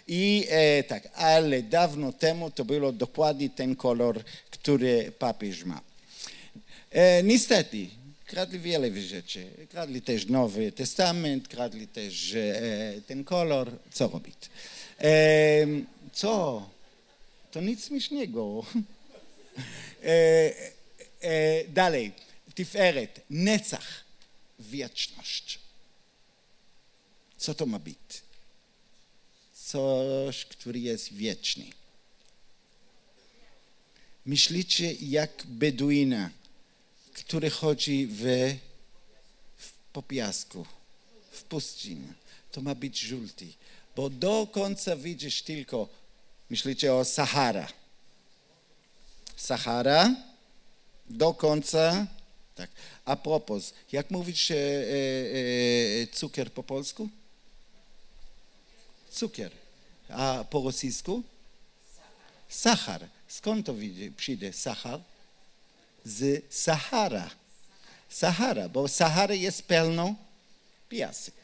i 0.08 0.46
e, 0.48 0.82
tak, 0.82 1.08
ale 1.14 1.62
dawno 1.62 2.12
temu 2.12 2.50
to 2.50 2.64
było 2.64 2.92
dokładnie 2.92 3.50
ten 3.50 3.76
kolor, 3.76 4.24
który 4.50 5.12
papież 5.18 5.64
ma. 5.64 5.80
E, 6.90 7.22
niestety, 7.22 7.86
kradli 8.26 8.58
wiele 8.58 9.02
rzeczy. 9.02 9.46
Kradli 9.70 10.02
też 10.02 10.26
Nowy 10.26 10.72
Testament, 10.72 11.48
kradli 11.48 11.88
też 11.88 12.36
ten 13.06 13.24
kolor. 13.24 13.70
Co 13.92 14.08
robić? 14.08 14.36
Co? 16.12 16.68
To 17.50 17.60
nic 17.60 17.86
śmiesznego. 17.86 18.64
Dalej, 21.68 22.12
Tiferet, 22.54 23.20
Necach, 23.30 24.04
wieczność. 24.58 25.65
Co 27.36 27.54
to 27.54 27.66
ma 27.66 27.78
być? 27.78 27.98
Coś, 29.54 30.44
który 30.44 30.80
jest 30.80 31.12
wieczny. 31.12 31.64
Myślicie 34.26 34.92
jak 34.92 35.42
Beduina, 35.46 36.30
który 37.12 37.50
chodzi 37.50 38.06
w, 38.06 38.22
w, 39.56 39.72
po 39.92 40.02
piasku, 40.02 40.66
w 41.30 41.42
pustyni. 41.42 42.12
To 42.52 42.60
ma 42.60 42.74
być 42.74 42.98
żółty, 43.00 43.46
bo 43.96 44.10
do 44.10 44.48
końca 44.52 44.96
widzisz 44.96 45.42
tylko, 45.42 45.88
myślicie 46.50 46.94
o 46.94 47.04
Sahara. 47.04 47.68
Sahara, 49.36 50.14
do 51.10 51.34
końca, 51.34 52.06
tak. 52.54 52.70
A 53.04 53.16
propos, 53.16 53.72
jak 53.92 54.10
mówisz 54.10 54.50
e, 54.50 54.54
e, 54.54 54.60
e, 56.02 56.06
cukier 56.06 56.52
po 56.52 56.62
polsku? 56.62 57.08
Cukier. 59.16 59.52
A 60.08 60.44
po 60.50 60.62
rosyjsku? 60.62 61.22
Sachar. 62.48 63.08
Skąd 63.28 63.66
to 63.66 63.74
przyjdzie 64.16 64.52
Sachar? 64.52 65.00
Z 66.04 66.44
Sahara. 66.54 67.30
Sahara, 68.08 68.68
bo 68.68 68.88
Sahara 68.88 69.34
jest 69.34 69.62
pełno 69.62 70.14
piasek. 70.88 71.34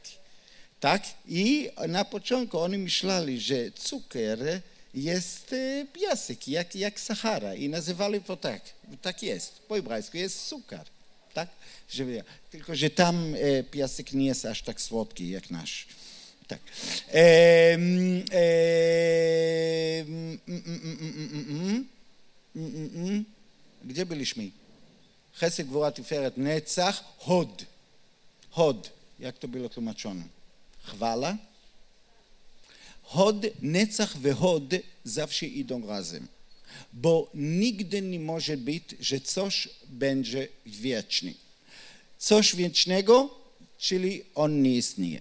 Tak? 0.80 1.02
I 1.28 1.70
na 1.88 2.04
początku 2.04 2.58
oni 2.58 2.78
myśleli, 2.78 3.40
że 3.40 3.70
cukier 3.72 4.60
jest 4.94 5.54
piasek, 5.92 6.48
jak, 6.48 6.74
jak 6.74 7.00
Sahara 7.00 7.54
i 7.54 7.68
nazywali 7.68 8.20
to 8.20 8.36
tak. 8.36 8.62
Tak 9.02 9.22
jest. 9.22 9.58
Po 9.68 9.74
hebrajsku 9.74 10.16
jest 10.16 10.48
cukar. 10.48 10.86
Tak? 11.34 11.48
Tylko, 12.50 12.74
że 12.74 12.90
tam 12.90 13.34
e, 13.34 13.62
piasek 13.62 14.12
nie 14.12 14.26
jest 14.26 14.44
aż 14.46 14.62
tak 14.62 14.80
słodki 14.80 15.30
jak 15.30 15.50
nasz. 15.50 15.86
Tak. 16.52 16.60
Gdzie 23.84 24.06
byliśmy? 24.06 24.50
Chesed, 25.32 25.66
Gvura, 25.66 25.92
Tiferet, 25.92 26.36
Netzach, 26.36 27.04
Hod. 27.18 27.64
Hod. 28.50 28.90
Jak 29.18 29.38
to 29.38 29.48
było 29.48 29.68
tłumaczone? 29.68 30.24
Chwala. 30.82 31.36
Hod, 33.02 33.36
Netzach 33.62 34.16
wyhod 34.16 34.64
zawsze 35.04 35.46
idą 35.46 35.86
razem. 35.86 36.28
Bo 36.92 37.30
nigdy 37.34 38.02
nie 38.02 38.20
może 38.20 38.56
być, 38.56 38.84
że 39.00 39.20
coś 39.20 39.68
będzie 39.88 40.48
wieczne. 40.66 41.32
Coś 42.18 42.56
wiecznego, 42.56 43.38
czyli 43.78 44.24
on 44.34 44.62
nie 44.62 44.76
istnieje. 44.76 45.20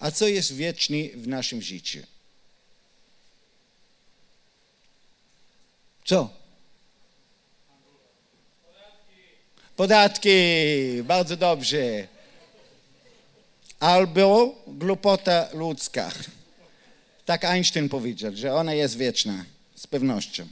A 0.00 0.10
co 0.10 0.28
jest 0.28 0.54
wieczne 0.54 0.96
w 1.14 1.28
naszym 1.28 1.62
życiu? 1.62 1.98
Co? 6.04 6.30
Podatki. 9.76 10.30
Bardzo 11.02 11.36
dobrze. 11.36 12.08
Albo 13.80 14.54
głupota 14.66 15.48
ludzka. 15.52 16.10
Tak 17.24 17.44
Einstein 17.44 17.88
powiedział, 17.88 18.32
że 18.34 18.54
ona 18.54 18.74
jest 18.74 18.96
wieczna. 18.96 19.44
Z 19.74 19.86
pewnością. 19.86 20.48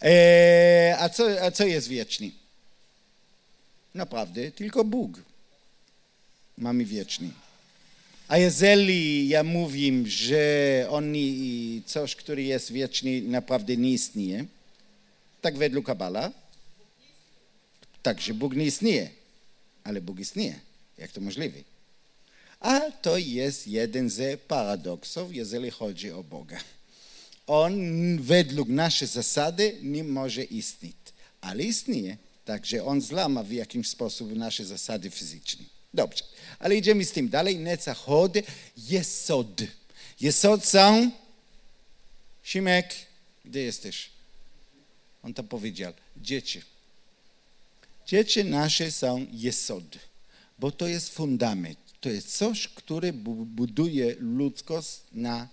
Eee, 0.00 0.92
a, 0.98 1.08
co, 1.08 1.42
a 1.42 1.50
co 1.50 1.64
jest 1.64 1.88
wieczny? 1.88 2.30
Naprawdę, 3.94 4.50
tylko 4.50 4.84
Bóg 4.84 5.22
mamy 6.58 6.84
wieczny. 6.84 7.30
A 8.28 8.38
jeżeli 8.38 9.28
ja 9.28 9.42
mówię, 9.42 9.92
że 10.06 10.86
on 10.90 11.14
coś, 11.86 12.16
który 12.16 12.42
jest 12.42 12.72
wieczny, 12.72 13.22
naprawdę 13.22 13.76
nie 13.76 13.90
istnieje, 13.90 14.44
tak 15.40 15.58
według 15.58 15.86
Kabala, 15.86 16.32
tak, 18.02 18.20
że 18.20 18.34
Bóg 18.34 18.56
nie 18.56 18.64
istnieje, 18.64 19.10
ale 19.84 20.00
Bóg 20.00 20.20
istnieje. 20.20 20.60
Jak 20.98 21.12
to 21.12 21.20
możliwe? 21.20 21.58
A 22.60 22.80
to 22.80 23.16
jest 23.16 23.66
jeden 23.68 24.10
z 24.10 24.40
paradoksów, 24.40 25.34
jeżeli 25.34 25.70
chodzi 25.70 26.10
o 26.10 26.22
Boga. 26.22 26.58
On 27.46 27.74
według 28.22 28.68
naszej 28.68 29.08
zasady 29.08 29.76
nie 29.82 30.04
może 30.04 30.44
istnieć, 30.44 30.96
ale 31.40 31.62
istnieje. 31.62 32.16
Także 32.44 32.84
on 32.84 33.00
zlama 33.00 33.42
w 33.42 33.52
jakimś 33.52 33.88
sposób 33.88 34.34
nasze 34.34 34.64
zasady 34.64 35.10
fizyczne. 35.10 35.64
Dobrze, 35.94 36.24
ale 36.58 36.76
idziemy 36.76 37.04
z 37.04 37.12
tym 37.12 37.28
dalej. 37.28 37.58
Necachod, 37.58 38.32
jesod. 38.76 39.62
Jesod 40.20 40.64
są... 40.64 41.10
Simek, 42.42 42.94
gdzie 43.44 43.62
jesteś? 43.62 44.10
On 45.22 45.34
tam 45.34 45.48
powiedział, 45.48 45.92
dzieci. 46.16 46.62
Dzieci 48.06 48.44
nasze 48.44 48.92
są 48.92 49.26
jesod, 49.32 49.84
bo 50.58 50.70
to 50.70 50.86
jest 50.86 51.14
fundament. 51.14 51.78
To 52.00 52.08
jest 52.08 52.36
coś, 52.36 52.68
które 52.68 53.12
buduje 53.12 54.16
ludzkość 54.18 54.88
na 55.12 55.48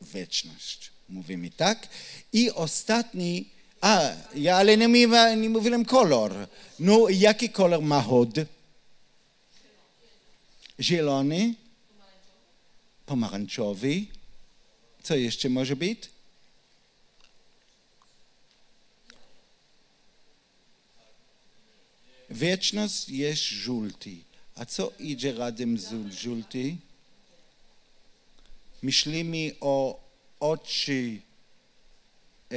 wieczność. 0.00 0.90
Mówimy 1.08 1.50
tak. 1.50 1.88
I 2.32 2.50
ostatni, 2.50 3.48
a, 3.80 4.10
ja 4.34 4.56
ale 4.56 4.76
nie, 4.76 4.88
nie 5.36 5.48
mówiłem 5.50 5.84
kolor. 5.84 6.48
No, 6.78 7.08
jaki 7.08 7.48
kolor 7.48 7.82
ma 7.82 8.02
hod? 8.02 8.34
Zielony, 10.80 11.54
pomarańczowy. 13.06 14.06
Co 15.02 15.16
jeszcze 15.16 15.48
może 15.48 15.76
być? 15.76 16.10
Wieczność 22.30 23.08
jest 23.08 23.42
żółty. 23.42 24.16
A 24.54 24.64
co 24.64 24.92
idzie 24.98 25.32
razem 25.32 25.78
z 25.78 26.12
żółty? 26.12 26.76
Myślimy 28.82 29.54
o 29.60 30.00
oczy 30.40 31.20
e, 32.52 32.56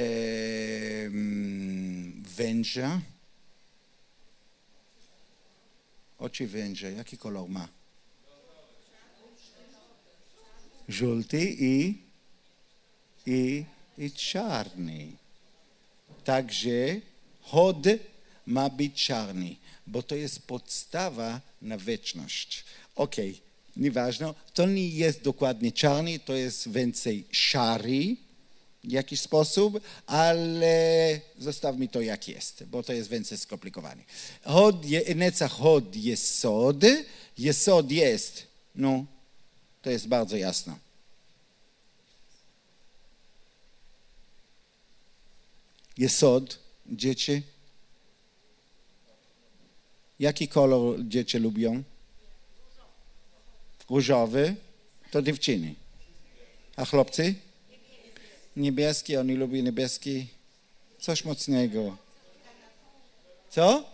węża. 2.36 3.00
Oczy 6.18 6.46
węża, 6.46 6.88
jaki 6.88 7.18
kolor 7.18 7.48
ma? 7.48 7.81
Żółty 10.92 11.56
i, 11.58 11.94
i, 13.26 13.64
i 13.98 14.10
czarny. 14.10 15.06
także 16.24 17.00
hod 17.40 17.86
ma 18.46 18.70
być 18.70 19.06
czarny, 19.06 19.56
bo 19.86 20.02
to 20.02 20.14
jest 20.14 20.46
podstawa 20.46 21.40
na 21.62 21.78
wieczność. 21.78 22.64
Okej, 22.96 23.30
okay, 23.30 23.42
nieważne, 23.76 24.34
to 24.54 24.66
nie 24.66 24.88
jest 24.88 25.22
dokładnie 25.22 25.72
czarny, 25.72 26.18
to 26.18 26.34
jest 26.34 26.68
więcej 26.68 27.24
szary, 27.30 28.16
w 28.84 28.92
jakiś 28.92 29.20
sposób, 29.20 29.80
ale 30.06 31.20
zostawmy 31.38 31.88
to 31.88 32.00
jak 32.00 32.28
jest, 32.28 32.64
bo 32.64 32.82
to 32.82 32.92
jest 32.92 33.10
więcej 33.10 33.38
skomplikowane. 33.38 34.02
Hod, 34.44 34.76
Necach 35.16 35.52
hod 35.52 35.96
jest 35.96 36.38
sod, 36.38 36.76
Jesod 37.38 37.90
jest, 37.90 38.46
no, 38.74 39.04
to 39.82 39.90
jest 39.90 40.08
bardzo 40.08 40.36
jasne. 40.36 40.81
Jesod, 45.98 46.58
dzieci. 46.86 47.42
Jaki 50.18 50.48
kolor 50.48 50.98
dzieci 51.04 51.38
lubią? 51.38 51.82
Różowy 53.90 54.56
to 55.10 55.22
dziewczyny. 55.22 55.74
A 56.76 56.84
chłopcy? 56.84 57.34
Niebieski, 58.56 59.16
oni 59.16 59.34
lubią 59.34 59.62
niebieski. 59.62 60.26
Coś 60.98 61.24
mocnego. 61.24 61.96
Co? 63.50 63.84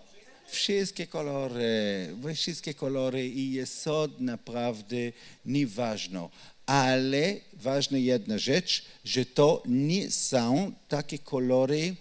Wszystkie 0.49 1.07
kolory, 1.07 2.09
wszystkie 2.35 2.75
kolory 2.75 3.29
i 3.29 3.53
jest 3.53 3.83
naprawdę 4.19 4.97
nieważne. 5.45 6.29
Ale 6.69 7.37
ważna 7.53 7.99
jedna 7.99 8.39
rzecz, 8.39 8.85
że 9.05 9.25
to 9.27 9.63
nie 9.67 10.11
są 10.11 10.73
takie 10.89 11.19
kolory, 11.19 11.97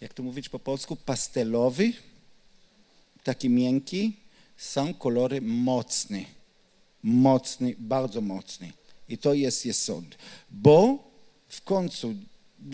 jak 0.00 0.14
to 0.14 0.22
mówić 0.22 0.48
po 0.48 0.58
polsku, 0.58 0.96
pastelowe, 0.96 1.84
takie 3.24 3.48
miękkie, 3.48 4.10
są 4.56 4.94
kolory 4.94 5.40
mocne, 5.40 6.24
mocne, 7.02 7.72
bardzo 7.78 8.20
mocne. 8.20 8.72
I 9.08 9.18
to 9.18 9.34
jest 9.34 9.66
jesod, 9.66 10.04
bo 10.50 10.98
w 11.48 11.62
końcu 11.62 12.14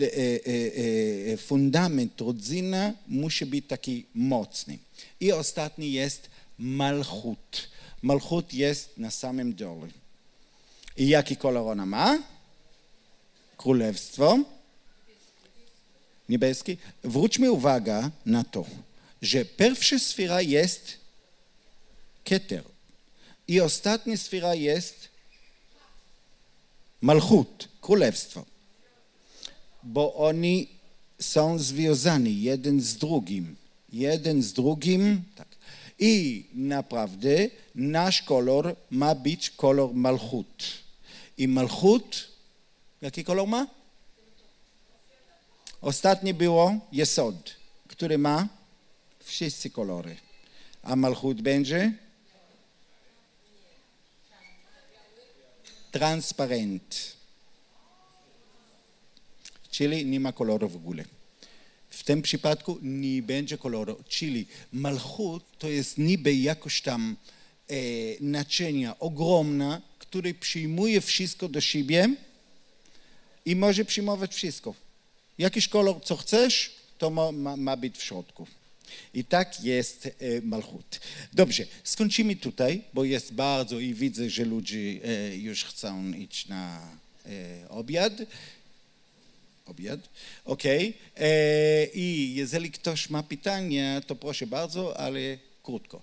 E, 0.01 0.05
e, 0.05 1.33
e, 1.33 1.37
fundament 1.37 2.21
rodziny 2.21 2.93
musi 3.07 3.45
być 3.45 3.65
taki 3.67 4.05
mocny. 4.13 4.79
I 5.19 5.31
ostatni 5.31 5.91
jest 5.91 6.29
malchut. 6.57 7.69
Malchut 8.01 8.53
jest 8.53 8.97
na 8.97 9.11
samym 9.11 9.55
dole. 9.55 9.87
I 10.97 11.07
jaki 11.07 11.35
kolor 11.37 11.71
ona 11.71 11.85
ma? 11.85 12.19
Królestwo. 13.57 14.39
Niebieski. 16.29 16.77
Wróćmy 17.03 17.51
uwagę 17.51 18.09
na 18.25 18.43
to, 18.43 18.65
że 19.21 19.45
pierwsza 19.45 19.99
sfera 19.99 20.41
jest 20.41 20.97
keter. 22.23 22.63
I 23.47 23.61
ostatnia 23.61 24.17
sfera 24.17 24.55
jest 24.55 25.07
malchut, 27.01 27.69
królestwo 27.81 28.45
bo 29.87 30.15
oni 30.15 30.67
są 31.19 31.59
związani 31.59 32.41
jeden 32.41 32.81
z 32.81 32.95
drugim. 32.95 33.55
Jeden 33.93 34.43
z 34.43 34.53
drugim. 34.53 35.23
Tak. 35.35 35.47
I 35.99 36.45
naprawdę 36.53 37.49
nasz 37.75 38.21
kolor 38.21 38.75
ma 38.91 39.15
być 39.15 39.49
kolor 39.49 39.93
malchut. 39.93 40.63
I 41.37 41.47
malchut, 41.47 42.27
jaki 43.01 43.23
kolor 43.23 43.47
ma? 43.47 43.67
Ostatnie 45.81 46.33
było 46.33 46.79
jesod, 46.91 47.55
który 47.87 48.17
ma 48.17 48.47
wszyscy 49.23 49.69
kolory. 49.69 50.17
A 50.83 50.95
malchut 50.95 51.41
będzie? 51.41 51.93
Transparent 55.91 57.17
czyli 59.77 60.05
nie 60.05 60.19
ma 60.19 60.31
koloru 60.31 60.69
w 60.69 60.75
ogóle. 60.75 61.03
W 61.89 62.03
tym 62.03 62.21
przypadku 62.21 62.79
nie 62.81 63.21
będzie 63.21 63.57
koloru, 63.57 64.03
czyli 64.07 64.45
malchut 64.73 65.43
to 65.59 65.69
jest 65.69 65.97
niby 65.97 66.35
jakoś 66.35 66.81
tam 66.81 67.15
e, 67.69 67.75
naczynia 68.21 68.99
ogromna, 68.99 69.81
które 70.09 70.33
przyjmuje 70.33 71.01
wszystko 71.01 71.49
do 71.49 71.61
siebie 71.61 72.09
i 73.45 73.55
może 73.55 73.85
przyjmować 73.85 74.35
wszystko. 74.35 74.73
Jakiś 75.37 75.67
kolor, 75.67 76.01
co 76.03 76.17
chcesz, 76.17 76.71
to 76.97 77.09
ma, 77.09 77.31
ma, 77.31 77.57
ma 77.57 77.77
być 77.77 77.97
w 77.97 78.03
środku. 78.03 78.47
I 79.13 79.25
tak 79.25 79.63
jest 79.63 80.05
e, 80.05 80.11
Malchut. 80.41 80.99
Dobrze, 81.33 81.65
skończymy 81.83 82.35
tutaj, 82.35 82.81
bo 82.93 83.03
jest 83.03 83.33
bardzo 83.33 83.79
i 83.79 83.93
widzę, 83.93 84.29
że 84.29 84.45
ludzie 84.45 84.77
e, 84.77 85.37
już 85.37 85.63
chcą 85.63 86.13
iść 86.13 86.47
na 86.47 86.91
e, 87.25 87.69
obiad 87.69 88.13
obiad. 89.67 89.99
Ok. 90.45 90.63
E, 90.65 91.85
I 91.93 92.33
jeżeli 92.35 92.71
ktoś 92.71 93.09
ma 93.09 93.23
pytania, 93.23 94.01
to 94.01 94.15
proszę 94.15 94.47
bardzo, 94.47 94.99
ale 94.99 95.19
krótko. 95.63 96.01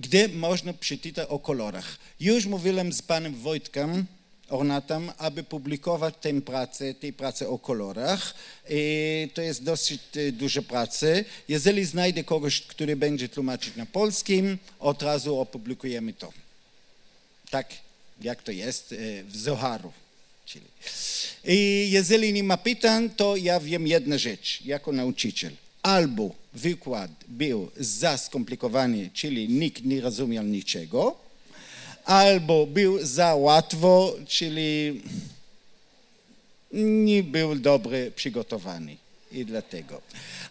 Gdzie 0.00 0.28
można 0.28 0.72
przeczytać 0.72 1.28
o 1.28 1.38
kolorach? 1.38 1.98
Już 2.20 2.46
mówiłem 2.46 2.92
z 2.92 3.02
panem 3.02 3.34
Wojtkiem, 3.34 4.06
Ornatem, 4.48 5.12
aby 5.18 5.42
publikować 5.42 6.14
tę 6.20 6.40
pracę, 6.40 6.94
tę 6.94 7.12
pracę 7.12 7.48
o 7.48 7.58
kolorach. 7.58 8.34
I 8.70 9.28
to 9.34 9.42
jest 9.42 9.62
dosyć 9.62 10.00
e, 10.16 10.32
duża 10.32 10.62
praca. 10.62 11.06
Jeżeli 11.48 11.84
znajdę 11.84 12.24
kogoś, 12.24 12.60
który 12.60 12.96
będzie 12.96 13.28
tłumaczyć 13.28 13.76
na 13.76 13.86
polskim, 13.86 14.58
od 14.78 15.02
razu 15.02 15.40
opublikujemy 15.40 16.12
to 16.12 16.32
tak 17.50 17.66
jak 18.20 18.42
to 18.42 18.52
jest 18.52 18.92
e, 18.92 19.24
w 19.24 19.36
Zoharu. 19.36 19.92
Czyli. 20.46 20.66
I 21.44 21.88
jeżeli 21.90 22.32
nie 22.32 22.44
ma 22.44 22.56
pytań, 22.56 23.10
to 23.10 23.36
ja 23.36 23.60
wiem 23.60 23.86
jedną 23.86 24.18
rzecz 24.18 24.62
jako 24.64 24.92
nauczyciel. 24.92 25.52
Albo 25.82 26.39
wykład 26.52 27.10
był 27.28 27.70
za 27.76 28.18
skomplikowany, 28.18 29.10
czyli 29.14 29.48
nikt 29.48 29.84
nie 29.84 30.00
rozumiał 30.00 30.44
niczego, 30.44 31.16
albo 32.04 32.66
był 32.66 33.06
za 33.06 33.34
łatwo, 33.34 34.14
czyli 34.28 35.02
nie 36.72 37.22
był 37.22 37.54
dobrze 37.54 38.10
przygotowany. 38.10 38.96
I 39.32 39.44
dlatego. 39.44 40.00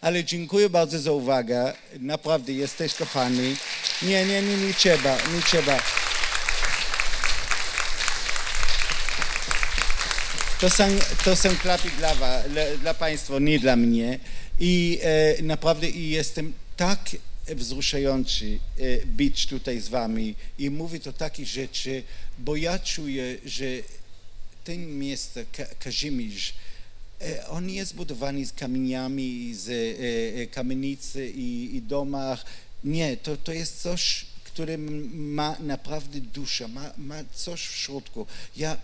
Ale 0.00 0.24
dziękuję 0.24 0.70
bardzo 0.70 0.98
za 0.98 1.12
uwagę. 1.12 1.72
Naprawdę 1.98 2.52
jesteś 2.52 2.94
kochani. 2.94 3.56
Nie, 4.02 4.26
nie, 4.26 4.42
nie, 4.42 4.56
nie 4.56 4.74
trzeba, 4.74 5.16
nie 5.34 5.42
trzeba. 5.42 5.82
To 10.60 10.70
są, 10.70 10.84
to 11.24 11.36
są 11.36 11.56
klapy 11.56 11.88
dla, 11.98 12.14
dla 12.80 12.94
Państwa, 12.94 13.38
nie 13.38 13.58
dla 13.58 13.76
mnie. 13.76 14.18
I 14.60 14.98
e, 15.02 15.42
naprawdę 15.42 15.90
jestem 15.90 16.52
tak 16.76 17.16
wzruszający 17.48 18.58
e, 18.78 19.06
być 19.06 19.46
tutaj 19.46 19.80
z 19.80 19.88
Wami 19.88 20.34
i 20.58 20.70
mówić 20.70 21.06
o 21.06 21.12
takich 21.12 21.46
rzeczy, 21.46 22.02
bo 22.38 22.56
ja 22.56 22.78
czuję, 22.78 23.38
że 23.44 23.64
ten 24.64 24.98
miejsce, 24.98 25.44
Kazimierz, 25.78 26.54
e, 27.20 27.48
on 27.48 27.70
jest 27.70 27.94
budowany 27.94 28.46
z 28.46 28.52
kamieniami, 28.52 29.54
z 29.54 29.68
e, 29.68 30.42
e 30.42 30.46
kamienicy 30.46 31.30
i, 31.30 31.76
i 31.76 31.82
domach. 31.82 32.44
Nie, 32.84 33.16
to, 33.16 33.36
to 33.36 33.52
jest 33.52 33.82
coś, 33.82 34.26
które 34.44 34.78
ma 34.78 35.56
naprawdę 35.60 36.20
duszę, 36.20 36.68
ma, 36.68 36.92
ma 36.96 37.24
coś 37.34 37.66
w 37.66 37.76
środku. 37.76 38.26
Ja 38.56 38.76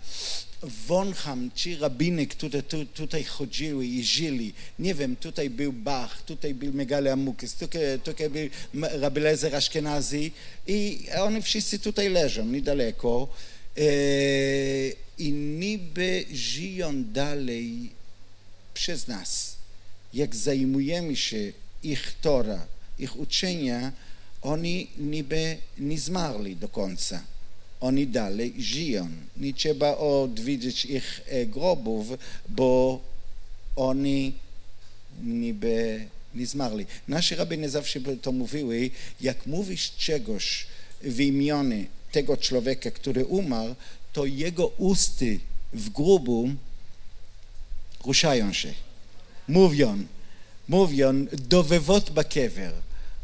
wącham 0.63 1.51
ci 1.55 1.75
rabiny, 1.75 2.27
które 2.27 2.63
tu, 2.63 2.85
tutaj 2.85 3.23
chodziły 3.23 3.85
i 3.85 4.03
żyli. 4.03 4.53
Nie 4.79 4.95
wiem, 4.95 5.15
tutaj 5.15 5.49
był 5.49 5.73
Bach, 5.73 6.21
tutaj 6.21 6.53
był 6.53 6.73
Megale 6.73 7.13
Amukis, 7.13 7.53
tutaj, 7.53 7.81
tutaj 8.03 8.29
był 8.29 8.49
Rabbi 8.73 9.21
Lezer 9.21 9.55
Ashkenazi 9.55 10.31
i 10.67 11.05
oni 11.19 11.41
wszyscy 11.41 11.79
tutaj 11.79 12.09
leżą, 12.09 12.45
niedaleko. 12.45 13.27
E, 13.77 13.81
I 15.17 15.31
niby 15.31 16.25
żyją 16.33 17.03
dalej 17.03 17.89
przez 18.73 19.07
nas. 19.07 19.55
Jak 20.13 20.35
zajmujemy 20.35 21.15
się 21.15 21.51
ich 21.83 22.15
Tora, 22.21 22.67
ich 22.99 23.19
uczenia, 23.19 23.91
oni 24.41 24.87
niby 24.97 25.57
nie 25.77 25.99
zmarli 25.99 26.55
do 26.55 26.69
końca 26.69 27.23
oni 27.81 28.07
dalej 28.07 28.53
żyją. 28.59 29.09
Nie 29.37 29.53
trzeba 29.53 29.97
odwiedzić 29.97 30.85
ich 30.85 31.21
e, 31.27 31.45
grobów, 31.45 32.07
bo 32.49 32.99
oni 33.75 34.33
niby 35.23 36.05
nie 36.35 36.45
zmarli. 36.45 36.85
Nasi 37.07 37.35
rabiny 37.35 37.69
zawsze 37.69 37.99
to 38.21 38.31
mówiły, 38.31 38.89
jak 39.21 39.45
mówisz 39.45 39.91
czegoś 39.97 40.67
w 41.01 41.19
imieniu 41.19 41.85
tego 42.11 42.37
człowieka, 42.37 42.91
który 42.91 43.25
umarł, 43.25 43.75
to 44.13 44.25
jego 44.25 44.67
usty 44.67 45.39
w 45.73 45.89
grubu 45.89 46.49
ruszają 48.05 48.53
się. 48.53 48.73
Mówią, 49.47 50.03
mówią, 50.67 51.25
dowywot 51.31 52.11
bakiewer. 52.11 52.73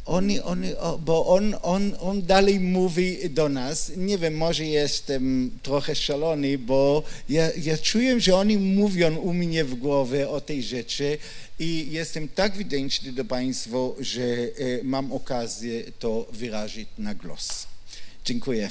Oni, 0.06 0.42
oni, 0.42 0.68
bo 1.00 1.26
on, 1.26 1.56
on, 1.62 1.96
on 2.00 2.22
dalej 2.22 2.60
mówi 2.60 3.30
do 3.30 3.50
nas, 3.50 3.92
nie 3.98 4.18
wiem, 4.18 4.38
może 4.38 4.66
jestem 4.66 5.52
trochę 5.64 5.96
szalony, 5.96 6.58
bo 6.58 7.04
ja, 7.30 7.50
ja 7.62 7.78
czuję, 7.78 8.20
że 8.20 8.36
oni 8.36 8.58
mówią 8.58 9.16
u 9.16 9.34
mnie 9.34 9.64
w 9.64 9.76
głowie 9.76 10.30
o 10.30 10.42
tej 10.42 10.64
rzeczy 10.64 11.18
i 11.60 11.88
jestem 11.92 12.28
tak 12.28 12.58
wdzięczny 12.58 13.12
do 13.12 13.26
Państwa, 13.26 13.78
że 14.00 14.24
e, 14.24 14.50
mam 14.84 15.12
okazję 15.12 15.84
to 16.00 16.28
wyrazić 16.32 16.90
na 16.98 17.16
głos. 17.16 17.68
Dziękuję. 18.26 18.70